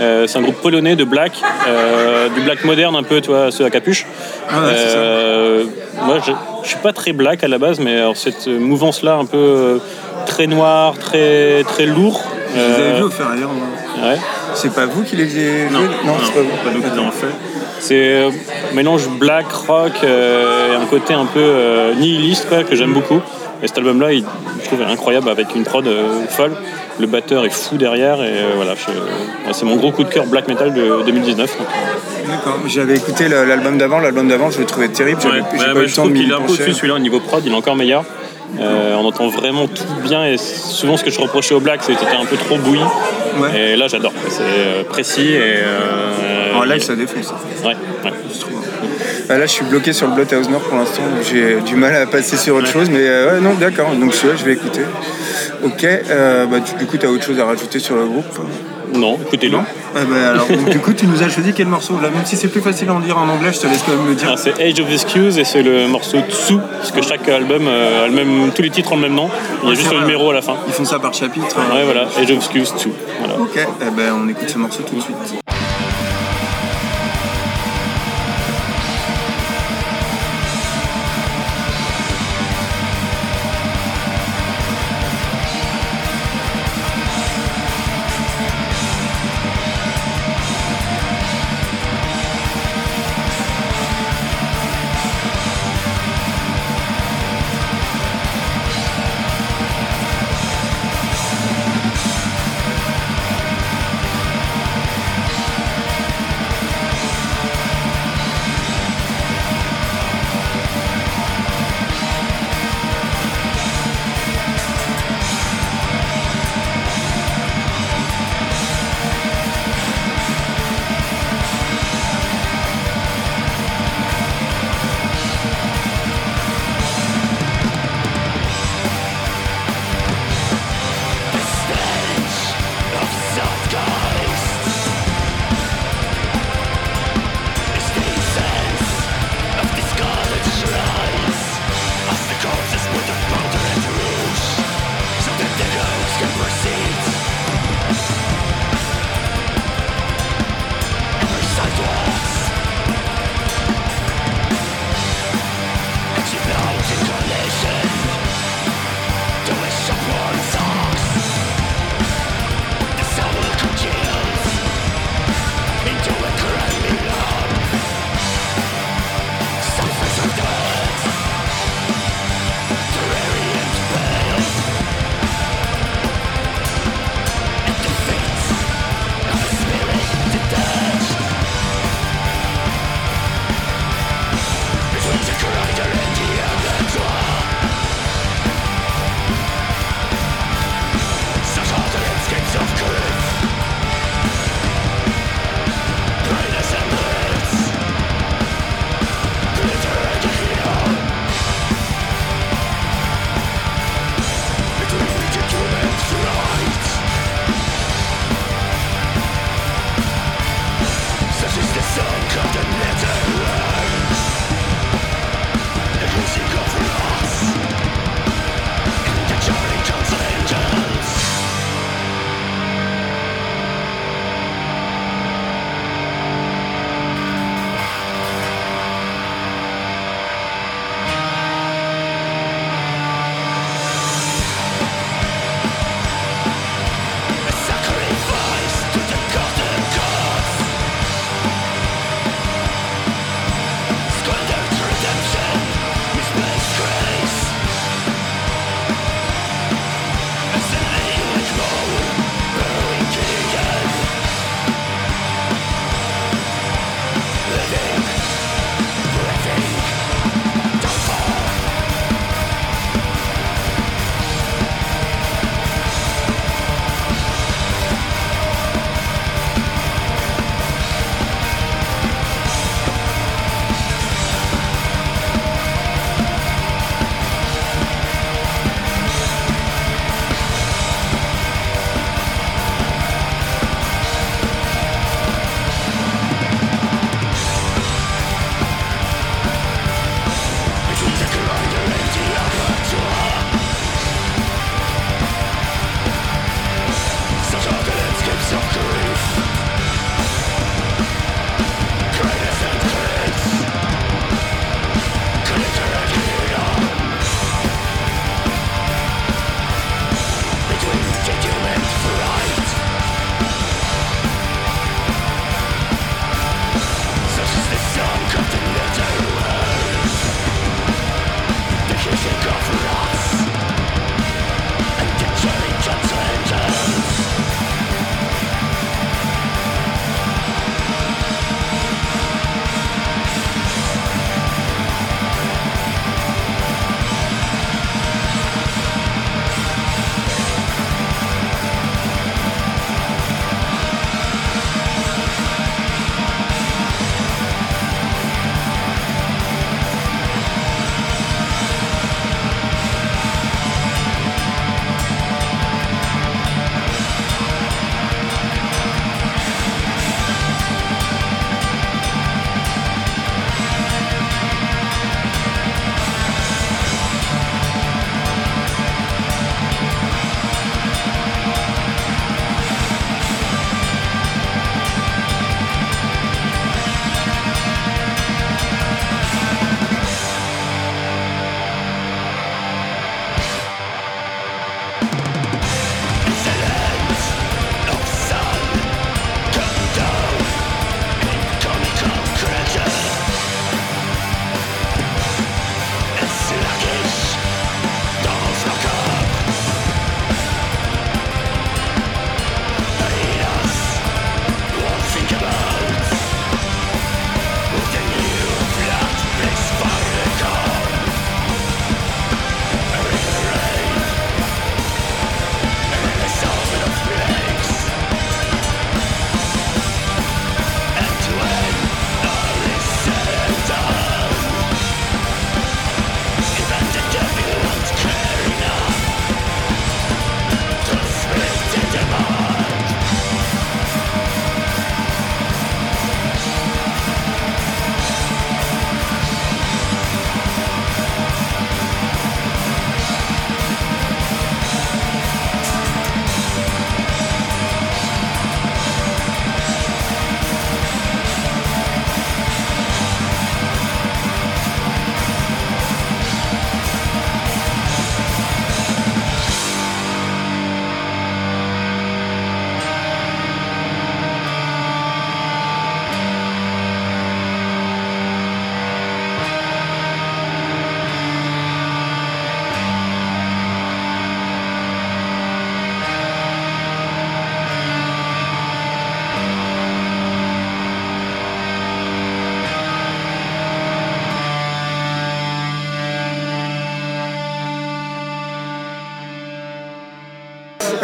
Euh, 0.00 0.26
c'est 0.26 0.38
un 0.38 0.42
groupe 0.42 0.60
polonais 0.60 0.96
de 0.96 1.04
black, 1.04 1.40
euh, 1.68 2.28
du 2.30 2.40
black 2.40 2.64
moderne 2.64 2.96
un 2.96 3.02
peu, 3.02 3.20
tu 3.20 3.30
vois, 3.30 3.50
ceux 3.52 3.64
à 3.64 3.70
capuche. 3.70 4.06
Ah 4.50 4.62
ouais. 4.62 4.72
Euh, 4.74 5.64
moi, 6.02 6.18
je, 6.64 6.68
suis 6.68 6.78
pas 6.78 6.92
très 6.92 7.12
black 7.12 7.44
à 7.44 7.48
la 7.48 7.58
base, 7.58 7.78
mais 7.78 7.98
alors, 7.98 8.16
cette 8.16 8.48
mouvance-là, 8.48 9.14
un 9.16 9.24
peu 9.24 9.36
euh, 9.36 9.78
très 10.26 10.46
noir, 10.46 10.98
très 10.98 11.62
très 11.64 11.86
lourd. 11.86 12.22
Vous 12.52 12.60
avez 12.60 12.82
euh, 12.82 12.96
vu 12.96 13.02
au 13.02 13.10
fer 13.10 13.28
ailleurs 13.28 13.50
moi 13.50 13.66
ouais. 14.10 14.18
C'est 14.54 14.72
pas 14.72 14.86
vous 14.86 15.02
qui 15.02 15.16
les 15.16 15.36
avez 15.36 15.70
Non, 15.70 15.80
non, 15.80 16.14
c'est 16.24 16.32
pas 16.32 16.40
vous. 16.40 16.64
pas 16.64 16.70
nous 16.74 16.82
qui 16.82 16.88
l'avons 16.88 17.10
fait. 17.10 17.34
C'est 17.80 18.14
euh, 18.14 18.30
mélange 18.74 19.08
black, 19.08 19.50
rock, 19.52 19.92
et 20.02 20.76
un 20.76 20.86
côté 20.86 21.14
un 21.14 21.26
peu 21.26 21.92
nihiliste 21.96 22.48
quoi, 22.48 22.64
que 22.64 22.74
j'aime 22.76 22.92
beaucoup. 22.92 23.20
Et 23.64 23.68
cet 23.68 23.78
album-là, 23.78 24.12
il, 24.12 24.24
je 24.60 24.66
trouve 24.66 24.82
incroyable 24.82 25.28
avec 25.30 25.54
une 25.56 25.64
prod 25.64 25.86
euh, 25.86 26.26
folle. 26.28 26.52
Le 27.00 27.06
batteur 27.06 27.44
est 27.46 27.50
fou 27.50 27.76
derrière 27.76 28.22
et 28.22 28.28
euh, 28.28 28.52
voilà, 28.56 28.72
ouais, 28.72 29.52
c'est 29.52 29.64
mon 29.64 29.76
gros 29.76 29.90
coup 29.90 30.04
de 30.04 30.10
cœur 30.10 30.26
black 30.26 30.46
metal 30.46 30.72
de 30.74 31.02
2019. 31.04 31.58
donc, 31.58 31.66
D'accord. 32.28 32.58
J'avais 32.66 32.94
écouté 32.96 33.28
l'album 33.28 33.78
d'avant. 33.78 33.98
L'album 34.00 34.28
d'avant, 34.28 34.50
je 34.50 34.58
le 34.60 34.66
trouvais 34.66 34.88
terrible. 34.88 35.20
J'avais 35.20 35.40
Ouais, 35.40 35.46
j'ai 35.52 35.58
ouais, 35.58 35.64
pas 35.66 35.72
bah, 35.74 35.80
eu 35.80 35.82
le 35.82 35.88
je 35.88 35.94
trouve 35.94 36.12
qu'il 36.12 36.30
est 36.30 36.34
un 36.34 36.40
peu 36.42 36.54
celui-là 36.54 36.94
au 36.94 36.98
niveau 36.98 37.20
prod, 37.20 37.42
il 37.44 37.50
est 37.52 37.56
encore 37.56 37.74
meilleur. 37.74 38.04
Euh, 38.60 38.94
on 38.96 39.04
entend 39.06 39.26
vraiment 39.28 39.66
tout 39.66 39.82
bien 40.04 40.26
et 40.26 40.36
souvent 40.36 40.96
ce 40.96 41.02
que 41.02 41.10
je 41.10 41.18
reprochais 41.20 41.54
au 41.56 41.60
Black 41.60 41.80
c'est 41.82 41.94
que 41.94 41.98
c'était 41.98 42.14
un 42.14 42.24
peu 42.24 42.36
trop 42.36 42.56
bouilli. 42.58 42.82
Ouais. 43.38 43.72
Et 43.72 43.76
là 43.76 43.88
j'adore, 43.88 44.12
c'est 44.28 44.42
euh, 44.42 44.84
précis 44.84 45.32
et. 45.32 45.40
euh, 45.40 46.54
En 46.54 46.62
live, 46.62 46.80
ça 46.82 46.94
défonce. 46.94 47.32
Ouais, 47.64 47.74
ouais. 48.04 48.12
Je. 49.28 49.32
Ah, 49.32 49.38
là, 49.38 49.46
je 49.46 49.52
suis 49.52 49.64
bloqué 49.64 49.92
sur 49.92 50.06
le 50.08 50.14
Bloodhouse 50.14 50.48
Nord 50.48 50.60
pour 50.62 50.78
l'instant. 50.78 51.02
donc 51.02 51.24
J'ai 51.30 51.60
du 51.60 51.76
mal 51.76 51.94
à 51.94 52.06
passer 52.06 52.36
sur 52.36 52.54
autre 52.56 52.66
Ouais. 52.66 52.72
chose. 52.72 52.90
Mais 52.90 53.00
euh, 53.00 53.34
ouais, 53.34 53.40
non, 53.40 53.54
d'accord. 53.54 53.90
Donc 53.92 54.14
celui-là, 54.14 54.34
je 54.38 54.44
vais 54.44 54.52
écouter. 54.52 54.80
Ok. 55.64 55.84
euh, 55.84 56.46
bah, 56.46 56.58
tu- 56.64 56.74
du 56.76 56.86
coup, 56.86 56.96
tu 56.98 57.06
as 57.06 57.10
autre 57.10 57.24
chose 57.24 57.38
à 57.40 57.44
rajouter 57.44 57.78
sur 57.78 57.96
le 57.96 58.04
groupe? 58.06 58.38
Non, 58.92 59.18
écoutez-le. 59.26 59.56
Non 59.56 59.64
Ah 59.96 60.00
bah, 60.08 60.30
alors, 60.30 60.46
donc, 60.46 60.68
Du 60.70 60.78
coup, 60.78 60.92
tu 60.92 61.06
nous 61.08 61.20
as 61.22 61.28
choisi 61.28 61.52
quel 61.52 61.66
morceau? 61.66 61.94
Là, 62.00 62.10
même 62.10 62.24
si 62.24 62.36
c'est 62.36 62.46
plus 62.46 62.60
facile 62.60 62.88
à 62.90 62.94
en 62.94 63.00
dire 63.00 63.18
en 63.18 63.28
anglais, 63.28 63.50
je 63.52 63.58
te 63.60 63.66
laisse 63.66 63.82
quand 63.84 63.92
même 63.96 64.06
le 64.06 64.14
dire. 64.14 64.28
Ah, 64.32 64.36
c'est 64.36 64.60
Age 64.62 64.78
of 64.78 64.92
Excuse 64.92 65.36
et 65.38 65.44
c'est 65.44 65.62
le 65.62 65.88
morceau 65.88 66.18
Tsu, 66.30 66.54
parce 66.78 66.92
que 66.92 67.02
chaque 67.02 67.28
album 67.28 67.66
euh, 67.66 68.04
a 68.04 68.08
le 68.08 68.14
même, 68.14 68.52
tous 68.54 68.62
les 68.62 68.70
titres 68.70 68.92
ont 68.92 68.96
le 68.96 69.02
même 69.02 69.14
nom. 69.14 69.28
Il 69.64 69.70
y 69.70 69.72
a 69.72 69.74
juste 69.74 69.90
le 69.92 69.98
numéro 70.00 70.30
à 70.30 70.34
la 70.34 70.42
fin. 70.42 70.54
Ils 70.68 70.72
font 70.74 70.84
ça 70.84 71.00
par 71.00 71.12
chapitre. 71.12 71.56
hein. 71.58 71.74
Ouais, 71.74 71.84
voilà, 71.84 72.02
Age 72.20 72.30
of 72.30 72.36
Excuse 72.36 72.72
Tsu. 72.76 72.90
Voilà. 73.18 73.34
Ok. 73.40 73.56
Eh 73.58 73.90
ben, 73.96 74.12
on 74.22 74.28
écoute 74.28 74.48
ce 74.48 74.58
morceau 74.58 74.82
tout 74.88 74.94
de 74.94 75.00
suite. 75.00 75.16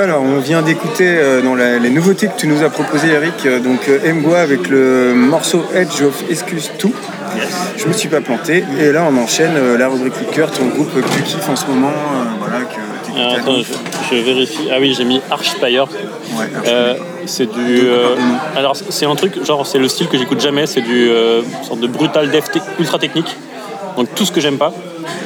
Alors, 0.01 0.23
on 0.23 0.39
vient 0.39 0.63
d'écouter 0.63 1.07
euh, 1.09 1.43
dans 1.43 1.55
la- 1.55 1.79
les 1.79 1.91
nouveautés 1.91 2.27
que 2.29 2.37
tu 2.39 2.47
nous 2.47 2.63
as 2.63 2.71
proposées, 2.71 3.09
Eric, 3.09 3.35
euh, 3.45 3.61
donc 3.61 3.81
euh, 3.89 4.13
Mgwa 4.15 4.41
avec 4.41 4.69
le 4.69 5.13
morceau 5.15 5.63
Edge 5.75 6.01
of 6.03 6.23
Excuse 6.31 6.71
2. 6.83 6.89
Je 7.77 7.87
me 7.87 7.93
suis 7.93 8.09
pas 8.09 8.23
planté. 8.23 8.65
Et 8.81 8.93
là, 8.93 9.07
on 9.11 9.17
enchaîne 9.23 9.53
euh, 9.57 9.77
la 9.77 9.89
rubrique 9.89 10.15
coup 10.15 10.25
de 10.25 10.35
cœur, 10.35 10.51
ton 10.51 10.65
groupe 10.69 10.91
que 10.95 11.01
tu 11.17 11.23
kiffes 11.23 11.47
en 11.51 11.55
ce 11.57 11.67
moment, 11.67 11.93
voilà, 12.39 12.65
que 12.65 13.19
Alors, 13.21 13.35
attends, 13.35 13.59
je, 14.11 14.17
je 14.17 14.23
vérifie. 14.23 14.69
Ah 14.73 14.77
oui, 14.81 14.95
j'ai 14.97 15.05
mis 15.05 15.21
Archspire. 15.31 15.87
Ouais, 16.39 16.47
c'est 17.27 17.53
du. 17.53 17.83
alors, 18.57 18.75
c'est 18.77 19.05
un 19.07 19.15
truc, 19.17 19.45
genre, 19.45 19.67
c'est 19.67 19.79
le 19.79 19.89
style 19.89 20.09
que 20.09 20.17
j'écoute 20.17 20.41
jamais. 20.41 20.67
C'est 20.67 20.81
du 20.81 21.11
sorte 21.67 21.81
de 21.81 21.87
brutal 21.87 22.31
death 22.31 22.51
ultra 22.79 22.99
technique. 22.99 23.37
Donc, 23.99 24.09
tout 24.15 24.25
ce 24.25 24.33
que 24.33 24.41
j'aime 24.41 24.57
pas. 24.57 24.73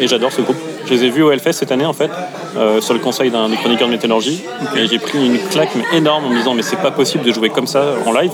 Et 0.01 0.09
j'adore 0.09 0.33
ce 0.33 0.41
groupe. 0.41 0.57
Je 0.87 0.95
les 0.95 1.05
ai 1.05 1.11
vus 1.11 1.23
au 1.23 1.31
Hellfest 1.31 1.53
cette 1.53 1.73
année, 1.73 1.87
en 1.87 1.93
fait, 1.93 2.11
euh, 2.57 2.81
sur 2.81 2.95
le 2.95 3.01
conseil 3.01 3.31
d'un 3.31 3.49
des 3.49 3.57
chroniqueurs 3.57 3.89
de 3.89 3.93
métallurgie. 3.93 4.45
Et 4.77 4.87
j'ai 4.87 4.99
pris 4.99 5.25
une 5.25 5.39
claque, 5.49 5.71
mais 5.77 5.99
énorme, 5.99 6.27
en 6.27 6.29
me 6.29 6.37
disant, 6.37 6.55
mais 6.55 6.63
c'est 6.63 6.81
pas 6.81 6.91
possible 6.91 7.25
de 7.25 7.33
jouer 7.33 7.51
comme 7.51 7.67
ça 7.67 7.83
en 8.07 8.13
live. 8.13 8.33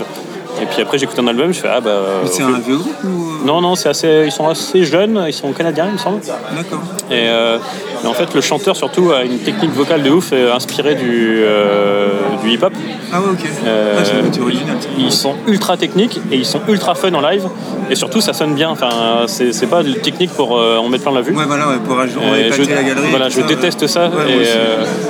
Et 0.60 0.66
puis 0.66 0.82
après, 0.82 0.98
j'écoute 0.98 1.18
un 1.18 1.26
album, 1.26 1.52
je 1.52 1.60
fais, 1.60 1.68
ah 1.68 1.80
bah. 1.80 2.00
C'est 2.26 2.42
un 2.42 2.58
vieux 2.58 2.76
groupe 2.76 3.04
ou. 3.04 3.46
Non, 3.46 3.60
non, 3.60 3.76
c'est 3.76 3.88
assez, 3.88 4.24
ils 4.26 4.32
sont 4.32 4.48
assez 4.48 4.84
jeunes, 4.84 5.24
ils 5.26 5.32
sont 5.32 5.52
canadiens, 5.52 5.86
il 5.86 5.92
me 5.92 5.98
semble. 5.98 6.20
D'accord. 6.20 6.80
Et 7.10 7.28
euh, 7.28 7.58
mais 8.02 8.08
en 8.08 8.14
fait, 8.14 8.34
le 8.34 8.40
chanteur 8.40 8.76
surtout 8.76 9.12
a 9.12 9.24
une 9.24 9.38
technique 9.38 9.72
vocale 9.72 10.02
de 10.02 10.10
ouf, 10.10 10.30
euh, 10.32 10.54
inspirée 10.54 10.94
du, 10.94 11.42
euh, 11.42 12.08
du 12.42 12.50
hip-hop. 12.50 12.72
Ah 13.12 13.20
ouais, 13.20 13.26
ok. 13.32 13.46
Euh, 13.66 13.96
Ah, 13.98 14.02
c'est 14.32 14.40
original. 14.40 14.76
Ils 14.98 15.12
sont 15.12 15.34
ultra 15.46 15.76
techniques 15.76 16.20
et 16.30 16.36
ils 16.36 16.46
sont 16.46 16.60
ultra 16.68 16.94
fun 16.94 17.12
en 17.12 17.20
live. 17.20 17.46
Et 17.90 17.94
surtout, 17.94 18.20
ça 18.20 18.32
sonne 18.32 18.54
bien. 18.54 18.70
Enfin, 18.70 19.26
c'est 19.26 19.68
pas 19.68 19.82
de 19.82 19.92
technique 19.92 20.30
pour 20.30 20.52
en 20.52 20.88
mettre 20.88 21.04
plein 21.04 21.12
la 21.12 21.20
vue. 21.20 21.34
Ouais, 21.34 21.44
voilà, 21.46 21.68
ouais, 21.68 21.76
pour 21.84 21.96
je, 22.06 22.70
la 22.70 22.82
galerie. 22.82 23.10
voilà, 23.10 23.28
je 23.28 23.40
ça, 23.40 23.46
déteste 23.46 23.86
ça. 23.86 24.08
Ouais, 24.08 24.46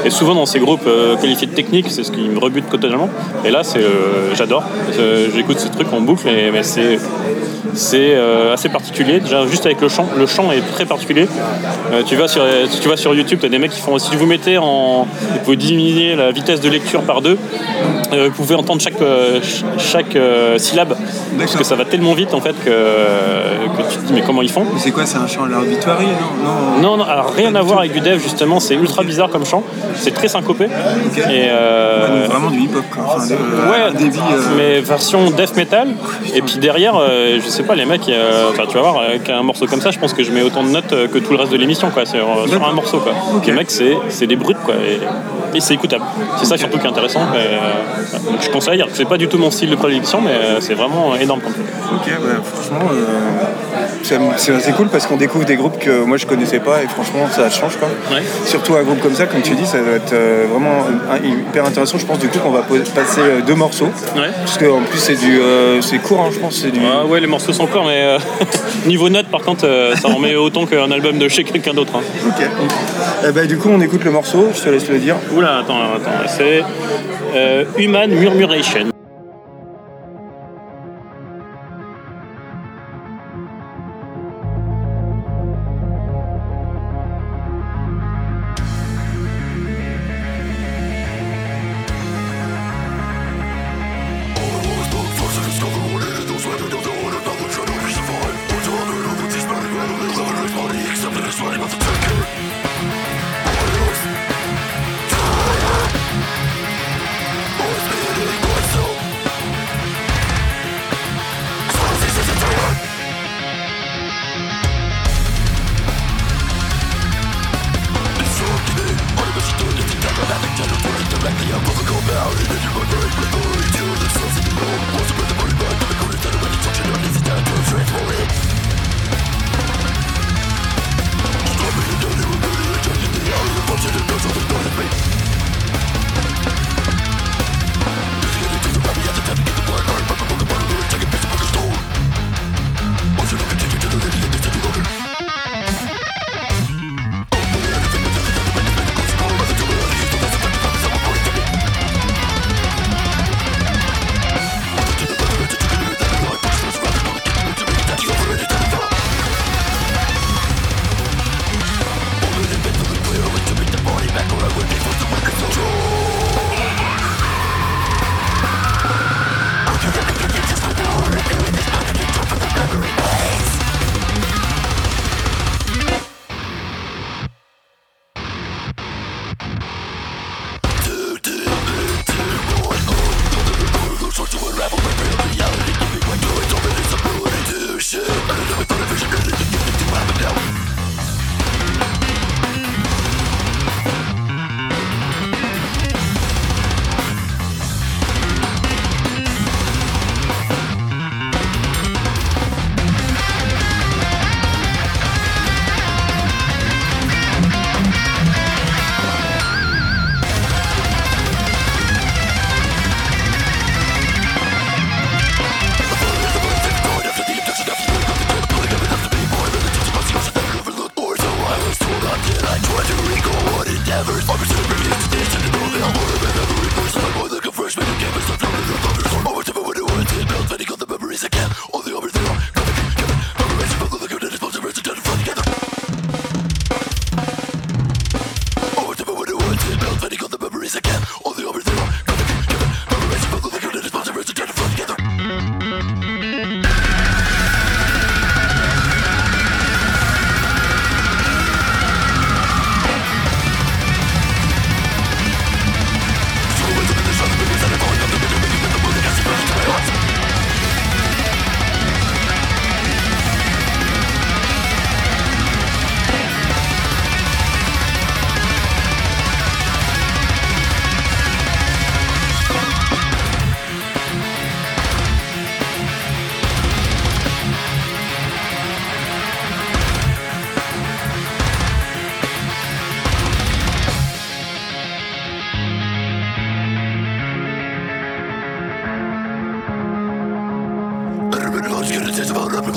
et, 0.05 0.11
souvent 0.11 0.35
dans 0.35 0.47
ces 0.47 0.59
groupes 0.59 0.89
qualifiés 1.21 1.47
de 1.47 1.55
techniques, 1.55 1.87
c'est 1.89 2.05
ce 2.05 2.11
qui 2.11 2.29
me 2.29 2.39
rebute 2.39 2.69
totalement. 2.69 3.09
Et 3.45 3.51
là, 3.51 3.63
c'est, 3.63 3.85
j'adore. 4.35 4.65
J'écoute 5.35 5.59
ce 5.59 5.69
truc 5.69 5.93
en 5.93 6.01
boucle, 6.01 6.29
et, 6.29 6.51
mais 6.51 6.63
c'est 6.63 6.99
c'est 7.75 8.15
euh, 8.15 8.53
assez 8.53 8.69
particulier. 8.69 9.21
Déjà, 9.21 9.47
juste 9.47 9.67
avec 9.67 9.81
le 9.81 9.89
chant, 9.89 10.07
le 10.17 10.27
chant 10.27 10.51
est 10.53 10.61
très 10.73 10.85
particulier. 10.85 11.27
Euh, 11.93 12.03
tu 12.05 12.17
vas 12.17 12.29
sur 12.29 12.45
tu 12.81 12.89
vas 12.89 12.97
sur 12.97 13.15
YouTube, 13.15 13.39
tu 13.41 13.47
as 13.47 13.49
des 13.49 13.59
mecs 13.59 13.71
qui 13.71 13.81
font. 13.81 13.99
Si 13.99 14.17
vous 14.17 14.27
mettez 14.27 14.59
en, 14.59 15.05
vous 15.05 15.39
pouvez 15.45 15.57
diminuer 15.57 16.17
la 16.17 16.31
vitesse 16.31 16.61
de 16.61 16.69
lecture 16.69 17.03
par 17.03 17.21
deux. 17.23 17.37
euh, 18.13 18.25
vous 18.29 18.33
pouvez 18.43 18.55
entendre 18.55 18.81
chaque 18.81 19.01
euh, 19.01 19.41
ch- 19.43 19.65
chaque 19.79 20.17
euh, 20.17 20.59
syllabe 20.59 20.97
parce 21.39 21.55
que 21.57 21.63
ça 21.65 21.77
va 21.77 21.85
tellement 21.85 22.15
vite 22.15 22.35
en 22.35 22.41
fait 22.41 22.55
que, 22.65 22.71
que 22.71 23.93
tu 23.93 23.99
te 23.99 24.07
dis 24.07 24.13
mais 24.13 24.23
comment 24.23 24.43
ils 24.43 24.51
font? 24.51 24.65
C'est 24.79 24.91
quoi, 24.91 25.07
c'est 25.07 25.19
un 25.19 25.27
chant 25.29 25.45
à 25.45 25.61
Victoire 25.65 25.99
Non, 26.01 26.81
non. 26.83 26.83
non, 26.83 26.97
non, 26.99 27.05
alors 27.05 27.33
rien 27.35 27.55
à 27.55 27.63
voir 27.63 27.81
avec 27.81 27.93
du 27.93 28.01
dev 28.01 28.19
justement, 28.21 28.59
c'est 28.61 28.75
ultra 28.75 29.03
bizarre 29.05 29.29
comme 29.31 29.45
chant, 29.47 29.63
c'est 29.95 30.13
très 30.13 30.29
syncopé. 30.29 30.65
Et 30.65 31.51
Ouais, 31.51 32.23
donc 32.23 32.31
vraiment 32.31 32.51
du 32.51 32.61
hip-hop, 32.61 32.85
quoi. 32.93 33.05
Enfin, 33.17 33.27
ouais, 33.29 33.93
débit. 33.99 34.19
mais 34.57 34.81
version 34.81 35.31
death 35.31 35.57
metal. 35.57 35.89
Et 36.35 36.43
puis 36.43 36.57
derrière, 36.59 36.95
je 37.37 37.49
sais 37.49 37.63
pas, 37.63 37.75
les 37.75 37.85
mecs, 37.85 38.11
enfin 38.51 38.65
tu 38.69 38.75
vas 38.75 38.81
voir, 38.83 38.99
avec 39.03 39.29
un 39.29 39.43
morceau 39.43 39.67
comme 39.67 39.81
ça, 39.81 39.91
je 39.91 39.99
pense 39.99 40.13
que 40.15 40.23
je 40.25 40.33
mets 40.33 40.43
autant 40.43 40.63
de 40.63 40.69
notes 40.71 40.95
que 41.13 41.19
tout 41.19 41.33
le 41.33 41.39
reste 41.39 41.53
de 41.53 41.57
l'émission, 41.57 41.91
quoi, 41.91 42.05
sur, 42.07 42.27
sur 42.49 42.67
un 42.71 42.75
morceau, 42.75 42.99
quoi. 43.01 43.13
Ok. 43.37 43.47
Les 43.47 43.53
mecs, 43.53 43.71
c'est 43.71 43.95
c'est 44.09 44.27
des 44.27 44.37
brutes, 44.37 44.59
quoi, 44.65 44.75
et, 44.75 45.57
et 45.57 45.61
c'est 45.61 45.75
écoutable. 45.75 46.05
C'est 46.39 46.47
ça 46.47 46.57
surtout 46.57 46.79
qui 46.79 46.87
est 46.87 46.91
intéressant. 46.91 47.21
et, 47.35 47.39
euh, 47.39 48.31
donc 48.31 48.41
je 48.43 48.51
conseille, 48.51 48.85
c'est 48.95 49.09
pas 49.09 49.17
du 49.19 49.29
tout 49.29 49.39
mon 49.39 49.51
style 49.51 49.71
de 49.71 49.77
prédilection, 49.77 50.21
mais 50.21 50.31
euh, 50.33 50.61
c'est 50.61 50.75
vraiment 50.75 51.15
énorme 51.17 51.41
comme. 51.41 51.53
Ok, 51.53 52.09
bah, 52.09 52.29
franchement, 52.45 52.89
euh, 52.93 52.97
c'est- 54.03 54.53
assez 54.55 54.73
cool 54.73 54.89
parce 54.89 55.07
qu'on 55.07 55.17
découvre 55.17 55.45
des 55.45 55.57
groupes 55.57 55.79
que 55.79 56.03
moi 56.05 56.17
je 56.17 56.27
connaissais 56.27 56.59
pas 56.61 56.83
et 56.83 56.87
franchement 56.89 57.27
ça 57.31 57.49
change 57.51 57.77
quoi. 57.77 57.89
Ouais. 58.13 58.23
Surtout 58.45 58.75
un 58.75 58.83
groupe 58.83 59.01
comme 59.01 59.15
ça, 59.15 59.27
comme 59.27 59.41
tu 59.43 59.55
dis, 59.55 59.67
ça 59.67 59.81
va 59.81 59.93
être 59.93 60.13
euh, 60.13 60.47
vraiment 60.51 60.85
hyper 61.25 61.65
intéressant. 61.67 61.99
Je 61.99 62.07
pense 62.07 62.19
du 62.19 62.29
coup 62.29 62.39
qu'on 62.41 62.51
va 62.51 62.63
passer 62.95 63.21
euh, 63.21 63.41
deux 63.47 63.55
morceaux. 63.55 63.89
Ouais. 64.17 64.31
Parce 64.45 64.59
qu'en 64.59 64.81
plus 64.83 64.99
c'est 64.99 65.15
du, 65.17 65.41
euh, 65.41 65.81
c'est 65.81 65.99
court, 65.99 66.21
hein, 66.27 66.31
je 66.33 66.39
pense, 66.39 66.57
c'est 66.57 66.71
du. 66.71 66.81
Ah 66.85 67.05
ouais, 67.07 67.21
les 67.21 67.27
morceaux 67.27 67.53
sont 67.53 67.67
courts, 67.67 67.85
mais 67.87 68.03
euh, 68.03 68.19
niveau 68.87 69.09
notes, 69.09 69.29
par 69.29 69.43
contre, 69.43 69.65
euh, 69.67 69.95
ça 69.97 70.09
en 70.09 70.19
met 70.19 70.35
autant 70.35 70.67
qu'un 70.67 70.91
album 70.91 71.19
de 71.19 71.29
chez 71.29 71.45
quelqu'un 71.45 71.73
d'autre. 71.75 71.93
hein. 71.97 72.03
Ok. 72.29 72.45
Eh 73.27 73.33
ben, 73.33 73.47
du 73.47 73.59
coup 73.59 73.69
on 73.71 73.81
écoute 73.81 74.05
le 74.05 74.11
morceau. 74.11 74.49
Je 74.55 74.63
te 74.63 74.69
laisse 74.69 74.89
le 74.89 74.99
dire. 74.99 75.17
Oula, 75.35 75.59
attends, 75.59 75.95
attends, 75.95 76.27
c'est 76.27 76.63
euh, 77.35 77.65
Human 77.79 78.11
Murmuration. 78.11 79.00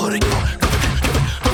Holding 0.04 0.22
on. 0.26 1.53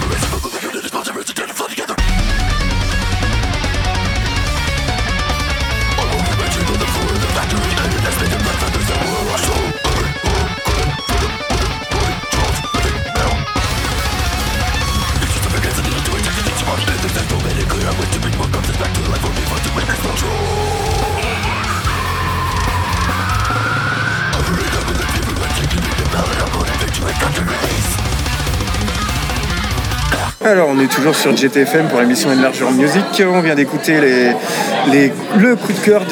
Alors, 30.49 30.69
on 30.71 30.79
est 30.79 30.87
toujours 30.91 31.13
sur 31.13 31.37
GTFM 31.37 31.89
pour 31.89 31.99
l'émission 31.99 32.31
Enlarger 32.31 32.65
Music. 32.71 33.21
On 33.31 33.39
vient 33.39 33.53
d'écouter 33.53 34.01
les, 34.91 35.11
le 35.37 35.55
coup 35.55 35.71
de 35.71 35.77
cœur 35.77 36.05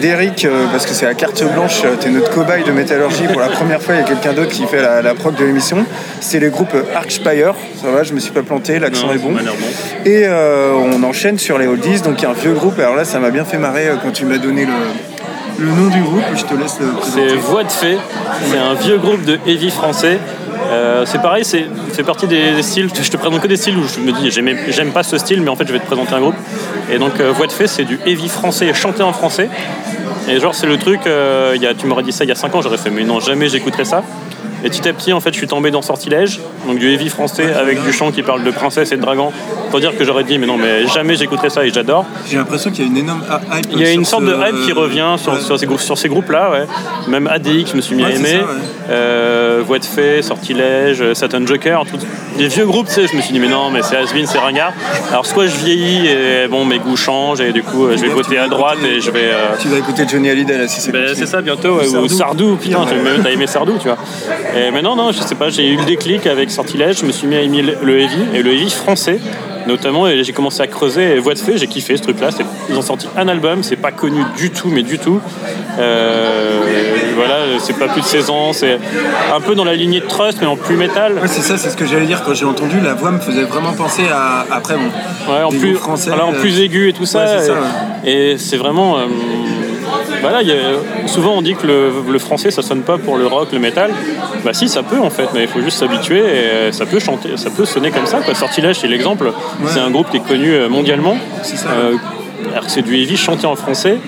d'Eric, 0.00 0.44
euh, 0.44 0.66
parce 0.72 0.84
que 0.84 0.92
c'est 0.92 1.06
la 1.06 1.14
carte 1.14 1.40
blanche. 1.52 1.82
T'es 2.00 2.08
notre 2.08 2.30
cobaye 2.30 2.64
de 2.64 2.72
métallurgie. 2.72 3.28
Pour 3.30 3.40
la 3.40 3.46
première 3.46 3.80
fois, 3.80 3.94
il 3.94 3.98
y 3.98 4.00
a 4.00 4.04
quelqu'un 4.04 4.32
d'autre 4.32 4.50
qui 4.50 4.66
fait 4.66 4.82
la, 4.82 5.00
la 5.00 5.14
prog 5.14 5.36
de 5.36 5.44
l'émission. 5.44 5.86
C'est 6.18 6.40
le 6.40 6.50
groupe 6.50 6.74
Archspire. 6.92 7.54
Ça 7.80 7.92
va, 7.92 8.02
je 8.02 8.14
me 8.14 8.18
suis 8.18 8.32
pas 8.32 8.42
planté, 8.42 8.80
l'accent 8.80 9.12
est 9.12 9.18
bon. 9.18 9.32
Et 10.04 10.24
euh, 10.24 10.72
on 10.74 11.00
enchaîne 11.04 11.38
sur 11.38 11.56
les 11.56 11.68
oldies. 11.68 12.00
Donc, 12.00 12.14
il 12.18 12.22
y 12.24 12.26
a 12.26 12.30
un 12.30 12.32
vieux 12.32 12.54
groupe. 12.54 12.80
Alors 12.80 12.96
là, 12.96 13.04
ça 13.04 13.20
m'a 13.20 13.30
bien 13.30 13.44
fait 13.44 13.58
marrer 13.58 13.86
euh, 13.86 13.94
quand 14.02 14.10
tu 14.10 14.24
m'as 14.24 14.38
donné 14.38 14.66
le, 14.66 15.64
le 15.64 15.70
nom 15.70 15.86
du 15.86 16.02
groupe. 16.02 16.24
Je 16.34 16.44
te 16.46 16.54
laisse 16.54 16.80
le 16.80 16.88
présenter. 16.88 17.28
C'est 17.28 17.36
Voix 17.36 17.62
de 17.62 17.70
Fée. 17.70 17.96
C'est 18.50 18.58
un 18.58 18.74
vieux 18.74 18.98
groupe 18.98 19.24
de 19.24 19.38
heavy 19.46 19.70
français. 19.70 20.18
Euh, 20.70 21.04
c'est 21.04 21.20
pareil, 21.20 21.44
c'est 21.44 21.66
fait 21.92 22.02
partie 22.02 22.26
des, 22.26 22.62
styles. 22.62 22.88
Je 22.94 23.10
te 23.10 23.16
présente 23.16 23.40
que 23.40 23.48
des 23.48 23.56
styles 23.56 23.76
où 23.76 23.84
je 23.86 24.00
me 24.00 24.12
dis 24.12 24.30
j'aime 24.30 24.92
pas 24.92 25.02
ce 25.02 25.18
style, 25.18 25.42
mais 25.42 25.48
en 25.48 25.56
fait 25.56 25.66
je 25.66 25.72
vais 25.72 25.80
te 25.80 25.86
présenter 25.86 26.14
un 26.14 26.20
groupe. 26.20 26.36
Et 26.90 26.98
donc 26.98 27.18
euh, 27.20 27.32
de 27.32 27.52
Fée, 27.52 27.66
c'est 27.66 27.84
du 27.84 27.98
heavy 28.06 28.28
français 28.28 28.72
chanté 28.74 29.02
en 29.02 29.12
français. 29.12 29.48
Et 30.28 30.38
genre 30.38 30.54
c'est 30.54 30.66
le 30.66 30.76
truc. 30.76 31.00
Euh, 31.06 31.56
tu 31.78 31.86
m'aurais 31.86 32.02
dit 32.02 32.12
ça 32.12 32.24
il 32.24 32.28
y 32.28 32.32
a 32.32 32.36
5 32.36 32.54
ans, 32.54 32.62
j'aurais 32.62 32.78
fait 32.78 32.90
mais 32.90 33.04
non 33.04 33.20
jamais 33.20 33.48
j'écouterais 33.48 33.84
ça. 33.84 34.04
Et 34.64 34.68
petit 34.68 34.88
à 34.88 34.92
petit, 34.92 35.12
en 35.12 35.20
fait, 35.20 35.32
je 35.32 35.38
suis 35.38 35.46
tombé 35.46 35.70
dans 35.70 35.82
Sortilège, 35.82 36.40
donc 36.66 36.78
du 36.78 36.92
heavy 36.92 37.08
français 37.08 37.54
avec 37.54 37.82
du 37.82 37.92
chant 37.92 38.10
qui 38.10 38.22
parle 38.22 38.44
de 38.44 38.50
princesse 38.50 38.92
et 38.92 38.96
de 38.96 39.02
dragon. 39.02 39.32
Pour 39.70 39.80
dire 39.80 39.96
que 39.96 40.04
j'aurais 40.04 40.24
dit, 40.24 40.38
mais 40.38 40.46
non, 40.46 40.56
mais 40.56 40.86
jamais 40.88 41.14
j'écouterai 41.14 41.48
ça 41.48 41.64
et 41.64 41.70
j'adore. 41.70 42.04
J'ai 42.28 42.36
l'impression 42.36 42.70
qu'il 42.70 42.84
y 42.84 42.88
a 42.88 42.90
une 42.90 42.96
énorme 42.96 43.22
hype. 43.52 43.66
Il 43.72 43.80
y 43.80 43.86
a 43.86 43.92
une 43.92 44.04
sorte 44.04 44.24
de 44.24 44.34
hype 44.34 44.66
qui 44.66 44.72
revient 44.72 45.14
sur, 45.16 45.40
sur 45.40 45.58
ces, 45.58 45.66
groupes, 45.66 45.80
sur 45.80 45.96
ces 45.96 46.08
groupes-là, 46.08 46.50
ouais. 46.50 46.66
Même 47.08 47.26
ADX, 47.26 47.70
je 47.70 47.76
me 47.76 47.80
suis 47.80 47.94
mis 47.94 48.04
à 48.04 48.10
aimer. 48.10 48.40
Euh, 48.90 49.62
Voix 49.64 49.78
de 49.78 49.84
Fée, 49.84 50.22
Sortilège, 50.22 51.12
Satan 51.14 51.46
Joker, 51.46 51.84
tout... 51.84 51.98
les 52.36 52.48
vieux 52.48 52.66
groupes, 52.66 52.88
tu 52.88 52.94
sais, 52.94 53.06
je 53.06 53.16
me 53.16 53.22
suis 53.22 53.32
dit, 53.32 53.38
mais 53.38 53.48
non, 53.48 53.70
mais 53.70 53.82
c'est 53.82 53.96
Asbin, 53.96 54.26
c'est 54.26 54.38
ringard. 54.38 54.72
Alors, 55.10 55.26
soit 55.26 55.46
je 55.46 55.56
vieillis 55.56 56.08
et 56.08 56.48
bon, 56.48 56.64
mes 56.64 56.78
goûts 56.78 56.96
changent 56.96 57.40
et 57.40 57.52
du 57.52 57.62
coup, 57.62 57.88
je 57.90 58.00
vais 58.00 58.08
voter 58.08 58.38
à 58.38 58.48
droite 58.48 58.78
et 58.84 59.00
je 59.00 59.10
vais. 59.10 59.30
Euh, 59.30 59.54
tu 59.60 59.68
vas 59.68 59.78
écouter 59.78 60.04
Johnny 60.08 60.30
Hallyday 60.30 60.58
là, 60.58 60.68
si 60.68 60.80
c'est 60.80 60.92
ben, 60.92 61.14
C'est 61.14 61.26
ça, 61.26 61.40
bientôt, 61.40 61.80
ou 61.80 62.08
Sardou, 62.08 62.56
putain, 62.56 62.84
t'as 63.22 63.30
aimé 63.30 63.46
Sardou, 63.46 63.78
tu 63.78 63.88
vois. 63.88 63.98
Et, 64.56 64.70
mais 64.70 64.82
non, 64.82 64.96
non, 64.96 65.12
je 65.12 65.20
sais 65.20 65.34
pas, 65.34 65.48
j'ai 65.50 65.68
eu 65.68 65.76
le 65.76 65.84
déclic 65.84 66.26
avec 66.26 66.50
Sortilège, 66.50 67.00
je 67.00 67.06
me 67.06 67.12
suis 67.12 67.26
mis 67.26 67.36
à 67.36 67.42
aimer 67.42 67.62
le 67.62 68.00
heavy, 68.00 68.24
et 68.34 68.42
le 68.42 68.52
heavy 68.52 68.70
français 68.70 69.20
notamment, 69.66 70.08
et 70.08 70.22
j'ai 70.24 70.32
commencé 70.32 70.60
à 70.62 70.66
creuser. 70.66 71.16
Et 71.16 71.18
Voix 71.18 71.34
de 71.34 71.38
Fée, 71.38 71.58
j'ai 71.58 71.66
kiffé 71.66 71.96
ce 71.96 72.02
truc-là. 72.02 72.30
Ils 72.68 72.76
ont 72.76 72.82
sorti 72.82 73.06
un 73.16 73.28
album, 73.28 73.62
c'est 73.62 73.76
pas 73.76 73.92
connu 73.92 74.22
du 74.36 74.50
tout, 74.50 74.68
mais 74.68 74.82
du 74.82 74.98
tout. 74.98 75.20
Euh, 75.78 76.60
voilà, 77.16 77.58
c'est 77.58 77.78
pas 77.78 77.88
plus 77.88 78.00
de 78.00 78.06
16 78.06 78.30
ans, 78.30 78.52
c'est 78.52 78.78
un 79.32 79.40
peu 79.40 79.54
dans 79.54 79.64
la 79.64 79.74
lignée 79.74 80.00
de 80.00 80.06
Trust, 80.06 80.38
mais 80.40 80.46
en 80.46 80.56
plus 80.56 80.76
métal. 80.76 81.14
Ouais, 81.14 81.28
c'est 81.28 81.42
ça, 81.42 81.56
c'est 81.56 81.70
ce 81.70 81.76
que 81.76 81.86
j'allais 81.86 82.06
dire 82.06 82.22
quand 82.24 82.34
j'ai 82.34 82.44
entendu. 82.44 82.80
La 82.80 82.94
voix 82.94 83.10
me 83.10 83.20
faisait 83.20 83.44
vraiment 83.44 83.72
penser 83.72 84.02
à 84.12 84.46
après 84.50 84.74
bon. 84.74 85.32
Ouais, 85.32 85.42
en 85.42 85.50
plus, 85.50 85.74
français, 85.74 86.10
en 86.12 86.32
plus 86.32 86.58
euh, 86.58 86.64
aigu 86.64 86.88
et 86.88 86.92
tout 86.92 87.06
ça. 87.06 87.24
et, 88.04 88.36
c'est 88.38 88.56
vraiment. 88.56 88.98
Euh, 88.98 89.06
voilà, 90.20 90.40
souvent 91.06 91.36
on 91.36 91.42
dit 91.42 91.54
que 91.54 91.66
le, 91.66 92.18
français 92.18 92.50
ça 92.50 92.62
sonne 92.62 92.82
pas 92.82 92.98
pour 92.98 93.16
le 93.16 93.26
rock, 93.26 93.48
le 93.52 93.58
métal. 93.58 93.90
Bah 94.44 94.52
si, 94.52 94.68
ça 94.68 94.82
peut 94.82 94.98
en 94.98 95.10
fait, 95.10 95.28
mais 95.34 95.42
il 95.42 95.48
faut 95.48 95.60
juste 95.60 95.78
s'habituer 95.78 96.20
et 96.20 96.72
ça 96.72 96.86
peut 96.86 96.98
chanter, 96.98 97.36
ça 97.36 97.50
peut 97.50 97.64
sonner 97.64 97.90
comme 97.90 98.06
ça. 98.06 98.20
Quoi. 98.20 98.34
Sortilège, 98.34 98.78
c'est 98.80 98.88
l'exemple. 98.88 99.32
C'est 99.66 99.80
un 99.80 99.90
groupe 99.90 100.10
qui 100.10 100.18
est 100.18 100.26
connu 100.26 100.52
euh, 100.52 100.68
mondialement. 100.68 101.16
C'est 101.42 101.56
ça. 101.56 101.70
Euh, 101.70 101.96
c'est 102.66 102.82
du 102.82 102.96
heavy 102.96 103.16
chanté 103.16 103.46
en 103.46 103.56
français 103.56 103.98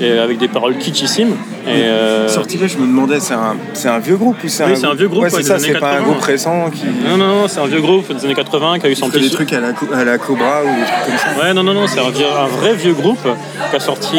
et 0.00 0.18
avec 0.18 0.38
des 0.38 0.48
paroles 0.48 0.76
kitschissimes. 0.76 1.34
Et 1.66 1.70
euh... 1.70 2.28
Sortilège, 2.28 2.72
je 2.72 2.78
me 2.78 2.86
demandais, 2.86 3.20
c'est 3.20 3.34
un, 3.34 3.56
c'est 3.74 3.88
un 3.88 3.98
vieux 3.98 4.16
groupe 4.16 4.36
ou 4.42 4.48
c'est 4.48 4.64
oui, 4.64 4.76
c'est 4.76 4.86
un 4.86 4.94
vieux 4.94 5.08
groupe. 5.08 5.26
c'est 5.28 5.42
ça, 5.42 5.58
c'est 5.58 5.78
pas 5.78 5.98
un 5.98 6.02
groupe 6.02 6.20
récent 6.20 6.70
qui. 6.70 6.84
Non, 6.86 7.16
non, 7.16 7.26
non, 7.26 7.48
c'est 7.48 7.60
un 7.60 7.66
vieux 7.66 7.80
groupe 7.80 8.12
des 8.12 8.24
années 8.24 8.34
80 8.34 8.78
qui 8.78 8.86
a 8.86 8.90
eu 8.90 8.94
son 8.94 9.10
petit. 9.10 9.24
des 9.24 9.30
trucs 9.30 9.52
à 9.52 9.60
la, 9.60 9.72
à 9.94 10.04
la 10.04 10.18
Cobra 10.18 10.62
ou 10.62 10.66
des 10.66 10.84
trucs 10.84 11.04
comme 11.06 11.18
ça. 11.18 11.42
Ouais, 11.42 11.52
non, 11.52 11.62
non, 11.62 11.74
non, 11.74 11.86
c'est 11.86 12.00
un, 12.00 12.06
un, 12.06 12.46
vrai 12.46 12.74
vieux 12.74 12.94
groupe 12.94 13.26
qui 13.70 13.76
a 13.76 13.80
sorti 13.80 14.16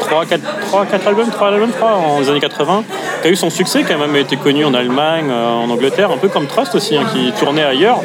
3, 0.00 0.26
4, 0.26 0.42
3, 0.68 0.86
4 0.86 1.08
albums, 1.08 1.30
3 1.30 1.48
albums, 1.48 1.70
3 1.70 1.90
en 1.90 2.20
les 2.20 2.28
années 2.28 2.40
80, 2.40 2.84
qui 3.22 3.28
a 3.28 3.30
eu 3.30 3.36
son 3.36 3.50
succès, 3.50 3.84
qui 3.84 3.92
a 3.92 3.98
même 3.98 4.16
été 4.16 4.36
connu 4.36 4.64
en 4.64 4.74
Allemagne, 4.74 5.26
euh, 5.30 5.64
en 5.64 5.70
Angleterre, 5.70 6.10
un 6.10 6.16
peu 6.16 6.28
comme 6.28 6.46
Trust 6.46 6.74
aussi, 6.74 6.96
hein, 6.96 7.04
qui 7.12 7.32
tournait 7.32 7.64
ailleurs. 7.64 8.00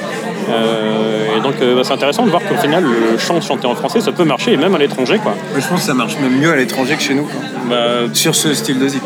Euh, 0.49 1.37
et 1.37 1.41
donc 1.41 1.55
euh, 1.61 1.75
bah, 1.75 1.81
c'est 1.83 1.93
intéressant 1.93 2.25
de 2.25 2.29
voir 2.29 2.41
qu'au 2.43 2.55
final 2.55 2.83
le 2.83 3.17
chant 3.17 3.39
chanté 3.41 3.67
en 3.67 3.75
français 3.75 4.01
ça 4.01 4.11
peut 4.11 4.23
marcher 4.23 4.53
et 4.53 4.57
même 4.57 4.73
à 4.75 4.77
l'étranger 4.77 5.19
quoi. 5.21 5.35
je 5.55 5.67
pense 5.67 5.81
que 5.81 5.85
ça 5.85 5.93
marche 5.93 6.17
même 6.19 6.39
mieux 6.39 6.51
à 6.51 6.55
l'étranger 6.55 6.95
que 6.95 7.01
chez 7.01 7.13
nous. 7.13 7.27
Bah, 7.69 8.07
sur 8.13 8.35
ce 8.35 8.53
style 8.53 8.79
de 8.79 8.87
zik. 8.87 9.03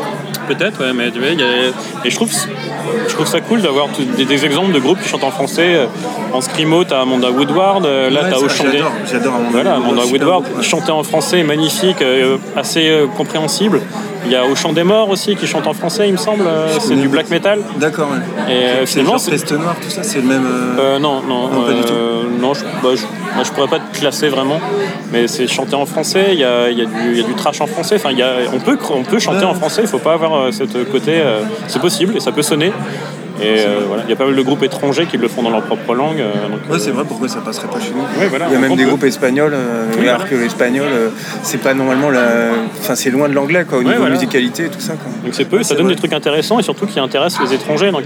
Peut-être, 0.47 0.81
ouais, 0.81 0.93
mais 0.93 1.07
et 1.07 2.09
je 2.09 2.15
trouve, 2.15 2.29
je 3.07 3.13
trouve 3.13 3.27
ça 3.27 3.39
cool 3.39 3.61
d'avoir 3.61 3.87
des, 4.17 4.45
exemples 4.45 4.73
de 4.73 4.79
groupes 4.79 4.99
qui 5.01 5.07
chantent 5.07 5.23
en 5.23 5.31
français. 5.31 5.87
En 6.33 6.41
scrimo, 6.41 6.83
t'as 6.83 7.01
Amanda 7.01 7.31
Woodward, 7.31 7.85
là 7.85 8.21
t'as 8.29 8.37
Auchandé. 8.37 8.81
J'adore 9.09 9.35
Amanda, 9.35 9.51
voilà, 9.51 9.75
Amanda 9.75 10.03
Woodward. 10.03 10.43
Chanter 10.61 10.91
en 10.91 11.03
français, 11.03 11.43
magnifique, 11.43 12.03
assez 12.57 12.91
compréhensible. 13.15 13.79
Il 14.25 14.31
y 14.31 14.35
a 14.35 14.45
Au 14.45 14.55
Chant 14.55 14.73
des 14.73 14.83
Morts 14.83 15.09
aussi 15.09 15.35
qui 15.35 15.47
chante 15.47 15.67
en 15.67 15.73
français, 15.73 16.07
il 16.07 16.13
me 16.13 16.17
semble. 16.17 16.45
C'est 16.79 16.95
du 16.95 17.07
black 17.07 17.29
metal. 17.29 17.59
D'accord, 17.79 18.09
ouais. 18.11 18.53
Et 18.53 18.85
finalement. 18.85 19.17
C'est 19.17 19.31
Peste 19.31 19.51
Noire, 19.53 19.75
tout 19.81 19.89
ça, 19.89 20.03
c'est 20.03 20.19
le 20.19 20.27
même. 20.27 20.45
Euh... 20.45 20.99
non, 20.99 21.21
non. 21.21 21.49
non 21.49 21.63
pas 21.63 21.73
du 21.73 21.81
tout. 21.81 21.93
Non, 22.39 22.53
je, 22.53 22.63
bah, 22.63 22.89
je, 23.43 23.51
pourrais 23.51 23.67
pas 23.67 23.79
te 23.79 23.97
classer 23.97 24.27
vraiment. 24.27 24.59
Mais 25.11 25.27
c'est 25.27 25.47
chanté 25.47 25.75
en 25.75 25.85
français, 25.85 26.29
il 26.31 26.39
y 26.39 26.43
a, 26.43 26.69
y, 26.69 26.81
a 26.81 26.83
y 26.83 27.19
a, 27.19 27.23
du 27.23 27.33
trash 27.35 27.61
en 27.61 27.67
français. 27.67 27.95
Enfin, 27.95 28.11
y 28.11 28.21
a, 28.21 28.33
on, 28.53 28.59
peut, 28.59 28.77
on 28.89 29.03
peut 29.03 29.19
chanter 29.19 29.45
en 29.45 29.53
français, 29.53 29.81
il 29.83 29.87
faut 29.87 29.99
pas 29.99 30.13
avoir 30.13 30.53
ce 30.53 30.63
côté. 30.83 31.21
c'est 31.67 31.81
possible 31.81 32.17
et 32.17 32.19
ça 32.19 32.31
peut 32.31 32.41
sonner. 32.41 32.71
Et 33.41 33.65
euh, 33.65 33.79
voilà, 33.87 34.03
il 34.05 34.09
y 34.09 34.13
a 34.13 34.15
pas 34.15 34.25
mal 34.25 34.35
de 34.35 34.41
groupes 34.41 34.63
étrangers 34.63 35.05
qui 35.07 35.17
le 35.17 35.27
font 35.27 35.41
dans 35.41 35.49
leur 35.49 35.63
propre 35.63 35.95
langue. 35.95 36.19
Euh, 36.19 36.49
donc, 36.49 36.59
ouais, 36.69 36.79
c'est 36.79 36.91
vrai, 36.91 37.03
pourquoi 37.07 37.27
ça 37.27 37.39
passerait 37.39 37.67
pas 37.67 37.79
chez 37.79 37.91
nous 37.91 38.03
Il 38.21 38.53
y 38.53 38.55
a 38.55 38.59
même 38.59 38.75
des 38.75 38.85
groupes 38.85 39.03
espagnols, 39.03 39.53
euh, 39.53 39.85
alors 40.01 40.27
que 40.27 40.35
l'espagnol, 40.35 40.87
c'est 41.41 41.59
pas 41.59 41.73
normalement 41.73 42.09
la. 42.09 42.51
Enfin, 42.79 42.95
c'est 42.95 43.09
loin 43.09 43.29
de 43.29 43.33
l'anglais, 43.33 43.65
quoi, 43.67 43.79
au 43.79 43.83
niveau 43.83 44.05
musicalité 44.05 44.65
et 44.65 44.69
tout 44.69 44.79
ça. 44.79 44.93
Quoi. 44.93 45.11
Donc 45.23 45.33
c'est 45.33 45.45
peu, 45.45 45.63
ça 45.63 45.75
donne 45.75 45.87
des 45.87 45.95
trucs 45.95 46.13
intéressants 46.13 46.59
et 46.59 46.63
surtout 46.63 46.85
qui 46.85 46.99
intéressent 46.99 47.49
les 47.49 47.55
étrangers, 47.55 47.91
donc 47.91 48.05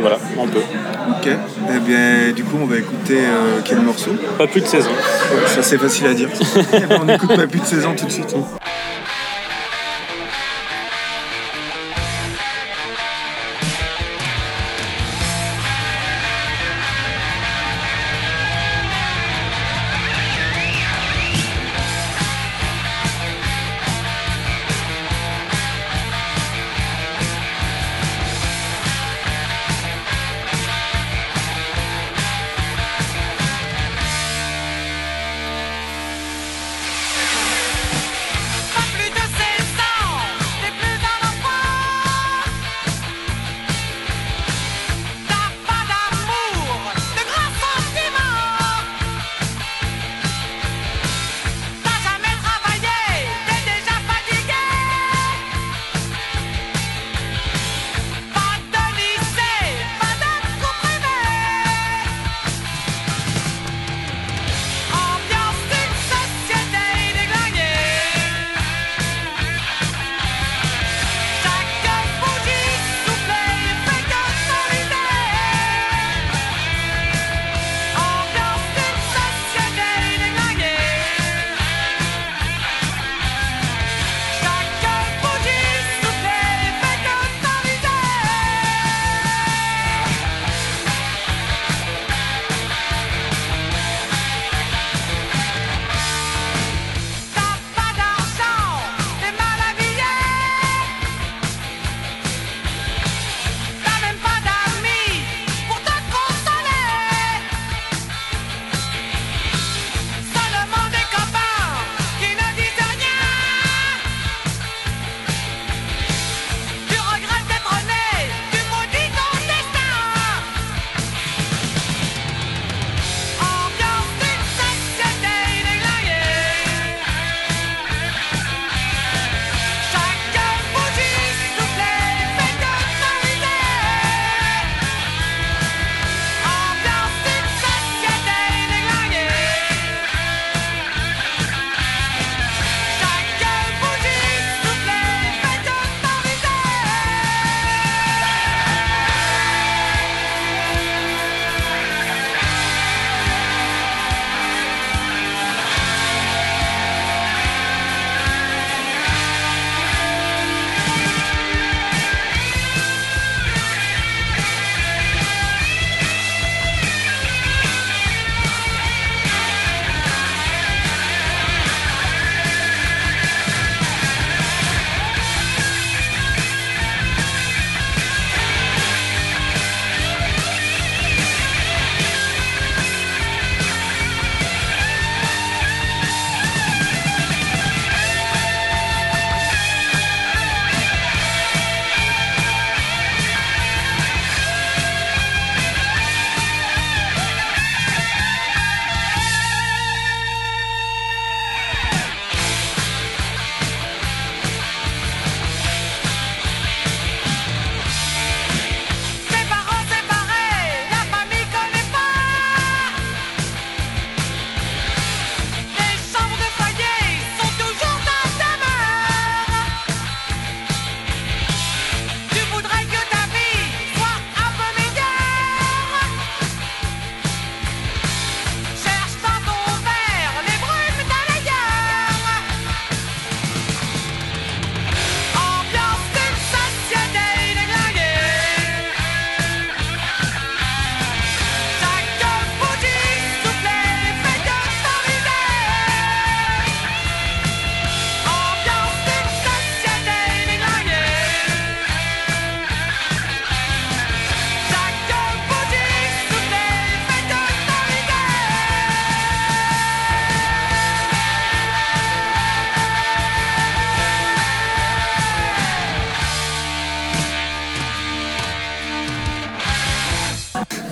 voilà, 0.00 0.18
on 0.38 0.46
peut. 0.46 0.60
Ok, 1.08 1.28
eh 1.28 1.78
bien, 1.80 2.32
du 2.34 2.42
coup, 2.42 2.56
on 2.60 2.66
va 2.66 2.78
écouter 2.78 3.18
quel 3.64 3.78
morceau? 3.78 4.10
Pas 4.36 4.46
plus 4.46 4.60
de 4.60 4.66
16 4.66 4.86
ans. 4.86 4.90
Ça, 5.46 5.62
c'est 5.62 5.78
facile 5.78 6.06
à 6.06 6.14
dire. 6.14 6.28
On 7.00 7.08
écoute 7.08 7.36
pas 7.36 7.46
plus 7.46 7.60
de 7.60 7.64
16 7.64 7.86
ans 7.86 7.94
tout 7.96 8.06
de 8.06 8.10
suite. 8.10 8.34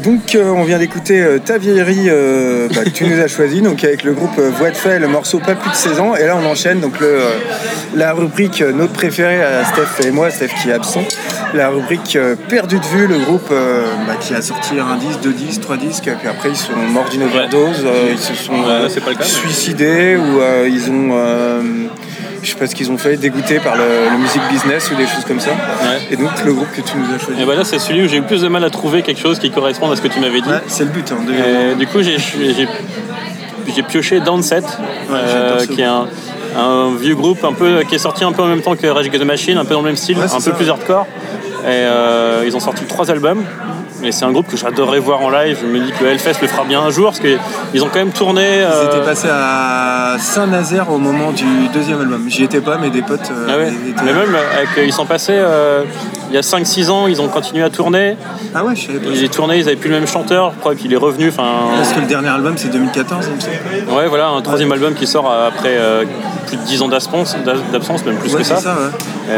Donc 0.05 0.35
euh, 0.35 0.51
on 0.51 0.65
vient 0.65 0.79
d'écouter 0.79 1.21
euh, 1.23 1.39
Ta 1.39 1.57
vieillerie 1.57 2.09
euh, 2.09 2.69
bah, 2.75 2.85
que 2.85 2.91
tu 2.91 3.05
nous 3.05 3.19
as 3.21 3.27
choisi, 3.29 3.63
donc 3.63 3.83
avec 3.85 4.05
le 4.05 4.13
groupe 4.13 4.39
Voix 4.39 4.71
de 4.71 4.77
Fait, 4.77 4.99
le 4.99 5.09
morceau 5.09 5.39
Pas 5.39 5.55
plus 5.55 5.71
de 5.71 5.75
16 5.75 6.01
ans. 6.01 6.15
Et 6.15 6.25
là 6.27 6.37
on 6.37 6.45
enchaîne 6.47 6.81
donc 6.81 7.01
le, 7.01 7.21
la 7.95 8.13
rubrique 8.13 8.61
notre 8.63 8.93
préférée 8.93 9.43
à 9.43 9.65
Steph 9.65 10.07
et 10.07 10.11
moi, 10.11 10.31
Steph 10.31 10.49
qui 10.63 10.69
est 10.71 10.73
absent. 10.73 11.05
La 11.55 11.69
rubrique 11.71 12.19
Perdu 12.49 12.79
de 12.79 12.85
vue, 12.85 13.07
le 13.07 13.19
groupe 13.19 13.49
bah, 13.51 14.17
qui 14.21 14.35
a 14.35 14.43
sorti 14.43 14.75
un 14.79 14.97
disque, 14.97 15.21
deux 15.21 15.33
disques, 15.33 15.61
trois 15.63 15.77
disques, 15.77 16.11
puis 16.19 16.29
après 16.29 16.51
ils 16.51 16.57
sont 16.57 16.73
morts 16.93 17.09
d'une 17.09 17.23
overdose, 17.23 17.87
ils 18.13 18.19
se 18.19 18.35
sont 18.35 18.53
Ouais, 18.55 18.83
là, 18.83 18.89
c'est 18.89 19.01
pas 19.01 19.11
le 19.11 19.17
cas, 19.17 19.25
mais- 19.25 19.29
suicidés 19.31 20.17
ou 20.17 20.41
ils 20.67 20.91
ont... 20.91 21.13
euh, 22.45 22.47
je 22.47 22.51
sais 22.53 22.57
pas 22.59 22.67
ce 22.67 22.75
qu'ils 22.75 22.91
ont 22.91 22.99
fait, 22.99 23.17
dégoûtés 23.17 23.59
par 23.59 23.75
le, 23.77 23.83
le 24.13 24.19
music 24.19 24.41
business 24.51 24.91
ou 24.91 24.95
des 24.97 25.07
choses 25.07 25.25
comme 25.27 25.41
ça. 25.41 25.51
Ouais. 25.51 26.01
Et 26.11 26.17
donc 26.17 26.31
le 26.45 26.53
groupe 26.53 26.71
que 26.73 26.81
tu 26.81 26.97
nous 26.97 27.15
as 27.15 27.19
choisi. 27.19 27.41
Et 27.43 27.45
bah 27.45 27.55
là, 27.55 27.65
c'est 27.65 27.79
celui 27.79 28.05
où 28.05 28.09
j'ai 28.09 28.17
eu 28.17 28.21
le 28.21 28.27
plus 28.27 28.43
de 28.43 28.49
mal 28.49 28.63
à 28.65 28.71
trouver 28.71 29.03
quelque 29.03 29.21
chose 29.21 29.39
qui 29.39 29.51
corresponde 29.51 29.93
à 29.93 29.97
ce 29.97 30.03
que 30.03 30.09
tu 30.09 30.21
m'avais 30.21 30.41
dit. 30.41 30.49
Ouais, 30.49 30.63
c'est 30.69 30.85
le 30.85 30.91
but. 30.91 31.11
Hein, 31.13 31.25
de- 31.27 31.75
du 31.79 31.87
coup, 31.87 32.03
j'ai- 32.03 32.19
j'ai 32.19 32.69
j'ai 33.75 33.83
pioché 33.83 34.21
Downset, 34.21 34.61
ce 35.11 35.67
qui 35.67 35.81
est 35.81 35.85
un, 35.85 36.07
un 36.57 36.95
vieux 37.01 37.15
groupe 37.15 37.43
un 37.45 37.55
peu 37.55 37.83
qui 37.89 37.95
est 37.95 37.99
sorti 37.99 38.23
un 38.23 38.33
peu 38.33 38.43
en 38.43 38.47
même 38.47 38.61
temps 38.61 38.77
que 38.77 38.87
Rage 38.87 39.07
Against 39.07 39.23
the 39.25 39.27
Machine, 39.27 39.57
un 39.59 39.65
peu 39.65 39.73
dans 39.75 39.81
le 39.81 39.87
même 39.87 39.97
style, 39.97 40.19
un 40.21 40.29
ça, 40.29 40.39
peu 40.51 40.55
plus 40.57 40.69
hardcore. 40.69 41.07
Et 41.65 41.69
euh, 41.69 42.45
ils 42.47 42.55
ont 42.55 42.61
sorti 42.61 42.85
trois 42.85 43.11
albums. 43.11 43.43
Et 44.05 44.13
c'est 44.13 44.25
un 44.27 44.33
groupe 44.33 44.49
que 44.49 44.57
j'adorerais 44.57 44.99
voir 44.99 45.23
en 45.23 45.31
live. 45.31 45.59
Je 45.63 45.67
me 45.67 45.81
dis 45.81 45.91
que 45.93 46.05
le 46.05 46.11
Hellfest 46.11 46.43
le 46.43 46.49
fera 46.49 46.65
bien 46.65 46.81
un 46.83 46.91
jour 46.91 47.07
parce 47.07 47.21
qu'ils 47.21 47.83
ont 47.83 47.89
quand 47.89 48.01
même 48.01 48.11
tourné. 48.13 48.59
Ils 48.59 48.65
euh, 48.65 48.87
étaient 48.87 49.05
passés 49.05 49.29
à 49.33 50.17
Saint-Nazaire 50.19 50.91
au 50.91 50.99
moment 50.99 51.33
du 51.33 51.45
deuxième 51.73 52.01
album. 52.01 52.25
J'y 52.29 52.45
étais 52.45 52.61
pas, 52.61 52.77
mais 52.79 52.91
des 52.91 53.01
potes. 53.01 53.31
euh, 53.31 53.47
ah 53.51 53.57
ouais. 53.57 53.69
étaient- 53.69 54.03
Mais 54.05 54.13
même, 54.13 54.35
avec, 54.57 54.69
ils 54.87 54.93
sont 54.93 55.07
passés 55.07 55.33
euh, 55.37 55.85
il 56.29 56.35
y 56.35 56.39
a 56.39 56.43
5-6 56.43 56.91
ans, 56.91 57.07
ils 57.07 57.23
ont 57.23 57.29
continué 57.29 57.63
à 57.63 57.71
tourner. 57.71 58.17
Ah 58.55 58.63
ouais, 58.65 58.77
je 58.77 58.87
savais 58.89 58.99
pas. 58.99 59.09
Ils 59.15 59.25
ont 59.25 59.29
tourné, 59.29 59.57
ils 59.59 59.67
avaient 59.69 59.77
plus 59.77 59.89
le 59.91 59.97
même 59.97 60.07
chanteur. 60.07 60.53
Je 60.55 60.61
crois 60.61 60.75
qu'il 60.75 60.93
est 60.93 60.97
revenu. 60.97 61.29
Enfin, 61.31 61.45
Parce 61.77 61.93
que 61.95 62.01
le 62.01 62.07
dernier 62.07 62.29
album 62.29 62.55
c'est 62.59 62.69
2014, 62.71 63.27
il 63.31 63.37
me 63.37 63.41
semble. 63.41 63.97
Ouais, 63.97 64.07
voilà, 64.09 64.29
un 64.29 64.43
troisième 64.43 64.71
album 64.73 64.93
qui 64.95 65.07
sort 65.07 65.33
après 65.33 65.79
plus 66.47 66.57
de 66.59 66.63
10 66.63 66.83
ans 66.83 66.89
d'absence, 66.89 67.35
même 68.05 68.17
plus 68.17 68.33
Ouais, 68.35 68.41
que 68.41 68.45
ça. 68.47 68.57
ça, 68.57 68.75
ouais. 68.75 69.35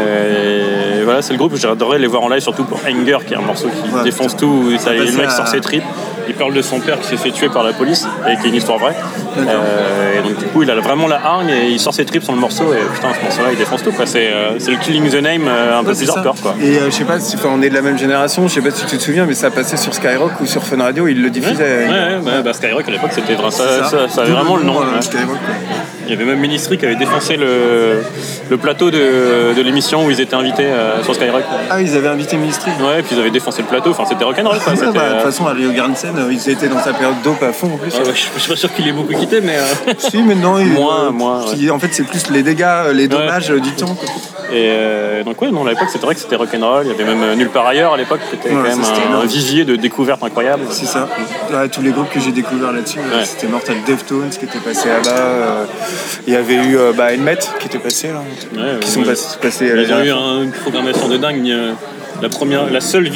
Et 0.99 1.03
voilà, 1.03 1.21
c'est 1.21 1.31
le 1.33 1.37
groupe 1.39 1.53
que 1.53 1.59
j'adorerais 1.59 1.99
les 1.99 2.07
voir 2.07 2.23
en 2.23 2.29
live, 2.29 2.41
surtout 2.41 2.63
pour 2.65 2.79
Anger, 2.85 3.19
qui 3.25 3.33
est 3.33 3.37
un 3.37 3.41
morceau 3.41 3.67
qui 3.69 4.03
défonce 4.03 4.35
tout. 4.35 4.56
Où 4.57 4.71
ça- 4.77 4.91
passait 4.91 5.05
le 5.11 5.11
mec 5.17 5.27
à- 5.27 5.29
sort 5.31 5.47
ses 5.47 5.61
tripes. 5.61 5.83
Il 6.29 6.35
parle 6.35 6.53
de 6.53 6.61
son 6.61 6.81
père 6.81 6.99
qui 6.99 7.07
s'est 7.07 7.15
fait 7.15 7.31
tuer 7.31 7.47
par 7.47 7.63
la 7.63 7.71
police 7.71 8.05
et 8.27 8.35
qui 8.35 8.47
est 8.47 8.49
une 8.49 8.55
histoire 8.55 8.77
vraie. 8.79 8.95
Euh, 9.37 10.19
et 10.19 10.27
donc, 10.27 10.37
du 10.37 10.45
coup, 10.45 10.61
il 10.61 10.69
a 10.69 10.75
vraiment 10.75 11.07
la 11.07 11.21
hargne 11.25 11.49
et 11.49 11.69
il 11.69 11.79
sort 11.79 11.93
ses 11.93 12.03
tripes 12.03 12.23
sur 12.23 12.33
le 12.33 12.39
morceau. 12.39 12.65
Et 12.73 12.93
putain, 12.93 13.07
ce 13.17 13.23
morceau-là, 13.23 13.49
il 13.53 13.57
défonce 13.57 13.81
tout. 13.81 13.93
quoi. 13.93 14.05
C'est 14.05 14.27
euh, 14.27 14.59
c'est 14.59 14.71
le 14.71 14.77
Killing 14.77 15.09
the 15.09 15.21
Name 15.21 15.47
euh, 15.47 15.79
un 15.79 15.83
peu 15.85 15.91
Ouais, 15.91 15.95
plus 15.95 16.09
hardcore. 16.09 16.35
Quoi. 16.41 16.55
Et 16.61 16.79
je 16.85 16.89
sais 16.89 17.05
pas, 17.05 17.19
si, 17.21 17.37
on 17.45 17.61
est 17.61 17.69
de 17.69 17.73
la 17.75 17.81
même 17.81 17.97
génération, 17.97 18.45
je 18.47 18.53
sais 18.55 18.61
pas 18.61 18.71
si 18.71 18.85
tu 18.85 18.97
te 18.97 19.01
souviens, 19.03 19.25
mais 19.25 19.35
ça 19.35 19.51
passait 19.51 19.77
sur 19.77 19.93
Skyrock 19.93 20.33
ou 20.41 20.45
sur 20.45 20.63
Fun 20.63 20.81
Radio, 20.81 21.07
ils 21.07 21.17
le 21.17 21.25
Ouais, 21.25 21.29
diffusaient. 21.29 21.85
ouais, 21.87 21.89
ouais, 21.93 22.19
bah, 22.25 22.41
bah, 22.43 22.51
Skyrock 22.53 22.85
à 22.87 22.91
l'époque, 22.91 23.11
c'était 23.13 23.35
vrai. 23.35 23.49
Ça, 23.51 23.63
C'est 23.85 23.89
ça, 23.95 24.09
ça 24.09 24.21
avait 24.21 24.31
D'où 24.31 24.35
vraiment 24.35 24.57
le 24.57 24.63
nom. 24.63 24.79
ouais. 24.79 25.01
Skyrock. 25.01 25.37
Il 26.07 26.11
y 26.11 26.13
avait 26.13 26.25
même 26.25 26.39
Ministry 26.39 26.77
qui 26.77 26.85
avait 26.85 26.95
défoncé 26.95 27.35
le, 27.37 28.01
le 28.49 28.57
plateau 28.57 28.89
de, 28.91 29.53
de 29.55 29.61
l'émission 29.61 30.05
où 30.05 30.11
ils 30.11 30.21
étaient 30.21 30.35
invités 30.35 30.65
euh, 30.65 31.03
sur 31.03 31.13
Skyrock. 31.15 31.43
Ah, 31.69 31.81
ils 31.81 31.95
avaient 31.95 32.07
invité 32.07 32.37
Ministry. 32.37 32.71
Ouais, 32.79 32.99
et 32.99 33.03
puis 33.03 33.15
ils 33.15 33.19
avaient 33.19 33.29
défoncé 33.31 33.61
le 33.61 33.67
plateau. 33.67 33.91
Enfin, 33.91 34.05
c'était 34.07 34.23
rock'n'roll. 34.23 34.57
C'était, 34.67 34.85
bah, 34.85 34.91
de 34.91 34.93
toute 34.93 34.99
euh, 34.99 35.23
façon, 35.23 35.47
à 35.47 35.53
Rio 35.53 35.71
euh, 35.71 36.29
ils 36.31 36.49
étaient 36.49 36.67
dans 36.69 36.81
sa 36.81 36.93
période 36.93 37.15
dope 37.23 37.41
à 37.43 37.51
fond 37.51 37.67
en 37.73 37.77
plus. 37.77 37.91
ouais, 37.93 37.99
ouais, 37.99 38.13
je 38.13 38.27
je 38.35 38.39
suis 38.39 38.49
pas 38.49 38.55
sûr 38.55 38.73
qu'il 38.73 38.87
ait 38.87 38.91
beaucoup 38.93 39.13
quitté, 39.13 39.41
mais. 39.41 39.57
euh, 39.57 39.93
Si, 39.97 40.21
maintenant, 40.23 40.57
il, 40.57 40.67
Moins, 40.67 41.11
moins, 41.11 41.41
En 41.71 41.79
fait, 41.79 41.89
c'est 41.91 42.03
plus 42.03 42.29
les 42.29 42.43
dégâts, 42.43 42.93
les 42.93 43.07
dommages 43.07 43.49
du 43.49 43.71
temps. 43.71 43.95
quoi. 43.95 44.07
Et 44.49 44.69
euh, 44.71 45.23
donc 45.25 45.41
ouais, 45.41 45.51
non, 45.51 45.65
à 45.65 45.69
l'époque 45.71 45.89
c'était 45.91 46.05
vrai 46.05 46.15
que 46.15 46.21
c'était 46.21 46.37
rock'n'roll. 46.37 46.85
Il 46.85 46.91
y 46.91 46.93
avait 46.93 47.03
même 47.03 47.21
euh, 47.21 47.35
Nulle 47.35 47.49
part 47.49 47.67
ailleurs 47.67 47.93
à 47.93 47.97
l'époque, 47.97 48.21
qui 48.29 48.35
était 48.37 48.47
Ouais, 48.49 48.55
quand 48.55 48.61
même 48.77 48.81
c'était 48.81 49.05
un, 49.13 49.19
un 49.19 49.25
vivier 49.25 49.65
de 49.65 49.75
découvertes 49.75 50.23
incroyables. 50.23 50.63
C'est 50.69 50.85
ça. 50.85 51.09
Ouais, 51.51 51.67
tous 51.67 51.81
les 51.81 51.91
groupes 51.91 52.09
que 52.09 52.21
j'ai 52.21 52.31
découverts 52.31 52.71
là-dessus, 52.71 52.99
Ouais. 52.99 53.25
c'était 53.25 53.47
Mortal 53.47 53.75
Deftones 53.85 54.29
qui 54.29 54.45
était 54.45 54.59
passé 54.59 54.87
là-bas. 54.87 55.09
euh, 55.09 55.65
Il 56.27 56.33
y 56.33 56.35
avait 56.35 56.55
eu 56.55 56.77
euh, 56.77 56.93
bah, 56.93 57.13
Helmet 57.13 57.37
qui 57.59 57.67
était 57.67 57.79
passé 57.79 58.09
là. 58.09 58.23
Ouais, 58.55 58.79
qui 58.79 58.89
sont 58.89 59.03
passés, 59.41 59.71
Ils 59.75 59.93
ont 60.13 60.41
eu 60.41 60.43
une 60.45 60.51
programmation 60.51 61.07
de 61.07 61.17
dingue. 61.17 61.49
euh, 61.49 61.73
La 62.21 62.29
première, 62.29 62.69
la 62.71 62.81
seule 62.81 63.09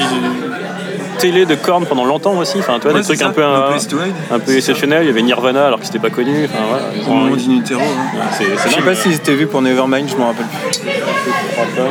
télé 1.21 1.45
de 1.45 1.55
corne 1.55 1.85
pendant 1.85 2.05
longtemps 2.05 2.37
aussi. 2.37 2.57
Enfin, 2.59 2.73
tu 2.75 2.83
vois, 2.83 2.93
Ouais, 2.93 2.99
des 2.99 3.05
trucs 3.05 3.17
c'est 3.19 3.23
un 3.23 3.31
peu, 3.31 3.43
un, 3.43 4.39
peu 4.39 4.55
exceptionnels. 4.55 5.03
Il 5.03 5.07
y 5.07 5.09
avait 5.09 5.21
Nirvana 5.21 5.67
alors 5.67 5.79
que 5.79 5.85
c'était 5.85 5.99
pas 5.99 6.09
connu. 6.09 6.45
Enfin, 6.45 6.63
voilà, 6.69 6.83
ils 6.95 7.07
Au 7.07 7.11
ont- 7.11 7.15
moment 7.15 7.35
d'Inutero. 7.35 7.79
hein. 7.81 8.19
c'est- 8.37 8.43
c'est 8.57 8.69
Je 8.69 8.75
sais 8.75 8.81
pas 8.81 8.95
s'ils 8.95 9.13
étaient 9.13 9.35
vus 9.35 9.47
pour 9.47 9.61
Nevermind, 9.61 10.09
je 10.09 10.15
m'en 10.15 10.27
rappelle 10.27 10.45
plus. 10.47 10.81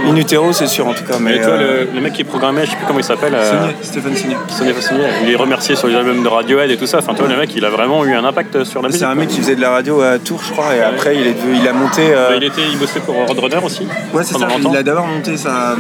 Mais 0.05 0.11
Inutero, 0.11 0.53
c'est 0.53 0.67
sûr 0.67 0.87
en 0.89 0.95
tout 0.95 1.05
cas. 1.05 1.15
Mais 1.21 1.41
toi, 1.41 1.53
euh, 1.53 1.85
le, 1.87 1.95
le 1.95 2.01
mec 2.01 2.13
qui 2.15 2.23
est 2.23 2.25
programmé, 2.25 2.63
je 2.65 2.71
sais 2.71 2.77
plus 2.77 2.87
comment 2.87 2.99
il 2.99 3.05
s'appelle. 3.05 3.35
euh, 3.35 3.69
Stéphane 3.83 4.17
Signé. 4.17 4.37
Il 5.25 5.31
est 5.31 5.37
remercié 5.37 5.77
sur 5.77 5.87
les 5.89 5.95
albums 5.95 6.23
de 6.23 6.29
Radiohead 6.29 6.71
et 6.71 6.77
tout 6.77 6.87
ça. 6.87 6.99
Enfin, 6.99 7.15
toi, 7.15 7.27
le 7.29 7.37
mec, 7.37 7.51
il 7.55 7.65
a 7.65 7.71
vraiment 7.71 8.05
eu 8.05 8.15
un 8.15 8.25
impact 8.25 8.65
sur 8.65 8.83
la 8.83 8.89
musique. 8.89 9.01
C'est 9.01 9.07
un 9.07 9.15
mec 9.15 9.29
qui 9.29 9.39
faisait 9.41 9.55
de 9.57 9.61
la 9.61 9.71
radio 9.71 10.01
à 10.01 10.19
Tours, 10.19 10.41
je 10.47 10.53
crois, 10.53 10.75
et 10.75 10.81
après 10.83 11.17
il, 11.17 11.27
est 11.27 11.33
devenu- 11.35 11.57
il 11.63 11.69
a 11.69 11.73
monté. 11.73 12.03
euh, 12.11 12.31
Bah, 12.31 12.37
il, 12.37 12.45
était, 12.45 12.63
il 12.71 12.79
bossait 12.79 13.01
pour 13.01 13.15
Roadrunner 13.15 13.65
aussi. 13.65 13.87
Ouais, 14.13 14.23
c'est 14.25 14.33
ça. 14.35 14.41
pendant 14.41 14.57
longtemps. 14.57 14.71
Il 14.73 14.77
a 14.79 14.83
d'abord 14.83 15.07
monté 15.07 15.37
sa, 15.37 15.77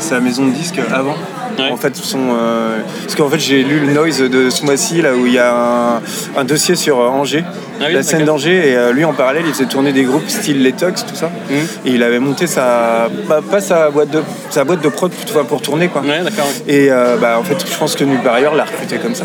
sa 0.00 0.20
maison 0.20 0.46
de 0.46 0.50
disques 0.52 0.80
avant. 0.92 1.14
Ouais. 1.58 1.70
En 1.70 1.76
fait, 1.76 1.94
son, 1.96 2.18
euh, 2.30 2.78
parce 3.02 3.14
qu'en 3.14 3.28
fait, 3.28 3.38
j'ai 3.38 3.62
lu 3.62 3.80
le 3.80 3.92
Noise 3.92 4.18
de 4.20 4.50
ce 4.50 4.64
mois-ci, 4.64 5.02
là 5.02 5.14
où 5.14 5.26
il 5.26 5.34
y 5.34 5.38
a 5.38 5.52
un, 5.54 6.02
un 6.36 6.44
dossier 6.44 6.74
sur 6.74 6.98
euh, 7.00 7.08
Angers, 7.08 7.44
Ah 7.80 7.84
oui, 7.86 7.92
la 7.94 8.02
scène 8.02 8.24
d'Angers, 8.24 8.70
et 8.70 8.76
euh, 8.76 8.92
lui 8.92 9.04
en 9.04 9.12
parallèle, 9.12 9.44
il 9.46 9.52
faisait 9.52 9.66
tourner 9.66 9.92
des 9.92 10.02
groupes 10.04 10.28
style 10.28 10.62
Les 10.62 10.72
Tox, 10.72 11.06
tout 11.06 11.14
ça. 11.14 11.30
Mhm. 11.50 11.56
Et 11.86 11.90
il 11.90 12.02
avait 12.02 12.18
monté 12.18 12.46
sa, 12.46 13.08
pas, 13.28 13.40
pas 13.40 13.60
sa 13.60 13.90
boîte 13.90 14.10
de, 14.10 14.22
sa 14.50 14.64
boîte 14.64 14.80
de 14.80 14.88
prod 14.88 15.12
pour, 15.12 15.44
pour 15.46 15.62
tourner, 15.62 15.88
quoi. 15.88 16.02
Ouais. 16.02 16.22
Et 16.66 16.90
euh, 16.90 17.16
bah, 17.20 17.36
en 17.38 17.44
fait, 17.44 17.64
je 17.70 17.78
pense 17.78 17.94
que 17.94 18.04
nulle 18.04 18.20
part 18.20 18.34
ailleurs 18.34 18.54
l'a 18.54 18.64
recruté 18.64 18.96
comme 18.98 19.14
ça. 19.14 19.24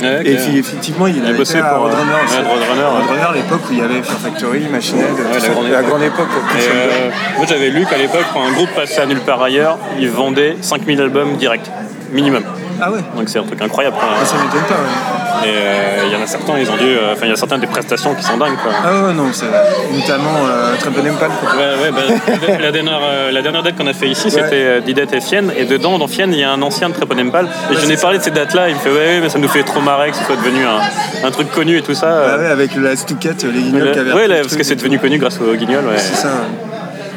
Ouais. 0.00 0.22
Et 0.24 0.36
puis, 0.36 0.58
effectivement, 0.58 1.08
il, 1.08 1.24
avait 1.24 1.36
bossé 1.36 1.58
pour, 1.58 1.66
euh, 1.66 1.78
Roadrunner 1.78 2.12
aussi. 2.24 2.36
ouais, 2.36 2.42
Roadrunner, 2.44 2.82
ouais. 2.82 3.00
Roadrunner, 3.00 3.26
à 3.30 3.34
l'époque 3.34 3.60
où 3.68 3.72
il 3.72 3.78
y 3.78 3.82
avait 3.82 4.00
Fear 4.02 4.18
Factory, 4.18 4.60
Machine 4.70 4.98
Head, 5.00 5.06
tout 5.16 5.42
la 5.42 5.48
grande 5.48 5.64
la 5.64 5.78
époque. 5.80 5.88
grande 5.88 6.02
époque. 6.02 6.28
quoi. 6.28 6.60
Et, 6.60 6.62
euh, 6.68 7.10
moi, 7.36 7.46
j'avais 7.48 7.70
lu 7.70 7.84
qu'à 7.84 7.98
l'époque, 7.98 8.24
quand 8.32 8.44
un 8.44 8.52
groupe 8.52 8.70
passait 8.76 9.00
à 9.00 9.06
nulle 9.06 9.18
part 9.20 9.42
ailleurs, 9.42 9.76
ils 9.98 10.08
vendaient 10.08 10.56
5000 10.60 11.00
albums 11.00 11.36
direct, 11.36 11.67
minimum. 12.12 12.42
Ah 12.80 12.90
ouais 12.92 13.00
Donc 13.16 13.28
c'est 13.28 13.38
un 13.38 13.42
truc 13.44 13.60
incroyable. 13.60 13.96
quoi. 13.98 14.08
Ah, 14.20 14.24
Ça 14.24 14.36
m'étonne 14.36 14.62
pas, 14.68 14.74
ouais. 14.74 15.48
Et 15.48 15.52
euh, 15.52 16.02
il 16.06 16.12
y 16.12 16.16
en 16.16 16.22
a 16.22 16.26
certains, 16.26 16.58
ils 16.58 16.68
ont 16.70 16.76
dû. 16.76 16.84
euh, 16.86 17.12
Enfin, 17.12 17.26
il 17.26 17.30
y 17.30 17.32
a 17.32 17.36
certaines 17.36 17.60
des 17.60 17.66
prestations 17.66 18.14
qui 18.14 18.22
sont 18.22 18.36
dingues, 18.36 18.56
quoi. 18.62 18.72
Ah 18.84 19.06
ouais, 19.06 19.12
non, 19.14 19.26
c'est 19.32 19.46
notamment 19.92 20.30
euh, 20.48 20.74
quoi. 20.82 21.28
Ouais, 21.56 21.82
ouais, 21.82 21.92
bah, 21.92 22.56
la, 22.60 22.70
dernière, 22.72 23.00
euh, 23.02 23.30
la 23.32 23.42
dernière 23.42 23.62
date 23.62 23.76
qu'on 23.76 23.86
a 23.86 23.92
fait 23.92 24.08
ici, 24.08 24.30
c'était 24.30 24.80
Didette 24.80 25.12
et 25.12 25.20
Fienne. 25.20 25.52
Et 25.56 25.64
dedans, 25.64 25.98
dans 25.98 26.08
Fienne, 26.08 26.32
il 26.32 26.40
y 26.40 26.44
a 26.44 26.50
un 26.50 26.62
ancien 26.62 26.88
de 26.88 26.94
Tréponempal. 26.94 27.48
Et 27.70 27.74
je 27.76 27.86
lui 27.86 27.94
ai 27.94 27.96
parlé 27.96 28.18
de 28.18 28.22
ces 28.22 28.30
dates-là. 28.30 28.68
Il 28.68 28.74
me 28.76 28.80
fait 28.80 28.90
Ouais, 28.90 29.20
mais 29.20 29.28
ça 29.28 29.38
nous 29.38 29.48
fait 29.48 29.62
trop 29.62 29.80
marrer 29.80 30.10
que 30.10 30.16
ce 30.16 30.24
soit 30.24 30.36
devenu 30.36 30.64
un, 30.64 31.26
un 31.26 31.30
truc 31.30 31.50
connu 31.52 31.76
et 31.78 31.82
tout 31.82 31.94
ça. 31.94 32.06
Ah 32.08 32.12
Euh, 32.30 32.38
ouais, 32.38 32.46
avec 32.46 32.74
la 32.76 32.96
Stouquette, 32.96 33.44
les 33.44 33.60
guignols 33.60 33.92
qui 33.92 33.98
avaient 33.98 34.12
ouais, 34.12 34.26
là, 34.28 34.36
parce 34.40 34.56
que 34.56 34.62
c'est 34.64 34.76
devenu 34.76 34.98
connu 34.98 35.18
grâce 35.18 35.38
au 35.40 35.54
Guignol. 35.54 35.84
Ouais. 35.84 35.98
C'est 35.98 36.14
ça. 36.16 36.28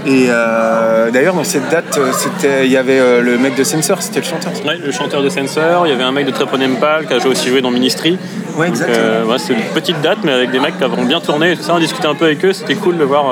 Et 0.06 0.28
euh, 0.30 1.12
d'ailleurs, 1.12 1.36
dans 1.36 1.44
cette 1.44 1.70
date, 1.70 1.98
euh, 1.98 2.12
c'était, 2.12 2.66
il 2.66 2.72
y 2.72 2.78
avait 2.78 3.00
euh, 3.00 3.22
le 3.22 3.38
mec 3.38 3.56
de 3.56 3.64
Sensor, 3.64 4.02
c'était 4.02 4.20
le 4.22 4.26
chanteur. 4.26 4.52
Ouais, 4.66 4.78
le 4.84 4.92
chanteur 4.92 5.22
de 5.22 5.30
Sensor, 5.30 5.86
il 5.86 5.92
y 5.92 5.94
avait 5.94 6.04
un 6.04 6.12
mec 6.12 6.26
de 6.26 6.32
Tréponempal 6.32 7.06
qui 7.06 7.14
a 7.14 7.20
joué- 7.20 7.30
aussi 7.30 7.50
joué 7.50 7.62
dans 7.62 7.70
Ministry. 7.72 8.18
Ouais, 8.58 8.68
Donc, 8.68 8.76
exact. 8.78 8.90
euh, 8.98 9.26
ouais, 9.26 9.38
c'est 9.38 9.54
une 9.54 9.62
petite 9.76 10.02
date, 10.02 10.18
mais 10.24 10.32
avec 10.34 10.52
des 10.52 10.60
mecs 10.60 10.78
qui 10.78 10.84
avont 10.84 11.04
bien 11.04 11.20
tourné 11.22 11.52
et 11.52 11.56
tout 11.56 11.64
ça. 11.64 11.74
On 11.76 11.80
discutait 11.80 12.08
un 12.08 12.16
peu 12.16 12.26
avec 12.26 12.44
eux, 12.44 12.52
c'était 12.54 12.76
cool 12.76 12.98
de 12.98 13.04
voir. 13.04 13.26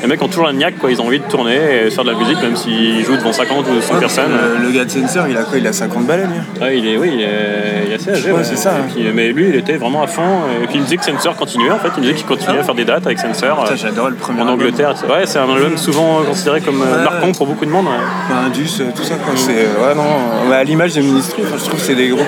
les 0.00 0.08
mecs 0.08 0.20
ont 0.22 0.28
toujours 0.28 0.46
la 0.46 0.52
niaque, 0.54 0.78
quoi. 0.78 0.90
Ils 0.90 1.00
ont 1.00 1.06
envie 1.06 1.20
de 1.20 1.24
tourner 1.24 1.84
et 1.86 1.90
faire 1.90 2.04
de 2.04 2.10
la 2.10 2.16
musique, 2.18 2.40
même 2.40 2.56
s'ils 2.56 3.04
jouent 3.04 3.16
devant 3.16 3.32
50 3.32 3.66
ou 3.68 3.80
100 3.82 3.94
Ouais, 3.94 4.00
personnes. 4.00 4.32
Le, 4.58 4.66
le 4.66 4.72
gars 4.72 4.84
de 4.86 4.90
Sensor, 4.90 5.26
il 5.28 5.36
a 5.36 5.42
quoi 5.42 5.58
Il 5.58 5.66
a 5.66 5.72
50 5.72 6.06
balais, 6.06 6.24
lui. 6.24 6.62
Ouais, 6.64 6.78
il 6.78 6.86
est, 6.88 6.96
oui, 6.96 7.10
il 7.14 7.20
est, 7.20 7.84
il 7.86 7.92
est 7.92 7.94
assez 7.96 8.10
âgé. 8.10 8.32
Ouais, 8.32 8.42
c'est 8.42 8.56
ça, 8.56 8.70
hein. 8.70 8.86
puis, 8.92 9.04
mais 9.14 9.28
lui, 9.32 9.50
il 9.50 9.56
était 9.56 9.76
vraiment 9.76 10.02
à 10.02 10.06
fond. 10.06 10.22
Et 10.62 10.66
puis 10.66 10.76
il 10.76 10.80
me 10.80 10.84
disait 10.84 10.96
que 10.96 11.04
Sensor 11.04 11.36
continuait, 11.36 11.70
en 11.70 11.78
fait. 11.78 11.88
Il 11.96 12.00
me 12.00 12.06
disait 12.06 12.14
qu'il 12.14 12.26
continuait 12.26 12.56
Ah 12.58 12.62
à 12.62 12.64
faire 12.64 12.74
des 12.74 12.84
dates 12.86 13.06
avec 13.06 13.18
Sensor. 13.18 13.62
Putain, 13.64 13.76
j'adorais 13.76 14.10
le 14.10 14.16
premier 14.16 14.40
en 14.40 14.48
album. 14.48 14.60
Angleterre. 14.60 14.94
Ouais, 15.08 15.26
c'est 15.26 15.38
un 15.38 15.48
album 15.52 15.76
souvent 15.92 16.22
considéré 16.24 16.60
comme 16.60 16.82
euh, 16.82 16.96
Ouais. 16.98 17.04
marquant 17.04 17.32
pour 17.32 17.46
beaucoup 17.46 17.64
de 17.64 17.70
monde. 17.70 17.86
ouais. 17.86 17.92
Enfin, 18.26 18.46
Indus, 18.46 18.70
euh, 18.80 18.90
tout 18.94 19.02
ça, 19.02 19.14
quoi. 19.16 19.32
C'est, 19.36 19.52
euh, 19.52 19.88
ouais, 19.88 19.94
non, 19.94 20.02
euh, 20.50 20.52
à 20.52 20.64
l'image 20.64 20.94
de 20.94 21.00
Ministry, 21.02 21.42
je 21.44 21.64
trouve 21.64 21.80
que 21.80 21.86
c'est 21.86 21.94
des 21.94 22.08
groupes 22.08 22.26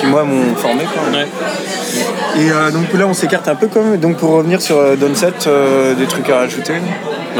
qui, 0.00 0.06
moi, 0.06 0.24
m'ont 0.24 0.54
formé, 0.56 0.84
quoi. 0.84 1.02
Et 2.38 2.50
euh, 2.50 2.70
donc 2.70 2.92
là, 2.92 3.06
on 3.06 3.14
s'écarte 3.14 3.48
un 3.48 3.54
peu, 3.54 3.68
quand 3.72 3.82
même. 3.82 3.98
Donc, 3.98 4.16
pour 4.18 4.30
revenir 4.32 4.60
sur 4.60 4.76
euh, 4.76 4.94
Downset, 4.96 5.32
euh, 5.46 5.94
des 5.94 6.06
trucs 6.06 6.28
à 6.28 6.36
rajouter. 6.38 6.74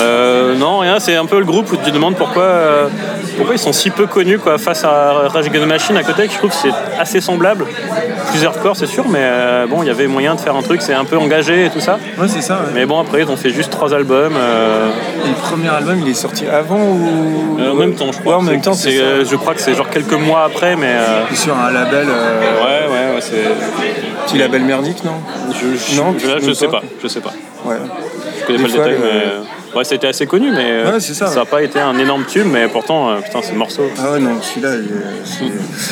Euh, 0.01 0.55
non, 0.57 0.79
rien, 0.79 0.99
c'est 0.99 1.17
un 1.17 1.27
peu 1.27 1.39
le 1.39 1.45
groupe 1.45 1.71
où 1.73 1.77
tu 1.77 1.85
te 1.85 1.91
demandes 1.91 2.17
pourquoi, 2.17 2.43
euh, 2.43 2.89
pourquoi 3.37 3.55
ils 3.55 3.59
sont 3.59 3.73
si 3.73 3.89
peu 3.91 4.07
connus 4.07 4.39
quoi, 4.39 4.59
face 4.59 4.85
à 4.85 5.29
Rage 5.29 5.47
Against 5.47 5.65
the 5.65 5.69
Machine 5.69 5.97
à 5.97 6.03
côté, 6.03 6.27
que 6.27 6.33
je 6.33 6.39
trouve 6.39 6.51
que 6.51 6.57
c'est 6.57 6.73
assez 7.01 7.21
semblable. 7.23 7.65
Plus 8.31 8.45
hardcore, 8.45 8.77
c'est 8.77 8.87
sûr, 8.87 9.05
mais 9.09 9.21
euh, 9.23 9.67
bon, 9.67 9.83
il 9.83 9.87
y 9.87 9.91
avait 9.91 10.07
moyen 10.07 10.35
de 10.35 10.41
faire 10.41 10.55
un 10.55 10.61
truc, 10.63 10.83
c'est 10.83 10.93
un 10.93 11.05
peu 11.07 11.17
engagé 11.17 11.67
et 11.67 11.71
tout 11.71 11.81
ça. 11.81 11.99
Ouais, 12.19 12.29
c'est 12.29 12.43
ça, 12.43 12.55
ouais. 12.57 12.73
Mais 12.75 12.85
bon, 12.85 13.01
après, 13.01 13.23
ils 13.23 13.31
ont 13.31 13.37
fait 13.37 13.51
juste 13.51 13.71
trois 13.71 13.95
albums. 13.95 14.35
euh, 14.37 14.89
Et 15.25 15.29
le 15.29 15.35
premier 15.35 15.69
album, 15.69 15.99
il 16.03 16.09
est 16.11 16.15
sorti 16.15 16.45
avant 16.47 16.77
ou? 16.79 17.57
euh, 17.61 17.71
en 17.73 17.75
même 17.75 17.95
temps, 17.95 18.13
je 18.13 18.19
crois. 18.21 18.35
Ouais, 18.37 18.41
en 18.41 18.43
même 18.43 18.57
C'est- 18.57 18.61
temps, 18.63 18.75
c'est 18.75 18.91
c'est, 18.91 18.97
ça. 18.99 19.03
euh, 19.05 19.25
Je 19.31 19.37
crois 19.37 19.55
que 19.55 19.61
c'est 19.61 19.75
genre 19.75 19.89
quelques 19.89 20.13
mois 20.13 20.45
après, 20.45 20.77
mais. 20.77 20.89
euh, 20.93 21.35
Sur 21.35 21.57
un 21.59 21.71
label, 21.71 22.07
euh, 22.09 22.41
ouais, 22.65 22.86
ouais, 23.17 23.21
c'est. 23.21 24.27
petit 24.27 24.39
label 24.39 24.63
merdique, 24.63 25.03
non? 25.05 25.13
Je, 25.53 25.77
je, 25.77 25.97
Non, 26.01 26.15
je- 26.19 26.27
là, 26.27 26.35
je 26.41 26.47
même 26.47 26.55
sais 26.55 26.69
pas. 26.69 26.83
je 27.03 27.09
sais 27.09 27.21
pas. 27.21 27.33
Ouais. 27.65 27.77
Je 28.41 28.45
connais 28.47 28.59
Des 28.59 28.65
pas 28.65 28.69
le 28.71 28.95
détail, 28.95 28.99
mais. 29.03 29.56
Ouais, 29.77 29.85
c'était 29.85 30.07
assez 30.07 30.27
connu, 30.27 30.51
mais 30.53 30.65
euh, 30.71 30.93
Ouais, 30.95 31.01
ça, 31.01 31.27
n'a 31.27 31.41
ouais. 31.43 31.47
pas 31.47 31.63
été 31.63 31.79
un 31.79 31.97
énorme 31.99 32.25
tube, 32.25 32.47
mais 32.51 32.67
pourtant, 32.69 33.11
euh, 33.11 33.17
putain, 33.21 33.43
ce 33.43 33.53
morceau. 33.53 33.83
Ah 33.99 34.13
ouais, 34.13 34.19
non, 34.21 34.41
celui-là, 34.41 34.71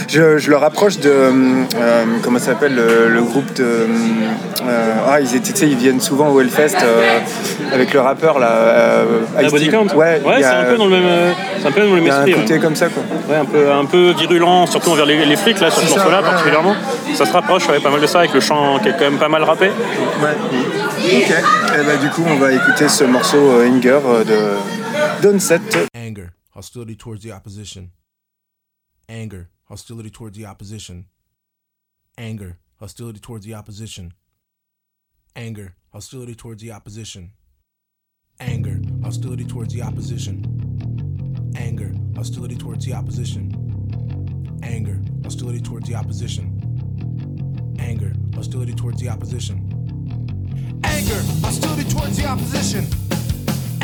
je, 0.09 0.39
je 0.39 0.51
le 0.51 0.57
rapproche 0.57 0.99
de. 0.99 1.11
euh, 1.11 2.05
comment 2.23 2.39
ça 2.39 2.47
s'appelle 2.47 2.75
le, 2.75 3.09
le 3.09 3.23
groupe 3.23 3.53
de. 3.55 3.65
euh, 3.65 4.93
ah, 5.09 5.21
ils 5.21 5.35
étaient, 5.37 5.53
tu 5.53 5.59
sais, 5.61 5.67
ils 5.69 5.77
viennent 5.77 6.01
souvent 6.01 6.31
au 6.31 6.41
Hellfest 6.41 6.77
euh, 6.83 7.19
avec 7.75 7.93
le 7.93 8.01
rappeur 8.01 8.39
là. 8.39 8.47
euh, 8.51 9.05
La 9.37 9.43
Ice-T. 9.43 9.53
Body 9.53 9.69
Count 9.69 9.87
Ouais, 9.97 10.21
y 10.21 10.43
c'est 10.43 10.45
un 10.47 10.65
peu 10.65 10.77
dans 10.77 10.87
le 10.87 10.91
même, 10.91 11.05
euh, 11.07 11.33
c'est 11.61 11.69
un 11.69 11.73
peu 11.73 11.81
dans 11.81 11.95
le 11.95 12.01
même 12.01 12.11
un 12.11 12.25
esprit. 12.25 12.33
côté 12.41 12.55
ouais. 12.55 12.61
comme 12.61 12.77
ça, 12.77 12.87
quoi. 12.89 13.03
Ouais, 13.29 13.37
un 13.41 13.45
peu, 13.45 13.71
un 13.71 13.85
peu 13.85 14.13
virulent, 14.19 14.67
surtout 14.67 14.91
envers 14.91 15.07
les, 15.07 15.25
les 15.27 15.37
flics 15.37 15.61
là 15.61 15.71
sur 15.71 15.83
ce 15.83 15.95
morceau-là 15.95 16.19
ouais, 16.23 16.25
particulièrement. 16.31 16.75
Ça 17.15 17.27
se 17.27 17.33
rapproche 17.33 17.69
ouais, 17.69 17.81
pas 17.81 17.91
mal 17.91 18.01
de 18.01 18.07
ça 18.07 18.21
avec 18.21 18.33
le 18.33 18.41
chant 18.41 18.79
qui 18.83 18.89
est 18.89 18.93
quand 18.93 19.05
même 19.11 19.19
pas 19.19 19.29
mal 19.29 19.43
rappé. 19.43 19.67
Ouais. 20.23 20.31
Ok. 21.07 21.31
Et 21.77 21.83
bah, 21.85 21.97
du 22.01 22.09
coup, 22.09 22.23
on 22.31 22.37
va 22.37 22.53
écouter 22.53 22.89
ce 22.89 23.05
morceau 23.05 23.37
euh, 23.75 23.79
Inger 23.79 24.01
euh, 24.05 24.25
de 24.25 25.23
Downset. 25.23 25.61
Euh, 25.75 25.87
anger, 25.95 26.31
hostility 26.55 26.97
towards 26.97 27.23
the 27.23 27.33
opposition. 27.33 27.91
Anger, 29.09 29.49
hostility 29.65 30.11
towards 30.11 30.37
the 30.37 30.47
opposition. 30.47 31.07
Anger, 32.17 32.59
hostility 32.79 33.21
towards 33.21 33.45
the 33.45 33.55
opposition. 33.55 34.13
Anger, 35.37 35.75
hostility 35.93 36.35
towards 36.35 36.63
the 36.63 36.71
opposition. 36.71 37.33
Anger, 38.41 38.81
hostility 39.03 39.45
towards 39.45 39.75
the 39.75 39.83
opposition. 39.83 41.53
Anger, 41.57 41.93
hostility 42.17 42.57
towards 42.57 42.85
the 42.85 42.93
opposition. 42.93 43.51
Anger, 44.63 45.01
hostility 45.25 45.61
towards 45.61 45.89
the 45.89 45.95
opposition. 45.95 47.77
Anger, 47.79 48.13
hostility 48.35 48.75
towards 48.75 49.01
the 49.01 49.09
opposition. 49.09 49.71
Anger, 50.85 51.21
hostility 51.43 51.89
towards 51.91 52.17
the 52.17 52.27
opposition. 52.27 53.24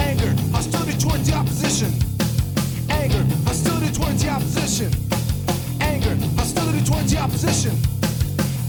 Anger, 0.00 0.32
hostility 0.52 0.96
towards 0.98 1.28
the 1.28 1.34
opposition. 1.36 1.92
Anger, 2.90 3.24
hostility 3.44 3.92
towards 3.92 4.22
the 4.22 4.30
opposition. 4.30 4.90
Anger, 5.80 6.16
hostility 6.36 6.84
towards 6.84 7.12
the 7.12 7.18
opposition. 7.18 7.76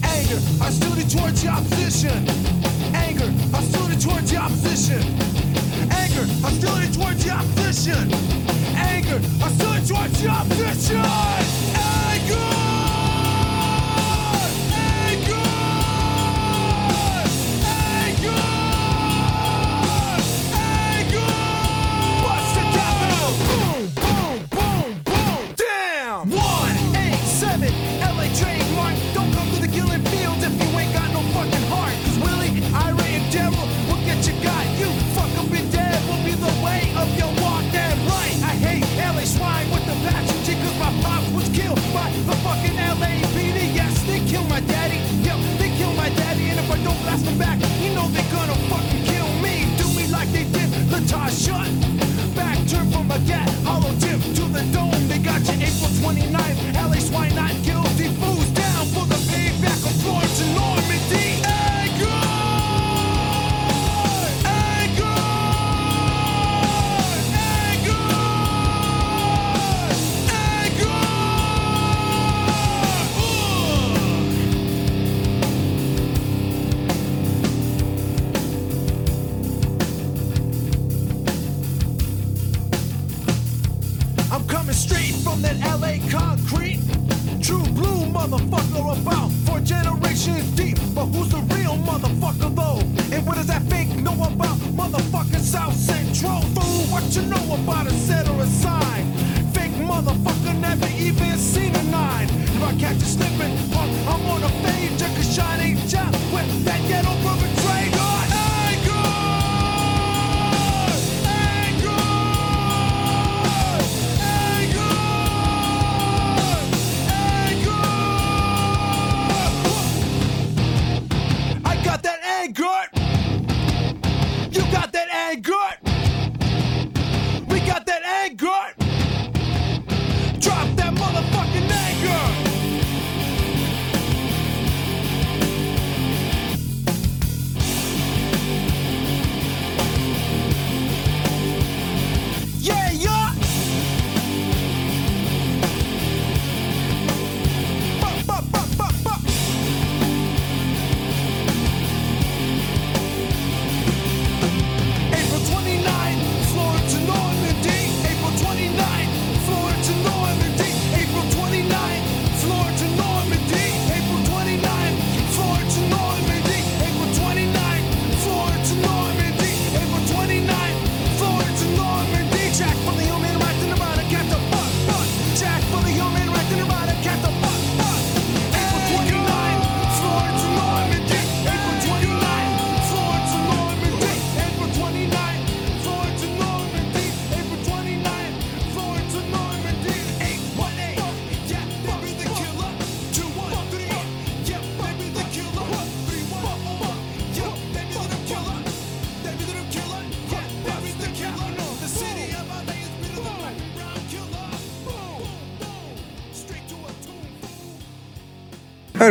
Anger, 0.03 0.39
hostility 0.59 1.07
towards 1.09 1.41
the 1.41 1.49
opposition. 1.49 2.27
Anger, 2.95 3.29
hostility 3.51 3.97
towards 3.99 4.31
the 4.31 4.37
opposition. 4.37 5.01
Anger, 5.91 6.25
hostility 6.41 6.91
towards 6.93 7.23
the 7.23 7.31
opposition. 7.31 8.13
Anger, 8.75 9.19
hostility 9.39 9.87
towards 9.87 10.21
the 10.21 10.27
opposition. 10.29 10.97
Anger! 11.75 12.70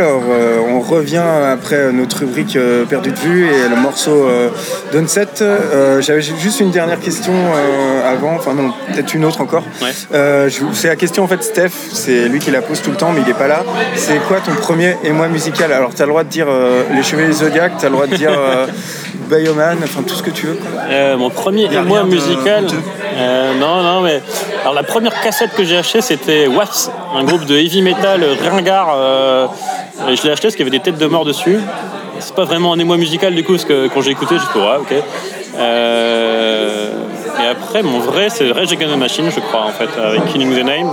Alors, 0.01 0.23
euh, 0.31 0.61
on 0.67 0.81
revient 0.81 1.23
après 1.53 1.93
notre 1.93 2.21
rubrique 2.21 2.57
euh, 2.57 2.87
perdue 2.87 3.11
de 3.11 3.19
vue 3.19 3.45
et 3.45 3.69
le 3.69 3.77
morceau 3.77 4.25
euh, 4.27 4.49
d'Onset. 4.95 5.27
Euh, 5.43 6.01
J'avais 6.01 6.23
juste 6.23 6.61
une 6.61 6.71
dernière 6.71 7.01
question 7.01 7.35
avant, 8.07 8.33
enfin 8.35 8.55
non, 8.55 8.73
peut-être 8.91 9.13
une 9.13 9.27
autre 9.27 9.43
encore. 9.43 9.63
Ouais. 9.83 9.91
C'est 10.73 10.89
la 10.89 10.97
question 10.97 11.25
en 11.25 11.27
fait, 11.29 11.43
Steph, 11.43 11.69
c'est 11.93 12.29
lui 12.29 12.39
qui 12.39 12.51
la 12.51 12.63
pose 12.63 12.81
tout 12.81 12.91
le 12.91 12.97
temps, 12.97 13.11
mais 13.15 13.21
il 13.21 13.27
n'est 13.27 13.35
pas 13.35 13.47
là. 13.47 13.63
C'est 13.95 14.17
quoi 14.27 14.39
ton 14.41 14.53
premier 14.53 14.97
émoi 15.05 15.29
musical? 15.29 15.71
Alors, 15.71 15.95
tu 15.95 16.01
as 16.01 16.07
le 16.07 16.13
droit 16.13 16.25
de 16.25 16.31
dire 16.31 16.47
Les 16.95 17.03
Chevaliers 17.03 17.33
Zodiac, 17.35 17.73
tu 17.79 17.85
as 17.85 17.91
le 17.91 17.95
droit 17.95 18.07
de 18.07 18.17
dire 18.17 18.33
Bioman, 19.31 19.77
enfin 19.85 20.03
tout 20.03 20.15
ce 20.15 20.23
que 20.23 20.31
tu 20.31 20.47
veux. 20.47 20.55
quoi. 20.55 21.17
Mon 21.19 21.29
premier 21.29 21.73
émoi 21.73 22.05
de 22.05 22.09
musical. 22.09 22.65
non, 23.61 23.83
non, 23.83 24.01
mais. 24.01 24.23
Alors, 24.63 24.75
la 24.75 24.83
première 24.83 25.19
cassette 25.21 25.55
que 25.55 25.65
j'ai 25.65 25.77
achetée, 25.79 26.01
c'était 26.01 26.47
Wasps, 26.47 26.91
un 27.15 27.25
groupe 27.25 27.45
de 27.45 27.57
heavy 27.57 27.83
metal 27.83 28.25
ringard. 28.51 28.95
euh, 28.95 29.47
et 30.09 30.17
je 30.17 30.23
l'ai 30.23 30.31
acheté 30.31 30.49
parce 30.49 30.57
qu'il 30.57 30.65
y 30.67 30.69
avait 30.69 30.77
des 30.79 30.81
têtes 30.81 30.99
de 30.99 31.07
mort 31.07 31.25
dessus. 31.25 31.59
C'est 32.19 32.35
pas 32.35 32.45
vraiment 32.45 32.73
un 32.73 32.79
émoi 32.79 32.97
musical, 32.97 33.35
du 33.35 33.45
coup, 33.45 33.53
parce 33.53 33.65
que 33.65 33.89
quand 33.89 34.03
j'ai 34.03 34.11
écouté, 34.11 34.37
j'ai 34.39 34.47
fait, 34.53 34.59
ouais, 34.59 34.77
ok. 34.79 34.95
Euh, 35.59 36.91
et 37.43 37.47
après, 37.47 37.83
mon 37.83 37.99
vrai, 37.99 38.29
c'est 38.29 38.51
Rage 38.53 38.73
Against 38.73 38.95
the 38.95 38.99
Machine, 38.99 39.31
je 39.35 39.41
crois, 39.41 39.65
en 39.65 39.71
fait, 39.71 39.89
avec 39.99 40.27
Killing 40.27 40.55
the 40.55 40.65
Name. 40.65 40.91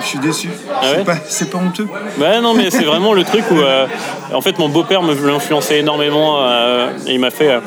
Je 0.00 0.06
suis 0.06 0.18
déçu. 0.18 0.48
Ah 0.74 0.90
ouais 0.90 1.04
c'est 1.26 1.50
pas, 1.50 1.58
honteux. 1.58 1.86
Ouais, 2.18 2.40
non, 2.40 2.54
mais 2.54 2.70
c'est 2.70 2.84
vraiment 2.84 3.12
le 3.12 3.24
truc 3.24 3.44
où, 3.50 3.58
euh, 3.58 3.86
en 4.34 4.40
fait, 4.40 4.58
mon 4.58 4.68
beau-père 4.68 5.02
me 5.02 5.14
l'a 5.14 5.34
influencé 5.34 5.76
énormément. 5.76 6.38
euh, 6.40 6.88
et 7.06 7.14
il 7.14 7.20
m'a 7.20 7.30
fait. 7.30 7.60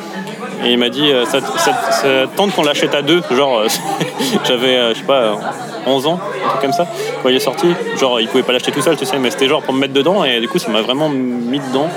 Et 0.64 0.72
il 0.72 0.78
m'a 0.78 0.90
dit, 0.90 1.12
euh, 1.12 1.26
ça, 1.26 1.40
ça- 1.42 1.92
ça 1.92 2.08
tente 2.36 2.54
qu'on 2.56 2.64
l'achète 2.64 2.94
à 2.96 3.02
deux. 3.02 3.22
Genre, 3.32 3.60
euh, 3.60 3.68
j'avais, 4.48 4.76
euh, 4.76 4.94
je 4.94 5.00
sais 5.00 5.06
pas, 5.06 5.14
euh, 5.20 5.34
11 5.88 6.08
ans, 6.08 6.20
un 6.46 6.50
truc 6.50 6.62
comme 6.62 6.74
ça, 6.74 6.88
quand 7.22 7.30
il 7.30 7.36
est 7.36 7.40
sorti. 7.40 7.68
Genre, 8.00 8.20
il 8.22 8.28
pouvait 8.28 8.44
pas 8.44 8.54
l'acheter 8.54 8.72
tout 8.72 8.82
seul, 8.82 8.98
tu 8.98 9.06
sais, 9.06 9.18
mais 9.20 9.30
c'était 9.32 9.48
genre 9.48 9.62
pour 9.62 9.74
me 9.74 9.80
mettre 9.80 9.94
dedans. 9.94 10.24
Et 10.24 10.40
du 10.40 10.48
coup, 10.48 10.58
ça 10.60 10.70
m'a 10.72 10.82
vraiment 10.82 11.10
mis 11.10 11.60
dedans. 11.60 11.88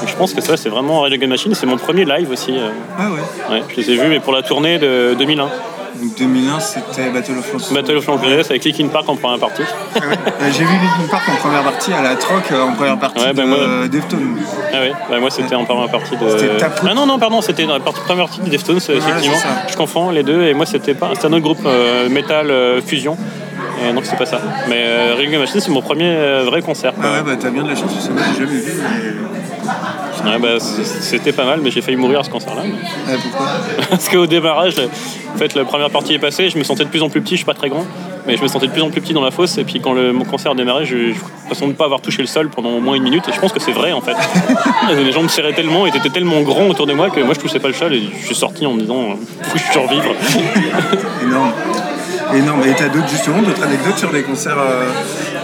Donc, 0.00 0.08
je 0.08 0.14
pense 0.16 0.32
que 0.34 0.40
ça, 0.40 0.56
c'est 0.56 0.68
vraiment 0.68 1.00
Rage 1.00 1.12
Against 1.12 1.28
Machine. 1.30 1.54
C'est 1.54 1.66
mon 1.66 1.76
premier 1.76 2.04
live 2.04 2.30
aussi. 2.30 2.54
Ah 2.98 3.02
ouais. 3.10 3.54
ouais, 3.56 3.62
je 3.68 3.76
les 3.76 3.90
ai 3.90 3.96
vus, 3.96 4.08
mais 4.08 4.20
pour 4.20 4.32
la 4.32 4.42
tournée 4.42 4.78
de 4.78 5.14
2001. 5.18 5.48
Donc 6.00 6.16
2001, 6.18 6.60
c'était 6.60 7.10
Battle 7.10 7.32
of 7.38 7.52
Los 7.52 7.74
Battle 7.74 7.96
of 7.98 8.06
Los 8.06 8.12
Angeles 8.14 8.46
avec 8.48 8.64
Linkin 8.64 8.88
Park 8.88 9.08
en 9.08 9.16
première 9.16 9.38
partie. 9.38 9.62
Ah 9.94 9.98
ouais. 9.98 10.14
Euh, 10.26 10.50
J'ai 10.52 10.64
vu 10.64 10.72
Linkin 10.72 11.10
Park 11.10 11.22
en 11.28 11.36
première 11.36 11.62
partie 11.62 11.92
à 11.92 12.02
la 12.02 12.14
troc 12.16 12.42
euh, 12.50 12.62
en 12.62 12.72
première 12.72 12.98
partie 12.98 13.20
Ouais, 13.22 13.32
bah 13.32 13.42
de 13.42 13.48
moi- 13.48 13.88
Deftones. 13.88 14.36
Ah 14.72 14.80
ouais, 14.80 14.92
bah 15.10 15.20
moi 15.20 15.30
c'était 15.30 15.54
en 15.54 15.64
première 15.64 15.90
partie 15.90 16.16
de. 16.16 16.28
C'était. 16.38 16.64
Ah 16.88 16.94
non, 16.94 17.06
non, 17.06 17.18
pardon, 17.18 17.40
c'était 17.42 17.66
dans 17.66 17.74
la 17.74 17.80
partie, 17.80 18.00
première 18.00 18.26
partie 18.26 18.40
de 18.40 18.48
Deftones, 18.50 18.78
effectivement. 18.78 19.36
Je 19.68 19.76
confonds 19.76 20.10
les 20.10 20.22
deux, 20.22 20.42
et 20.44 20.54
moi 20.54 20.66
c'était 20.66 20.94
pas. 20.94 21.10
C'était 21.14 21.26
un 21.26 21.32
autre 21.34 21.42
groupe 21.42 21.60
euh, 21.66 22.08
metal 22.08 22.50
euh, 22.50 22.80
fusion. 22.80 23.16
Et 23.88 23.92
donc 23.92 24.04
c'est 24.04 24.16
pas 24.16 24.26
ça. 24.26 24.40
Mais 24.68 24.76
euh, 24.84 25.16
the 25.16 25.38
Machine, 25.38 25.60
c'est 25.60 25.70
mon 25.70 25.82
premier 25.82 26.14
vrai 26.44 26.62
concert. 26.62 26.92
Ah 27.02 27.12
ouais, 27.12 27.22
bah 27.24 27.32
t'as 27.38 27.50
bien 27.50 27.62
de 27.64 27.68
la 27.68 27.74
chance, 27.76 28.08
moi 28.10 28.22
j'ai 28.34 28.46
jamais 28.46 28.58
vu. 28.60 28.72
Ouais, 30.24 30.38
bah, 30.38 30.58
c'était 30.60 31.32
pas 31.32 31.44
mal, 31.44 31.60
mais 31.62 31.70
j'ai 31.70 31.80
failli 31.82 31.96
mourir 31.96 32.20
à 32.20 32.24
ce 32.24 32.30
mais- 32.30 32.36
Ouais, 32.36 33.18
pourquoi? 33.22 33.46
Parce 33.90 34.08
qu'au 34.08 34.26
démarrage, 34.26 34.74
en 35.34 35.38
fait, 35.38 35.54
la 35.54 35.64
première 35.64 35.90
partie 35.90 36.14
est 36.14 36.18
passée, 36.18 36.48
je 36.50 36.58
me 36.58 36.62
sentais 36.64 36.84
de 36.84 36.90
plus 36.90 37.02
en 37.02 37.08
plus 37.08 37.20
petit, 37.20 37.32
je 37.32 37.38
suis 37.38 37.44
pas 37.46 37.54
très 37.54 37.68
grand, 37.68 37.84
mais 38.26 38.36
je 38.36 38.42
me 38.42 38.48
sentais 38.48 38.66
de 38.68 38.72
plus 38.72 38.82
en 38.82 38.90
plus 38.90 39.00
petit 39.00 39.14
dans 39.14 39.24
la 39.24 39.30
fosse. 39.30 39.58
Et 39.58 39.64
puis 39.64 39.80
quand 39.80 39.92
le, 39.94 40.12
mon 40.12 40.24
concert 40.24 40.52
a 40.52 40.54
démarré, 40.54 40.84
je 40.84 40.96
j'ai 40.96 41.14
l'impression 41.54 41.66
de 41.66 41.72
ne 41.72 41.76
pas 41.76 41.84
avoir 41.86 42.00
touché 42.00 42.22
le 42.22 42.28
sol 42.28 42.48
pendant 42.50 42.70
au 42.70 42.80
moins 42.80 42.94
une 42.94 43.02
minute. 43.02 43.28
Et 43.28 43.32
je 43.32 43.40
pense 43.40 43.52
que 43.52 43.60
c'est 43.60 43.72
vrai 43.72 43.92
en 43.92 44.00
fait. 44.00 44.14
Les 44.94 45.12
gens 45.12 45.22
me 45.22 45.28
serraient 45.28 45.52
tellement, 45.54 45.86
ils 45.86 45.96
étaient 45.96 46.08
tellement 46.10 46.40
grands 46.42 46.68
autour 46.68 46.86
de 46.86 46.92
moi 46.92 47.10
que 47.10 47.20
moi 47.20 47.34
je 47.34 47.40
touchais 47.40 47.58
pas 47.58 47.68
le 47.68 47.74
sol 47.74 47.92
et 47.94 48.02
je 48.20 48.26
suis 48.26 48.34
sorti 48.34 48.64
en 48.64 48.72
me 48.74 48.80
disant, 48.80 49.02
euh, 49.02 49.14
faut 49.42 49.52
que 49.54 49.58
je 49.58 49.72
survivre. 49.72 50.04
Énorme. 51.22 51.52
Énorme. 52.34 52.62
Et 52.64 52.74
t'as 52.76 52.88
d'autres, 52.88 53.08
justement, 53.08 53.42
d'autres 53.42 53.62
anecdotes 53.62 53.98
sur 53.98 54.10
des 54.10 54.22
concerts 54.22 54.56
euh, 54.58 54.84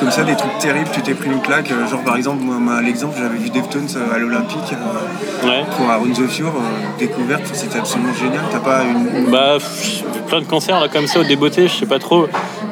comme 0.00 0.10
ça, 0.10 0.22
des 0.22 0.36
trucs 0.36 0.56
terribles, 0.58 0.88
tu 0.92 1.00
t'es 1.02 1.14
pris 1.14 1.28
une 1.30 1.40
claque. 1.40 1.70
euh, 1.70 1.86
genre 1.88 2.02
par 2.02 2.16
exemple, 2.16 2.42
moi, 2.42 2.80
l'exemple, 2.82 3.16
j'avais 3.20 3.36
vu 3.38 3.50
Deftones 3.50 3.88
euh, 3.96 4.14
à 4.14 4.18
l'Olympique 4.18 4.58
Ouais. 5.44 5.62
pour 5.76 5.88
Around 5.90 6.14
the 6.14 6.28
Fure, 6.28 6.52
découverte, 6.98 7.42
c'était 7.52 7.78
absolument 7.78 8.12
génial. 8.14 8.40
T'as 8.50 8.58
pas 8.58 8.82
une. 8.84 9.30
Bah, 9.30 9.54
pff, 9.58 10.02
plein 10.26 10.40
de 10.40 10.46
concerts 10.46 10.80
là, 10.80 10.88
comme 10.88 11.06
ça 11.06 11.20
au 11.20 11.24
débeauté, 11.24 11.68
je 11.68 11.74
sais 11.74 11.86
pas 11.86 11.98
trop. 11.98 12.26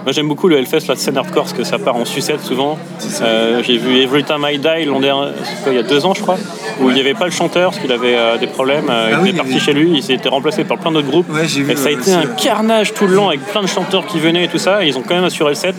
Moi 0.04 0.12
j'aime 0.12 0.28
beaucoup 0.28 0.46
le 0.48 0.56
Hellfest, 0.58 0.86
la 0.88 0.94
scène 0.96 1.16
hardcore, 1.18 1.44
parce 1.44 1.52
que 1.52 1.64
ça 1.64 1.78
part 1.78 1.96
en 1.96 2.04
sucette 2.04 2.40
souvent. 2.40 2.78
Euh, 3.22 3.60
j'ai 3.64 3.76
vu 3.76 3.96
Every 4.00 4.22
Time 4.24 4.46
I 4.48 4.58
Die 4.58 4.84
l'an 4.86 5.00
dernier, 5.00 5.30
il 5.66 5.72
y 5.74 5.78
a 5.78 5.82
deux 5.82 6.06
ans 6.06 6.14
je 6.14 6.22
crois, 6.22 6.36
où 6.80 6.90
il 6.90 6.94
n'y 6.94 7.00
avait 7.00 7.14
pas 7.14 7.24
le 7.24 7.32
chanteur 7.32 7.70
parce 7.70 7.82
qu'il 7.82 7.90
avait 7.90 8.14
euh, 8.16 8.36
des 8.38 8.46
problèmes. 8.46 8.88
euh, 8.88 9.10
Ah 9.14 9.16
il 9.18 9.22
oui, 9.22 9.28
est 9.30 9.32
parti 9.32 9.58
chez 9.58 9.72
lui, 9.72 9.90
il 9.96 10.02
s'est 10.04 10.14
été 10.14 10.28
remplacé 10.28 10.62
par 10.62 10.78
plein 10.78 10.92
d'autres 10.92 11.08
groupes. 11.08 11.28
Ouais, 11.32 11.46
j'ai 11.48 11.62
vu, 11.62 11.72
et 11.72 11.76
ça 11.76 11.88
a 11.88 11.92
été 11.92 12.12
un 12.12 12.26
carnage 12.26 12.94
tout 12.94 13.06
le 13.08 13.16
long 13.16 13.28
avec 13.28 13.40
plein 13.46 13.62
de 13.62 13.66
chanteurs 13.66 14.05
qui 14.06 14.18
venaient 14.20 14.44
et 14.44 14.48
tout 14.48 14.58
ça. 14.58 14.84
Et 14.84 14.88
ils 14.88 14.96
ont 14.98 15.02
quand 15.02 15.14
même 15.14 15.24
assuré 15.24 15.50
le 15.50 15.54
set. 15.56 15.74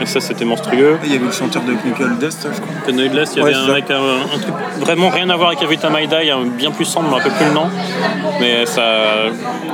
Et 0.00 0.06
ça 0.06 0.20
c'était 0.20 0.44
monstrueux. 0.44 0.98
Il 1.04 1.12
y 1.12 1.16
avait 1.16 1.24
le 1.26 1.32
chanteur 1.32 1.62
de 1.62 1.72
Knuckle 1.72 2.18
Dust, 2.20 2.46
je 2.54 2.60
crois. 2.60 2.92
Noid 2.92 3.12
Last, 3.14 3.34
il 3.36 3.40
y 3.40 3.42
avait 3.42 3.54
un, 3.54 3.72
mec, 3.74 3.90
un, 3.90 4.34
un 4.34 4.38
truc 4.38 4.54
vraiment 4.80 5.08
rien 5.08 5.28
à 5.30 5.36
voir 5.36 5.48
avec 5.50 5.58
Time 5.80 5.96
I 6.00 6.06
Die, 6.06 6.30
un 6.30 6.44
bien 6.46 6.70
plus 6.70 6.84
sombre, 6.84 7.16
un 7.16 7.20
peu 7.20 7.30
plus 7.30 7.46
le 7.46 7.52
nom. 7.52 7.66
Mais 8.40 8.64
ça, 8.66 8.82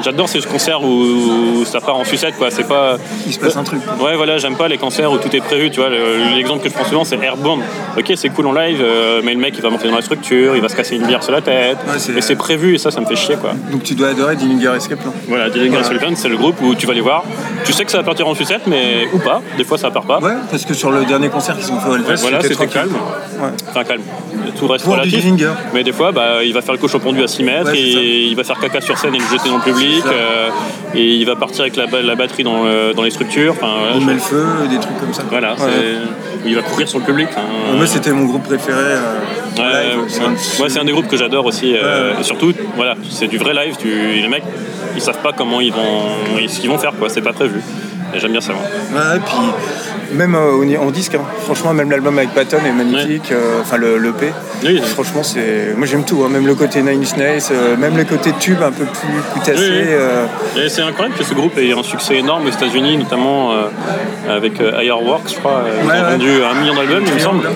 j'adore 0.03 0.29
ces 0.29 0.41
concerts 0.41 0.83
où 0.83 1.65
ça 1.65 1.81
part 1.81 1.97
en 1.97 2.05
sucette, 2.05 2.37
quoi. 2.37 2.51
C'est 2.51 2.67
pas. 2.67 2.97
Il 3.27 3.33
se 3.33 3.39
passe 3.39 3.57
un 3.57 3.65
truc. 3.65 3.81
Ouais, 4.01 4.17
voilà, 4.17 4.39
j'aime 4.39 4.57
pas 4.57 4.69
les 4.69 4.79
concerts 4.79 5.13
où 5.13 5.19
tout 5.19 5.35
est 5.35 5.41
prévu, 5.41 5.71
tu 5.71 5.81
vois. 5.81 5.91
le- 5.91 6.35
L'exemple 6.37 6.63
que 6.63 6.69
je 6.69 6.75
prends 6.75 6.85
souvent, 6.85 7.05
c'est 7.05 7.19
Airborne. 7.23 7.63
Ok, 7.99 8.13
c'est 8.17 8.29
cool 8.31 8.47
en 8.47 8.53
live, 8.53 8.81
euh, 8.83 9.21
mais 9.25 9.35
le 9.35 9.41
mec, 9.41 9.55
il 9.57 9.63
va 9.63 9.71
monter 9.71 9.89
dans 9.89 9.97
la 9.97 10.03
structure, 10.03 10.57
il 10.57 10.63
va 10.63 10.69
se 10.69 10.77
casser 10.77 10.97
une 10.97 11.07
bière 11.07 11.23
sur 11.23 11.33
la 11.33 11.41
tête. 11.43 11.79
Ouais, 11.87 12.17
et 12.17 12.21
c'est 12.21 12.37
prévu, 12.37 12.75
et 12.75 12.79
ça, 12.79 12.91
ça 12.91 13.01
me 13.01 13.07
fait 13.07 13.17
chier, 13.17 13.37
quoi. 13.37 13.51
Donc 13.71 13.83
tu 13.83 13.95
dois 13.95 14.09
adorer 14.09 14.37
Dillinger 14.37 14.73
Escape 14.77 15.01
Plan. 15.01 15.13
Voilà, 15.29 15.51
Dillinger 15.51 15.85
Sullivan, 15.85 16.17
c'est 16.17 16.29
le 16.29 16.37
groupe 16.37 16.61
où 16.63 16.75
tu 16.75 16.87
vas 16.87 16.95
les 16.95 17.01
voir. 17.01 17.25
Tu 17.65 17.73
sais 17.73 17.85
que 17.85 17.91
ça 17.91 17.99
va 17.99 18.05
partir 18.05 18.27
en 18.29 18.35
sucette, 18.35 18.67
mais 18.67 19.09
ou 19.12 19.19
pas. 19.19 19.41
Des 19.57 19.65
fois, 19.65 19.79
ça 19.79 19.91
part 19.91 20.05
pas. 20.05 20.19
Ouais, 20.21 20.33
parce 20.51 20.65
que 20.65 20.75
sur 20.75 20.91
le 20.91 21.05
dernier 21.05 21.29
concert 21.29 21.57
qu'ils 21.57 21.73
ont 21.73 21.81
fait 21.81 21.89
au 21.89 21.95
Hellfest, 21.97 22.21
voilà, 22.23 22.41
c'était 22.43 22.67
calme. 22.67 22.93
Ouais. 22.93 23.49
Enfin, 23.71 23.85
calme. 23.85 24.03
Tout 24.59 24.67
reste 24.69 24.85
Pour 24.85 24.95
relatif. 24.95 25.25
Mais 25.73 25.83
des 25.83 25.93
fois, 25.93 26.12
bah, 26.12 26.45
il 26.45 26.53
va 26.53 26.61
faire 26.61 26.75
le 26.75 26.79
cochon 26.81 26.99
pendu 27.01 27.23
à 27.23 27.27
6 27.27 27.43
mètres, 27.43 27.71
Ouais, 27.73 27.79
et 27.79 28.25
il 28.27 28.37
va 28.37 28.45
faire 28.45 28.59
caca 28.61 28.81
sur 28.81 28.97
scène 28.99 29.15
et 29.15 29.19
le 29.19 29.25
jeter 29.25 29.49
dans 29.49 29.57
le 29.57 29.62
public, 29.62 30.05
euh, 30.07 30.49
et 30.95 31.15
il 31.15 31.25
va 31.27 31.35
partir 31.35 31.62
avec 31.62 31.77
la, 31.77 31.87
ba- 31.87 32.03
la 32.03 32.15
batterie 32.15 32.45
dans, 32.45 32.65
le- 32.65 32.93
dans 32.95 33.03
les 33.03 33.11
structures. 33.11 33.53
Enfin, 33.57 33.73
On 33.95 34.01
je- 34.01 34.07
met 34.07 34.12
le 34.15 34.19
feu, 34.21 34.45
des 34.71 34.79
trucs 34.79 34.99
comme 35.01 35.12
ça. 35.15 35.23
voilà, 35.31 35.57
il 36.47 36.55
va 36.55 36.62
courir 36.62 36.89
sur 36.89 36.99
le 36.99 37.05
public. 37.05 37.29
hein. 37.37 37.41
Moi, 37.77 37.87
c'était 37.87 38.12
mon 38.12 38.27
groupe 38.27 38.45
préféré. 38.45 38.79
euh, 39.59 39.97
moi, 40.59 40.69
c'est 40.69 40.79
un 40.79 40.85
des 40.85 40.93
groupes 40.93 41.09
que 41.09 41.17
j'adore 41.17 41.47
aussi. 41.47 41.75
euh, 41.75 42.12
et 42.21 42.23
surtout, 42.23 42.53
voilà, 42.77 42.95
c'est 43.11 43.29
du 43.29 43.39
vrai 43.39 43.55
live. 43.55 43.77
Tu, 43.79 43.89
les 43.89 44.29
mecs, 44.29 44.45
ils 44.95 45.01
savent 45.01 45.23
pas 45.23 45.33
comment 45.33 45.61
ils 45.61 45.73
vont, 45.73 46.49
ce 46.49 46.61
qu'ils 46.61 46.71
vont 46.71 46.79
faire, 46.79 46.93
quoi. 46.93 47.09
C'est 47.09 47.23
pas 47.23 47.33
prévu. 47.33 47.61
Et 48.15 48.21
j'aime 48.21 48.33
bien 48.33 48.41
ça. 48.41 48.53
Même 50.15 50.35
euh, 50.35 50.79
en 50.81 50.91
disque, 50.91 51.15
hein. 51.15 51.23
franchement, 51.45 51.73
même 51.75 51.91
l'album 51.91 52.17
avec 52.19 52.31
Patton 52.31 52.59
est 52.67 52.73
magnifique. 52.73 53.31
euh, 53.33 53.61
Enfin, 53.61 53.77
le, 53.77 53.99
le 53.99 54.12
P. 54.12 54.33
Oui, 54.65 54.81
Franchement, 54.83 55.23
c'est. 55.23 55.75
Moi, 55.77 55.87
j'aime 55.87 56.05
tout. 56.05 56.23
hein. 56.25 56.29
Même 56.31 56.47
le 56.47 56.55
côté 56.55 56.81
Nine 56.83 57.01
Inch 57.03 57.17
Nails, 57.17 57.43
euh, 57.51 57.77
même 57.77 57.97
le 57.97 58.05
côté 58.05 58.33
tube 58.39 58.62
un 58.62 58.71
peu 58.73 58.85
plus, 58.85 59.09
plus 59.33 59.41
tassé. 59.41 59.61
Oui, 59.62 59.69
oui. 59.71 59.87
euh, 59.91 60.27
c'est 60.69 60.83
incroyable 60.83 61.17
que 61.17 61.25
ce 61.25 61.35
groupe 61.35 61.57
ait 61.59 61.73
un 61.73 61.83
succès 61.83 62.17
énorme 62.17 62.47
aux 62.47 62.51
États-Unis, 62.51 62.97
notamment 62.97 63.53
avec 64.31 64.57
Fireworks, 64.57 65.29
je 65.35 65.35
crois. 65.39 65.65
Ils 65.83 65.87
Ouais, 65.87 65.93
ont 65.93 66.05
ouais. 66.05 66.11
vendu 66.12 66.31
un 66.43 66.55
million 66.61 66.75
d'albums, 66.75 67.05
il 67.07 67.15
me 67.15 67.19
semble. 67.19 67.49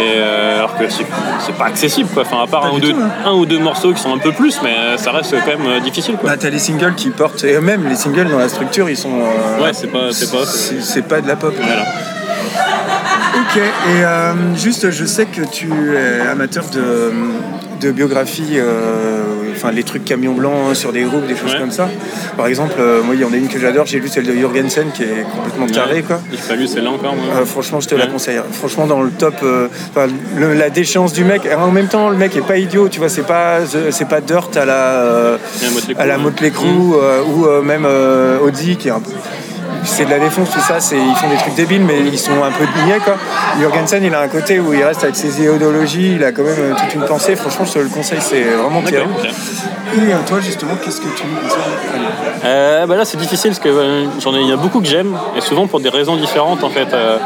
Et 0.00 0.20
alors 0.56 0.76
que 0.76 0.84
c'est 0.88 1.52
pas 1.58 1.66
accessible, 1.66 2.08
quoi. 2.12 2.22
Enfin, 2.22 2.42
à 2.42 2.46
part 2.46 2.66
un 2.66 2.70
ou, 2.72 2.80
deux, 2.80 2.92
tout, 2.92 2.98
hein. 3.02 3.10
un 3.26 3.32
ou 3.32 3.46
deux 3.46 3.58
morceaux 3.58 3.92
qui 3.92 4.00
sont 4.00 4.14
un 4.14 4.18
peu 4.18 4.32
plus, 4.32 4.60
mais 4.62 4.96
ça 4.96 5.10
reste 5.12 5.34
quand 5.44 5.58
même 5.58 5.80
difficile, 5.80 6.16
quoi. 6.16 6.30
Bah, 6.30 6.36
t'as 6.38 6.50
les 6.50 6.58
singles 6.58 6.94
qui 6.94 7.10
portent. 7.10 7.44
Et 7.44 7.58
même 7.60 7.88
les 7.88 7.96
singles 7.96 8.28
dans 8.30 8.38
la 8.38 8.48
structure, 8.48 8.88
ils 8.88 8.96
sont. 8.96 9.10
Ouais, 9.60 9.72
c'est 9.72 9.88
pas, 9.90 10.12
c'est 10.12 10.30
pas. 10.30 10.44
c'est 10.46 11.02
pas 11.02 11.20
de 11.20 11.28
la 11.28 11.36
pop. 11.36 11.54
Voilà. 11.56 11.84
Ok, 13.34 13.56
et 13.56 14.04
euh, 14.04 14.32
juste, 14.56 14.90
je 14.90 15.04
sais 15.06 15.24
que 15.26 15.40
tu 15.42 15.70
es 15.96 16.20
amateur 16.28 16.64
de, 16.66 17.12
de 17.80 17.90
biographie, 17.90 18.56
euh, 18.56 19.22
enfin 19.54 19.70
les 19.72 19.84
trucs 19.84 20.04
camion 20.04 20.32
blanc 20.34 20.74
sur 20.74 20.92
des 20.92 21.02
groupes, 21.02 21.26
des 21.26 21.34
choses 21.36 21.52
Ouais. 21.54 21.58
comme 21.58 21.70
ça. 21.70 21.88
Par 22.36 22.46
exemple, 22.46 22.74
euh, 22.78 23.02
moi, 23.02 23.14
il 23.14 23.22
y 23.22 23.24
en 23.24 23.32
a 23.32 23.36
une 23.36 23.48
que 23.48 23.58
j'adore, 23.58 23.86
j'ai 23.86 24.00
lu 24.00 24.08
celle 24.08 24.26
de 24.26 24.32
Jürgensen 24.34 24.88
qui 24.92 25.04
est 25.04 25.24
complètement 25.34 25.66
tarée, 25.66 26.02
quoi. 26.02 26.20
J'ai 26.30 26.36
pas 26.46 26.54
lu 26.56 26.66
celle-là 26.66 26.90
encore, 26.90 27.14
moi. 27.16 27.24
Euh, 27.40 27.44
franchement, 27.46 27.80
je 27.80 27.88
te 27.88 27.94
la 27.94 28.06
conseille. 28.06 28.38
Franchement, 28.52 28.86
dans 28.86 29.00
le 29.02 29.10
top, 29.10 29.34
le- 29.42 30.52
la 30.54 30.68
déchéance 30.68 31.14
du 31.14 31.24
mec. 31.24 31.48
En 31.56 31.70
même 31.70 31.88
temps, 31.88 32.10
le 32.10 32.16
mec 32.16 32.36
est 32.36 32.46
pas 32.46 32.58
idiot, 32.58 32.88
tu 32.90 32.98
vois. 32.98 33.08
C'est 33.08 33.26
pas, 33.26 33.60
c'est 33.90 34.08
pas 34.08 34.20
Dirt 34.20 34.54
à 34.56 34.64
la, 34.66 35.38
à 35.98 36.06
la 36.06 36.14
hein. 36.14 36.18
Motley 36.18 36.50
Crue 36.50 36.66
ou 36.68 37.46
même 37.62 37.86
Audi 38.44 38.76
qui 38.76 38.88
est 38.88 38.92
un 38.92 39.00
peu. 39.00 39.10
C'est 39.84 40.04
de 40.04 40.10
la 40.10 40.18
défonce, 40.18 40.50
tout 40.50 40.60
ça. 40.60 40.80
C'est, 40.80 40.96
ils 40.96 41.14
font 41.16 41.28
des 41.28 41.36
trucs 41.36 41.54
débiles, 41.54 41.82
mais 41.84 41.98
ils 42.00 42.18
sont 42.18 42.42
un 42.42 42.50
peu 42.50 42.64
niais, 42.86 42.98
quoi. 43.04 43.14
Jürgensen, 43.58 44.02
il 44.04 44.14
a 44.14 44.20
un 44.20 44.28
côté 44.28 44.60
où 44.60 44.72
il 44.72 44.82
reste 44.84 45.02
avec 45.02 45.16
ses 45.16 45.40
idéologies. 45.40 46.14
Il 46.16 46.24
a 46.24 46.32
quand 46.32 46.44
même 46.44 46.54
euh, 46.58 46.74
toute 46.78 46.94
une 46.94 47.04
pensée. 47.04 47.34
Franchement, 47.36 47.64
je 47.64 47.72
te 47.72 47.78
le 47.80 47.88
conseille. 47.88 48.18
C'est 48.20 48.42
vraiment 48.42 48.82
terrible. 48.82 49.12
Et 49.22 50.12
euh, 50.12 50.16
toi, 50.26 50.40
justement, 50.40 50.74
qu'est-ce 50.82 51.00
que 51.00 51.08
tu 51.16 51.24
nous 51.26 51.48
Euh, 52.44 52.86
bah 52.86 52.96
là, 52.96 53.04
c'est 53.04 53.16
difficile 53.18 53.50
parce 53.50 53.60
que 53.60 53.68
euh, 53.68 54.06
j'en 54.20 54.34
ai, 54.34 54.40
il 54.40 54.48
y 54.48 54.52
a 54.52 54.56
beaucoup 54.56 54.80
que 54.80 54.86
j'aime 54.86 55.16
et 55.36 55.40
souvent 55.40 55.66
pour 55.66 55.80
des 55.80 55.88
raisons 55.88 56.16
différentes 56.16 56.64
en 56.64 56.70
fait. 56.70 56.92
Euh, 56.92 57.18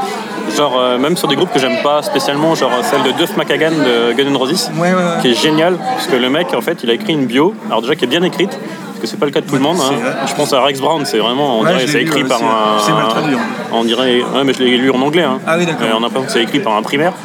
genre 0.57 0.81
même 1.01 1.17
sur 1.17 1.27
des 1.27 1.35
groupes 1.35 1.53
que 1.53 1.59
j'aime 1.59 1.83
pas 1.83 2.03
spécialement, 2.03 2.55
genre 2.55 2.71
celle 2.83 3.03
de 3.03 3.11
Duff 3.19 3.37
McKagan 3.37 3.71
de 3.73 4.13
Guns 4.13 4.31
N' 4.31 4.37
Roses, 4.37 4.71
Ouais, 4.77 4.91
ouais, 4.91 4.95
ouais. 4.95 5.03
qui 5.21 5.33
est 5.33 5.35
géniale 5.35 5.77
parce 5.77 6.07
que 6.07 6.15
le 6.15 6.31
mec 6.31 6.55
en 6.55 6.61
fait, 6.61 6.79
il 6.85 6.91
a 6.91 6.93
écrit 6.93 7.15
une 7.15 7.27
bio, 7.27 7.53
alors 7.67 7.83
déjà 7.83 7.97
qui 7.97 8.05
est 8.05 8.09
bien 8.09 8.23
écrite. 8.23 8.57
Parce 8.97 9.03
que 9.03 9.07
c'est 9.09 9.19
pas 9.19 9.27
le 9.27 9.33
cas 9.33 9.43
de 9.43 9.47
tout 9.47 9.57
le 9.57 9.61
monde. 9.61 9.77
hein. 9.79 9.95
Je 10.27 10.35
pense 10.35 10.55
à 10.55 10.63
Rex 10.63 10.81
Brown, 10.81 11.05
c'est 11.05 11.19
vraiment, 11.19 11.59
on 11.59 11.65
Ouais, 11.65 11.73
dirait, 11.75 11.87
c'est 11.87 12.01
écrit 12.01 12.25
par 12.25 12.43
un. 12.43 12.79
C'est 12.79 12.93
mal 12.93 13.09
traduit, 13.09 13.35
hein. 13.35 13.41
On 13.73 13.85
dirait, 13.85 14.23
ouais, 14.23 14.45
mais 14.45 14.55
je 14.55 14.61
l'ai 14.63 14.79
lu 14.79 14.91
en 14.91 15.03
anglais. 15.03 15.23
Hein. 15.25 15.39
Ah 15.47 15.57
oui, 15.59 15.67
d'accord. 15.67 15.87
On 15.93 15.99
a 15.99 16.01
l'impression 16.01 16.25
que 16.25 16.33
c'est 16.33 16.43
écrit 16.43 16.61
par 16.61 16.75
un 16.75 16.83
primaire. 16.83 17.13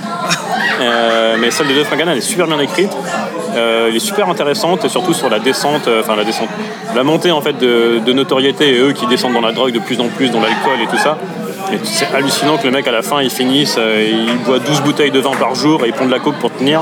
Euh, 0.82 1.36
mais 1.40 1.52
celle 1.52 1.68
de 1.68 1.74
Duff 1.74 1.92
McKagan, 1.92 2.10
elle 2.12 2.18
est 2.18 2.22
super 2.22 2.48
bien 2.48 2.60
écrite. 2.60 2.90
Euh, 3.56 3.90
elle 3.90 3.96
est 3.96 4.00
super 4.00 4.28
intéressante, 4.30 4.84
et 4.84 4.90
surtout 4.90 5.14
sur 5.14 5.30
la 5.30 5.38
descente, 5.38 5.88
euh, 5.88 6.02
enfin 6.02 6.16
la 6.16 6.24
descente, 6.24 6.48
la 6.96 7.04
montée 7.04 7.30
en 7.30 7.42
fait 7.42 7.56
de, 7.60 8.00
de 8.04 8.14
notoriété 8.14 8.70
et 8.76 8.80
eux 8.80 8.92
qui 8.94 9.06
descendent 9.06 9.34
dans 9.34 9.42
la 9.42 9.52
drogue 9.52 9.74
de 9.74 9.80
plus 9.80 10.00
en 10.00 10.08
plus, 10.08 10.30
dans 10.32 10.40
l'alcool 10.42 10.82
et 10.82 10.88
tout 10.88 10.98
ça. 10.98 11.20
C'est 11.84 12.08
hallucinant 12.16 12.58
que 12.58 12.64
le 12.66 12.72
mec 12.72 12.88
à 12.88 12.92
la 12.92 13.04
fin 13.04 13.22
il 13.22 13.30
finisse, 13.30 13.78
il 13.78 14.38
boit 14.40 14.58
12 14.58 14.82
bouteilles 14.82 15.12
de 15.12 15.20
vin 15.20 15.32
par 15.40 15.54
jour 15.54 15.86
et 15.86 15.90
il 15.90 15.94
prend 15.94 16.06
de 16.06 16.12
la 16.12 16.20
coke 16.20 16.36
pour 16.40 16.52
tenir. 16.52 16.82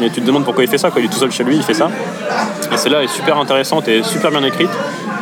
Mais 0.00 0.10
tu 0.10 0.20
te 0.20 0.26
demandes 0.26 0.44
pourquoi 0.44 0.64
il 0.64 0.70
fait 0.70 0.78
ça, 0.78 0.90
quoi. 0.90 1.00
il 1.00 1.06
est 1.06 1.08
tout 1.08 1.18
seul 1.18 1.30
chez 1.32 1.44
lui, 1.44 1.56
il 1.56 1.62
fait 1.62 1.74
ça. 1.74 1.88
Et 2.72 2.76
celle-là 2.76 3.02
est 3.02 3.08
super 3.08 3.38
intéressante 3.38 3.88
et 3.88 4.02
super 4.02 4.30
bien 4.30 4.42
écrite. 4.44 4.70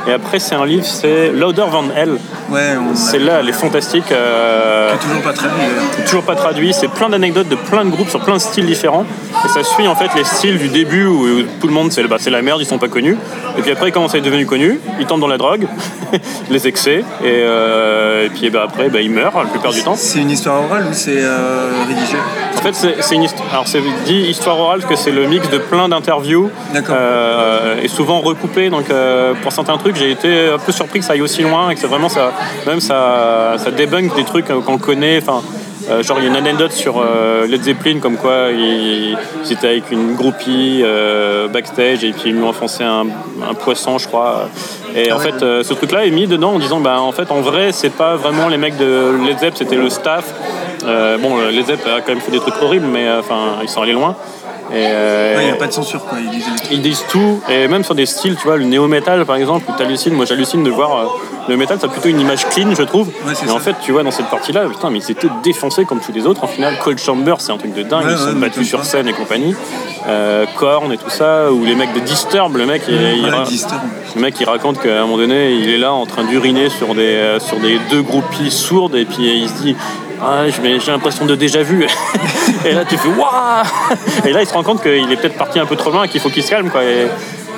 Et 0.08 0.12
après, 0.12 0.40
c'est 0.40 0.56
un 0.56 0.66
livre, 0.66 0.84
c'est 0.84 1.30
Louder 1.30 1.64
Than 1.70 1.84
Hell. 1.96 2.18
Ouais, 2.50 2.76
Celle-là, 2.94 3.38
elle 3.40 3.48
est 3.48 3.52
fantastique. 3.52 4.10
euh, 4.10 4.90
qui 4.90 4.94
est 4.96 5.08
toujours 5.08 5.22
pas 5.22 5.32
bien. 5.32 5.42
d'ailleurs. 5.42 6.04
toujours 6.06 6.22
pas 6.24 6.34
traduit. 6.34 6.72
C'est 6.74 6.88
plein 6.88 7.08
d'anecdotes 7.08 7.48
de 7.48 7.54
plein 7.54 7.84
de 7.84 7.90
groupes 7.90 8.08
sur 8.08 8.18
plein 8.20 8.34
de 8.34 8.40
styles 8.40 8.66
différents. 8.66 9.04
Et 9.44 9.48
ça 9.48 9.62
suit 9.62 9.86
en 9.86 9.94
fait 9.94 10.10
les 10.16 10.24
styles 10.24 10.58
du 10.58 10.68
début 10.68 11.06
où, 11.06 11.22
où 11.24 11.42
tout 11.60 11.68
le 11.68 11.72
monde 11.72 11.92
c'est 11.92 12.02
bah, 12.02 12.16
c'est 12.18 12.30
la 12.30 12.42
merde, 12.42 12.60
ils 12.60 12.66
sont 12.66 12.78
pas 12.78 12.88
connus. 12.88 13.16
Et 13.56 13.62
puis 13.62 13.70
après, 13.70 13.88
ils 13.88 13.92
commencent 13.92 14.14
à 14.14 14.18
être 14.18 14.24
devenus 14.24 14.46
connus, 14.46 14.80
ils 14.98 15.06
tombent 15.06 15.20
dans 15.20 15.28
la 15.28 15.38
drogue, 15.38 15.68
les 16.50 16.66
excès. 16.66 17.04
Et, 17.22 17.24
euh, 17.24 18.26
et 18.26 18.28
puis 18.30 18.50
bah, 18.50 18.62
après, 18.64 18.88
bah, 18.88 19.00
ils 19.00 19.10
meurent 19.10 19.38
la 19.40 19.48
plupart 19.48 19.72
du 19.72 19.82
temps. 19.84 19.94
C'est 19.96 20.18
une 20.18 20.30
histoire 20.30 20.64
orale 20.64 20.86
ou 20.90 20.92
c'est 20.94 21.18
euh, 21.22 21.70
rédigé? 21.86 22.16
En 22.58 22.60
fait, 22.60 22.74
c'est 22.74 22.96
c'est 23.02 23.14
une 23.14 23.22
histoire. 23.22 23.48
Alors, 23.52 23.68
c'est 23.68 23.80
dit 24.04 24.14
histoire 24.28 24.58
parce 24.70 24.84
que 24.84 24.96
c'est 24.96 25.10
le 25.10 25.26
mix 25.26 25.48
de 25.50 25.58
plein 25.58 25.88
d'interviews 25.88 26.50
euh, 26.90 27.76
et 27.82 27.88
souvent 27.88 28.20
recoupées. 28.20 28.70
Donc, 28.70 28.90
euh, 28.90 29.34
pour 29.42 29.52
certains 29.52 29.76
trucs, 29.78 29.96
j'ai 29.96 30.10
été 30.10 30.48
un 30.48 30.58
peu 30.58 30.72
surpris 30.72 31.00
que 31.00 31.04
ça 31.04 31.12
aille 31.14 31.22
aussi 31.22 31.42
loin 31.42 31.70
et 31.70 31.74
que 31.74 31.80
c'est 31.80 31.86
vraiment 31.86 32.08
ça, 32.08 32.32
même 32.66 32.80
ça, 32.80 33.54
ça 33.58 33.70
débunk 33.70 34.14
des 34.14 34.24
trucs 34.24 34.50
euh, 34.50 34.60
qu'on 34.60 34.78
connaît. 34.78 35.18
Enfin. 35.18 35.42
euh, 35.90 36.02
genre 36.04 36.18
il 36.20 36.24
y 36.24 36.26
a 36.26 36.30
une 36.30 36.36
anecdote 36.36 36.70
sur 36.70 36.94
euh, 37.00 37.44
Led 37.48 37.62
Zeppelin 37.64 37.98
comme 37.98 38.16
quoi 38.16 38.50
ils, 38.52 39.16
étaient 39.50 39.66
avec 39.66 39.90
une 39.90 40.14
groupie 40.14 40.80
euh, 40.84 41.48
backstage 41.48 42.04
et 42.04 42.12
puis 42.12 42.30
ils 42.30 42.36
lui 42.36 42.42
ont 42.44 42.50
enfoncé 42.50 42.84
un, 42.84 43.06
un 43.50 43.54
poisson 43.54 43.98
je 43.98 44.06
crois 44.06 44.48
et 44.94 45.10
en 45.10 45.16
Ah 45.16 45.18
ouais. 45.18 45.32
fait 45.32 45.40
ce 45.40 45.74
truc 45.74 45.90
là 45.90 46.06
est 46.06 46.10
mis 46.12 46.28
dedans 46.28 46.52
en 46.52 46.60
disant 46.60 46.78
bah 46.78 47.00
en 47.00 47.10
fait 47.10 47.32
en 47.32 47.40
vrai 47.40 47.72
c'est 47.72 47.90
pas 47.90 48.14
vraiment 48.14 48.46
les 48.48 48.58
mecs 48.58 48.76
de 48.76 49.10
Led 49.26 49.40
Zepp 49.40 49.54
c'était 49.56 49.74
le 49.74 49.90
staff 49.90 50.32
bon, 51.20 51.38
Led 51.50 51.66
Zepp 51.66 51.80
a 51.86 52.00
quand 52.00 52.12
même 52.12 52.20
fait 52.20 52.32
des 52.32 52.40
trucs 52.40 52.60
horribles, 52.60 52.86
mais 52.86 53.06
enfin, 53.18 53.58
ils 53.62 53.68
sont 53.68 53.82
allés 53.82 53.92
loin. 53.92 54.16
Et, 54.72 54.86
euh, 54.86 55.36
Il 55.40 55.44
n'y 55.46 55.50
a 55.50 55.56
pas 55.56 55.66
de 55.66 55.72
censure 55.72 56.04
quoi. 56.04 56.18
Ils 56.70 56.80
disent 56.80 57.04
ils 57.04 57.10
tout, 57.10 57.40
et 57.48 57.68
même 57.68 57.84
sur 57.84 57.94
des 57.94 58.06
styles, 58.06 58.36
tu 58.36 58.44
vois, 58.44 58.56
le 58.56 58.64
néo-metal 58.64 59.24
par 59.26 59.36
exemple, 59.36 59.66
où 59.68 59.76
t'hallucines, 59.76 60.14
moi 60.14 60.24
j'hallucine 60.24 60.64
de 60.64 60.70
voir 60.70 60.96
euh, 60.96 61.06
le 61.48 61.56
métal, 61.56 61.78
ça 61.80 61.86
a 61.86 61.90
plutôt 61.90 62.08
une 62.08 62.20
image 62.20 62.46
clean, 62.48 62.74
je 62.74 62.82
trouve. 62.82 63.08
Ouais, 63.26 63.32
mais 63.44 63.50
en 63.50 63.58
fait, 63.58 63.74
tu 63.82 63.92
vois, 63.92 64.02
dans 64.02 64.10
cette 64.10 64.30
partie-là, 64.30 64.66
putain, 64.68 64.90
mais 64.90 64.98
ils 64.98 65.10
étaient 65.10 65.28
défoncés 65.42 65.84
comme 65.84 66.00
tous 66.00 66.12
les 66.12 66.26
autres. 66.26 66.42
En 66.44 66.46
final, 66.46 66.78
Cold 66.82 66.98
Chamber, 66.98 67.34
c'est 67.38 67.52
un 67.52 67.58
truc 67.58 67.74
de 67.74 67.82
dingue, 67.82 68.06
Ouais, 68.06 68.12
ils 68.12 68.18
sont 68.18 68.26
ouais, 68.28 68.34
battus 68.34 68.68
sur 68.68 68.84
scène 68.84 69.08
et 69.08 69.12
compagnie. 69.12 69.54
Euh, 70.08 70.46
Korn 70.56 70.92
et 70.92 70.98
tout 70.98 71.10
ça, 71.10 71.52
ou 71.52 71.64
les 71.64 71.74
mecs 71.74 71.92
de 71.92 72.00
Disturb, 72.00 72.56
le 72.56 72.66
mec, 72.66 72.82
il, 72.88 72.94
Ouais, 72.94 73.30
le 74.16 74.20
mec 74.20 74.34
il 74.40 74.44
raconte 74.46 74.80
qu'à 74.80 74.98
un 74.98 75.02
moment 75.02 75.16
donné 75.16 75.52
il 75.52 75.70
est 75.70 75.78
là 75.78 75.92
en 75.92 76.06
train 76.06 76.24
d'uriner 76.24 76.68
sur 76.68 76.94
des, 76.94 77.02
euh, 77.02 77.38
sur 77.38 77.58
des 77.58 77.78
deux 77.90 78.02
groupies 78.02 78.50
sourdes 78.50 78.96
et 78.96 79.04
puis 79.04 79.42
il 79.42 79.48
se 79.48 79.62
dit 79.62 79.76
ah, 80.20 80.44
j'ai 80.48 80.92
l'impression 80.92 81.24
de 81.24 81.34
déjà 81.34 81.62
vu 81.62 81.86
et 82.64 82.72
là 82.72 82.84
tu 82.84 82.96
fais 82.96 83.08
waouh 83.08 83.64
et 84.24 84.32
là 84.32 84.42
il 84.42 84.46
se 84.46 84.52
rend 84.52 84.62
compte 84.62 84.82
qu'il 84.82 85.10
est 85.10 85.16
peut-être 85.16 85.36
parti 85.36 85.58
un 85.58 85.66
peu 85.66 85.76
trop 85.76 85.90
loin 85.90 86.04
et 86.04 86.08
qu'il 86.08 86.20
faut 86.20 86.30
qu'il 86.30 86.42
se 86.42 86.50
calme 86.50 86.70
quoi 86.70 86.84
et 86.84 87.08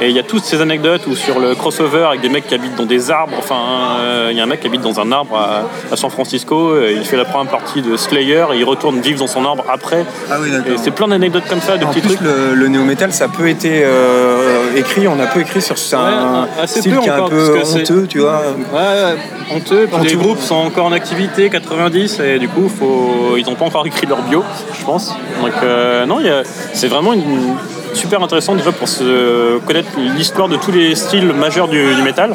et 0.01 0.09
il 0.09 0.14
y 0.14 0.18
a 0.18 0.22
toutes 0.22 0.45
ces 0.45 0.61
anecdotes 0.61 1.07
où 1.07 1.14
sur 1.14 1.38
le 1.38 1.55
crossover 1.55 2.05
avec 2.09 2.20
des 2.20 2.28
mecs 2.28 2.47
qui 2.47 2.55
habitent 2.55 2.74
dans 2.76 2.84
des 2.86 3.11
arbres, 3.11 3.34
enfin 3.38 3.57
euh, 4.01 4.28
il 4.30 4.36
y 4.36 4.40
a 4.40 4.42
un 4.45 4.47
mec 4.47 4.61
qui 4.61 4.66
habite 4.66 4.80
dans 4.82 4.99
un 5.01 5.11
arbre 5.12 5.36
à, 5.36 5.62
à 5.92 5.97
San 5.97 6.11
Francisco, 6.11 6.70
euh, 6.70 6.92
il 6.97 7.05
fait 7.05 7.16
la 7.16 7.24
première 7.24 7.51
partie 7.51 7.82
de 7.82 7.97
Slayer 7.97 8.47
et 8.55 8.59
il 8.59 8.64
retourne 8.64 9.01
vivre 9.01 9.18
dans 9.20 9.26
son 9.26 9.45
arbre 9.45 9.64
après. 9.72 10.05
Ah 10.30 10.36
oui, 10.40 10.51
d'accord. 10.51 10.72
Et 10.72 10.78
c'est 10.78 10.90
plein 10.90 11.09
d'anecdotes 11.09 11.45
comme 11.49 11.61
ça, 11.61 11.76
de 11.76 11.84
En 11.84 11.88
petits 11.88 12.01
plus, 12.01 12.16
trucs. 12.16 12.20
le, 12.22 12.55
le 12.55 12.68
néo-metal, 12.68 13.12
ça 13.12 13.24
a 13.24 13.28
peu 13.28 13.49
été 13.49 13.82
euh, 13.84 14.76
écrit, 14.76 15.07
on 15.09 15.18
a 15.20 15.26
peu 15.26 15.40
écrit 15.40 15.62
sur 15.62 15.78
c'est 15.78 15.97
un 15.97 16.42
Ouais, 16.45 16.49
assez 16.62 16.80
style 16.80 16.95
peu 16.95 17.01
qui 17.01 17.09
est 17.09 17.12
un 17.12 17.28
peu 17.28 17.55
parce 17.55 17.74
que 17.74 17.80
honteux, 17.80 18.07
tu 18.09 18.18
vois. 18.20 18.40
Ouais, 18.72 18.78
ouais, 18.80 19.55
honteux. 19.57 19.86
Puis 19.86 20.03
les 20.05 20.14
Honteux. 20.14 20.16
groupes 20.16 20.40
sont 20.40 20.55
encore 20.57 20.86
en 20.86 20.92
activité, 20.92 21.51
90, 21.51 22.20
et 22.20 22.38
du 22.38 22.49
coup, 22.49 22.68
faut... 22.68 23.36
ils 23.36 23.45
n'ont 23.47 23.55
pas 23.55 23.64
encore 23.66 23.86
écrit 23.86 24.07
leur 24.07 24.22
bio, 24.22 24.42
je 24.78 24.84
pense. 24.84 25.11
Donc, 25.42 25.53
euh, 25.62 26.07
non, 26.07 26.18
a- 26.18 26.42
c'est 26.72 26.88
vraiment 26.88 27.12
une... 27.12 27.55
super 27.95 28.22
intéressant 28.22 28.55
déjà 28.55 28.72
pour 28.72 28.88
se 28.88 29.59
connaître 29.61 29.90
l'histoire 30.16 30.49
de 30.49 30.57
tous 30.57 30.72
les 30.72 30.95
styles 30.95 31.32
majeurs 31.32 31.68
du, 31.68 31.82
métal, 32.05 32.34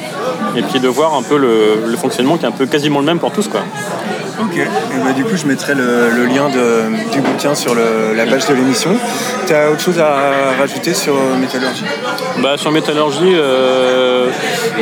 et 0.55 0.61
puis 0.61 0.79
de 0.79 0.87
voir 0.87 1.15
un 1.15 1.21
peu 1.21 1.37
le, 1.37 1.85
le 1.87 1.97
fonctionnement 1.97 2.37
qui 2.37 2.45
est 2.45 2.47
un 2.47 2.51
peu 2.51 2.65
quasiment 2.65 2.99
le 2.99 3.05
même 3.05 3.19
pour 3.19 3.31
tous. 3.31 3.47
Quoi. 3.47 3.61
Ok. 4.41 4.57
Et 4.57 5.03
bah, 5.03 5.13
du 5.13 5.23
coup, 5.23 5.35
je 5.35 5.45
mettrai 5.45 5.75
le, 5.75 6.25
lien 6.25 6.49
du 7.11 7.21
bouquin 7.21 7.55
sur 7.55 7.75
la 7.75 8.25
page 8.25 8.47
de 8.47 8.53
l'émission. 8.53 8.91
Tu 9.47 9.53
as 9.53 9.71
autre 9.71 9.81
chose 9.81 9.99
à 9.99 10.57
rajouter 10.59 10.93
sur 10.93 11.15
Métallurgie? 11.39 11.85
Bah, 12.41 12.55
sur 12.55 12.71
Métallurgie, 12.71 13.33
euh, 13.33 14.29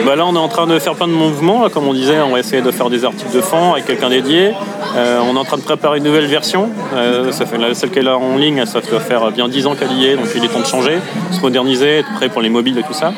bah, 0.06 0.16
là 0.16 0.26
on 0.26 0.36
est 0.36 0.40
en 0.40 0.48
train 0.48 0.68
de 0.68 0.78
faire 0.78 0.94
plein 0.94 1.08
de 1.08 1.14
mouvements, 1.14 1.70
comme 1.70 1.88
on 1.88 1.94
disait, 1.94 2.20
on 2.22 2.32
va 2.32 2.40
essayer 2.40 2.62
de 2.62 2.70
faire 2.72 2.90
des 2.90 3.04
articles 3.04 3.34
de 3.34 3.42
fond 3.42 3.74
avec 3.74 3.86
quelqu'un 3.86 4.10
dédié. 4.10 4.52
Euh, 4.96 5.20
on 5.24 5.36
est 5.36 5.40
en 5.40 5.44
train 5.44 5.58
de 5.58 5.64
préparer 5.64 5.98
une 5.98 6.04
nouvelle 6.04 6.28
version. 6.28 6.70
Euh, 6.96 7.32
ça 7.32 7.46
fait, 7.46 7.58
celle 7.74 7.98
est 7.98 8.02
là 8.02 8.18
en 8.18 8.38
ligne, 8.38 8.66
ça 8.66 8.82
doit 8.82 9.00
faire 9.00 9.32
bien 9.32 9.48
10 9.48 9.66
ans 9.68 9.76
qu'elle 9.76 9.94
y 9.94 10.06
est, 10.06 10.16
donc 10.16 10.28
il 10.36 10.44
est 10.44 10.48
temps 10.50 10.60
de 10.60 10.66
changer, 10.66 11.00
se 11.32 11.40
moderniser, 11.42 12.00
être 12.00 12.14
prêt 12.16 12.30
pour 12.30 12.42
les 12.42 12.50
mobiles 12.50 12.78
et 12.78 12.84
tout 12.84 12.94
ça. 12.94 13.14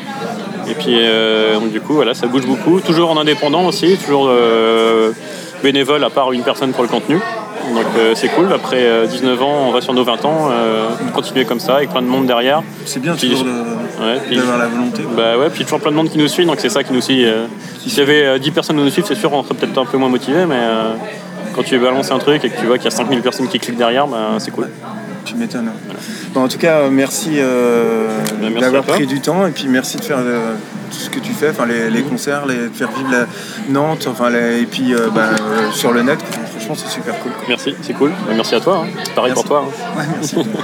Et 0.68 0.74
puis 0.74 0.96
du 1.72 1.80
coup 1.80 1.94
voilà, 1.94 2.14
ça 2.14 2.28
bouge 2.28 2.46
beaucoup, 2.46 2.80
toujours 2.80 3.10
en 3.10 3.18
indépendant 3.18 3.66
aussi, 3.66 3.98
toujours 3.98 4.30
euh, 5.60 5.62
bénévole 5.62 6.02
à 6.04 6.10
part 6.10 6.32
une 6.32 6.42
personne 6.42 6.72
pour 6.72 6.82
le 6.82 6.88
contenu. 6.88 7.16
Donc 7.74 7.84
euh, 7.98 8.12
c'est 8.16 8.28
cool, 8.28 8.52
après 8.52 8.78
euh, 8.80 9.06
19 9.06 9.42
ans, 9.42 9.66
on 9.68 9.70
va 9.70 9.80
sur 9.80 9.92
nos 9.94 10.02
20 10.02 10.24
ans, 10.24 10.48
euh, 10.50 10.88
continuer 11.14 11.44
comme 11.44 11.60
ça, 11.60 11.76
avec 11.76 11.90
plein 11.90 12.02
de 12.02 12.06
monde 12.08 12.26
derrière. 12.26 12.62
C'est 12.84 13.00
bien 13.00 13.14
Puis- 13.14 13.30
toujours 13.30 13.46
Ouais, 13.46 14.18
puis- 14.26 14.36
d'avoir 14.36 14.58
la 14.58 14.66
volonté. 14.66 15.02
quoi. 15.02 15.12
bah 15.16 15.38
ouais, 15.38 15.50
puis 15.50 15.64
toujours 15.64 15.78
plein 15.80 15.90
de 15.90 15.96
monde 15.96 16.08
qui 16.10 16.18
nous 16.18 16.26
suit, 16.26 16.46
donc 16.46 16.56
c'est 16.58 16.70
ça 16.70 16.82
qui 16.82 16.92
nous 16.92 17.02
suit. 17.02 17.24
euh. 17.26 17.44
S'il 17.86 17.98
y 17.98 18.00
avait 18.00 18.24
euh, 18.26 18.38
10 18.38 18.50
personnes 18.50 18.76
qui 18.76 18.82
nous 18.82 18.90
suivent, 18.90 19.04
c'est 19.06 19.14
sûr, 19.14 19.32
on 19.32 19.42
serait 19.44 19.54
peut-être 19.54 19.76
un 19.78 19.84
peu 19.84 19.98
moins 19.98 20.08
motivé, 20.08 20.46
mais 20.46 20.56
euh, 20.58 20.94
quand 21.54 21.62
tu 21.62 21.78
balances 21.78 22.10
un 22.10 22.18
truc 22.18 22.42
et 22.44 22.48
que 22.50 22.58
tu 22.58 22.66
vois 22.66 22.76
qu'il 22.78 22.86
y 22.86 22.88
a 22.88 22.96
5000 22.96 23.20
personnes 23.20 23.46
qui 23.48 23.58
cliquent 23.58 23.76
derrière, 23.76 24.06
bah, 24.06 24.18
c'est 24.38 24.50
cool. 24.50 24.68
Tu 25.26 25.34
m'étonnes. 25.34 25.70
Bon, 26.32 26.44
en 26.44 26.48
tout 26.48 26.58
cas, 26.58 26.78
euh, 26.78 26.88
merci, 26.90 27.32
euh, 27.36 28.08
Bah, 28.40 28.48
merci 28.50 28.60
d'avoir 28.60 28.84
pris 28.84 29.06
du 29.06 29.20
temps 29.20 29.46
et 29.46 29.50
puis 29.50 29.66
merci 29.68 29.98
de 29.98 30.02
faire 30.02 30.16
euh, 30.20 30.54
ce 30.90 31.10
que 31.10 31.18
tu 31.20 31.32
fais, 31.32 31.50
enfin 31.50 31.66
les, 31.66 31.90
les 31.90 32.02
concerts, 32.02 32.46
les, 32.46 32.68
faire 32.68 32.90
vivre 32.90 33.10
la 33.10 33.26
Nantes, 33.68 34.06
enfin 34.10 34.30
les- 34.30 34.60
et 34.62 34.66
puis 34.66 34.94
euh, 34.94 35.08
bah, 35.14 35.30
euh, 35.40 35.70
sur 35.72 35.92
le 35.92 36.02
net. 36.02 36.18
Franchement, 36.50 36.74
c'est 36.76 36.88
super 36.90 37.18
cool. 37.20 37.32
quoi. 37.32 37.44
Merci, 37.48 37.74
c'est 37.82 37.94
cool. 37.94 38.12
Merci 38.34 38.54
à 38.54 38.60
toi, 38.60 38.84
hein. 38.84 38.88
pareil 39.14 39.32
Merci. 39.34 39.34
pour 39.34 39.44
toi. 39.44 39.64
hein. 39.66 39.98
Ouais, 39.98 40.04
merci. 40.16 40.36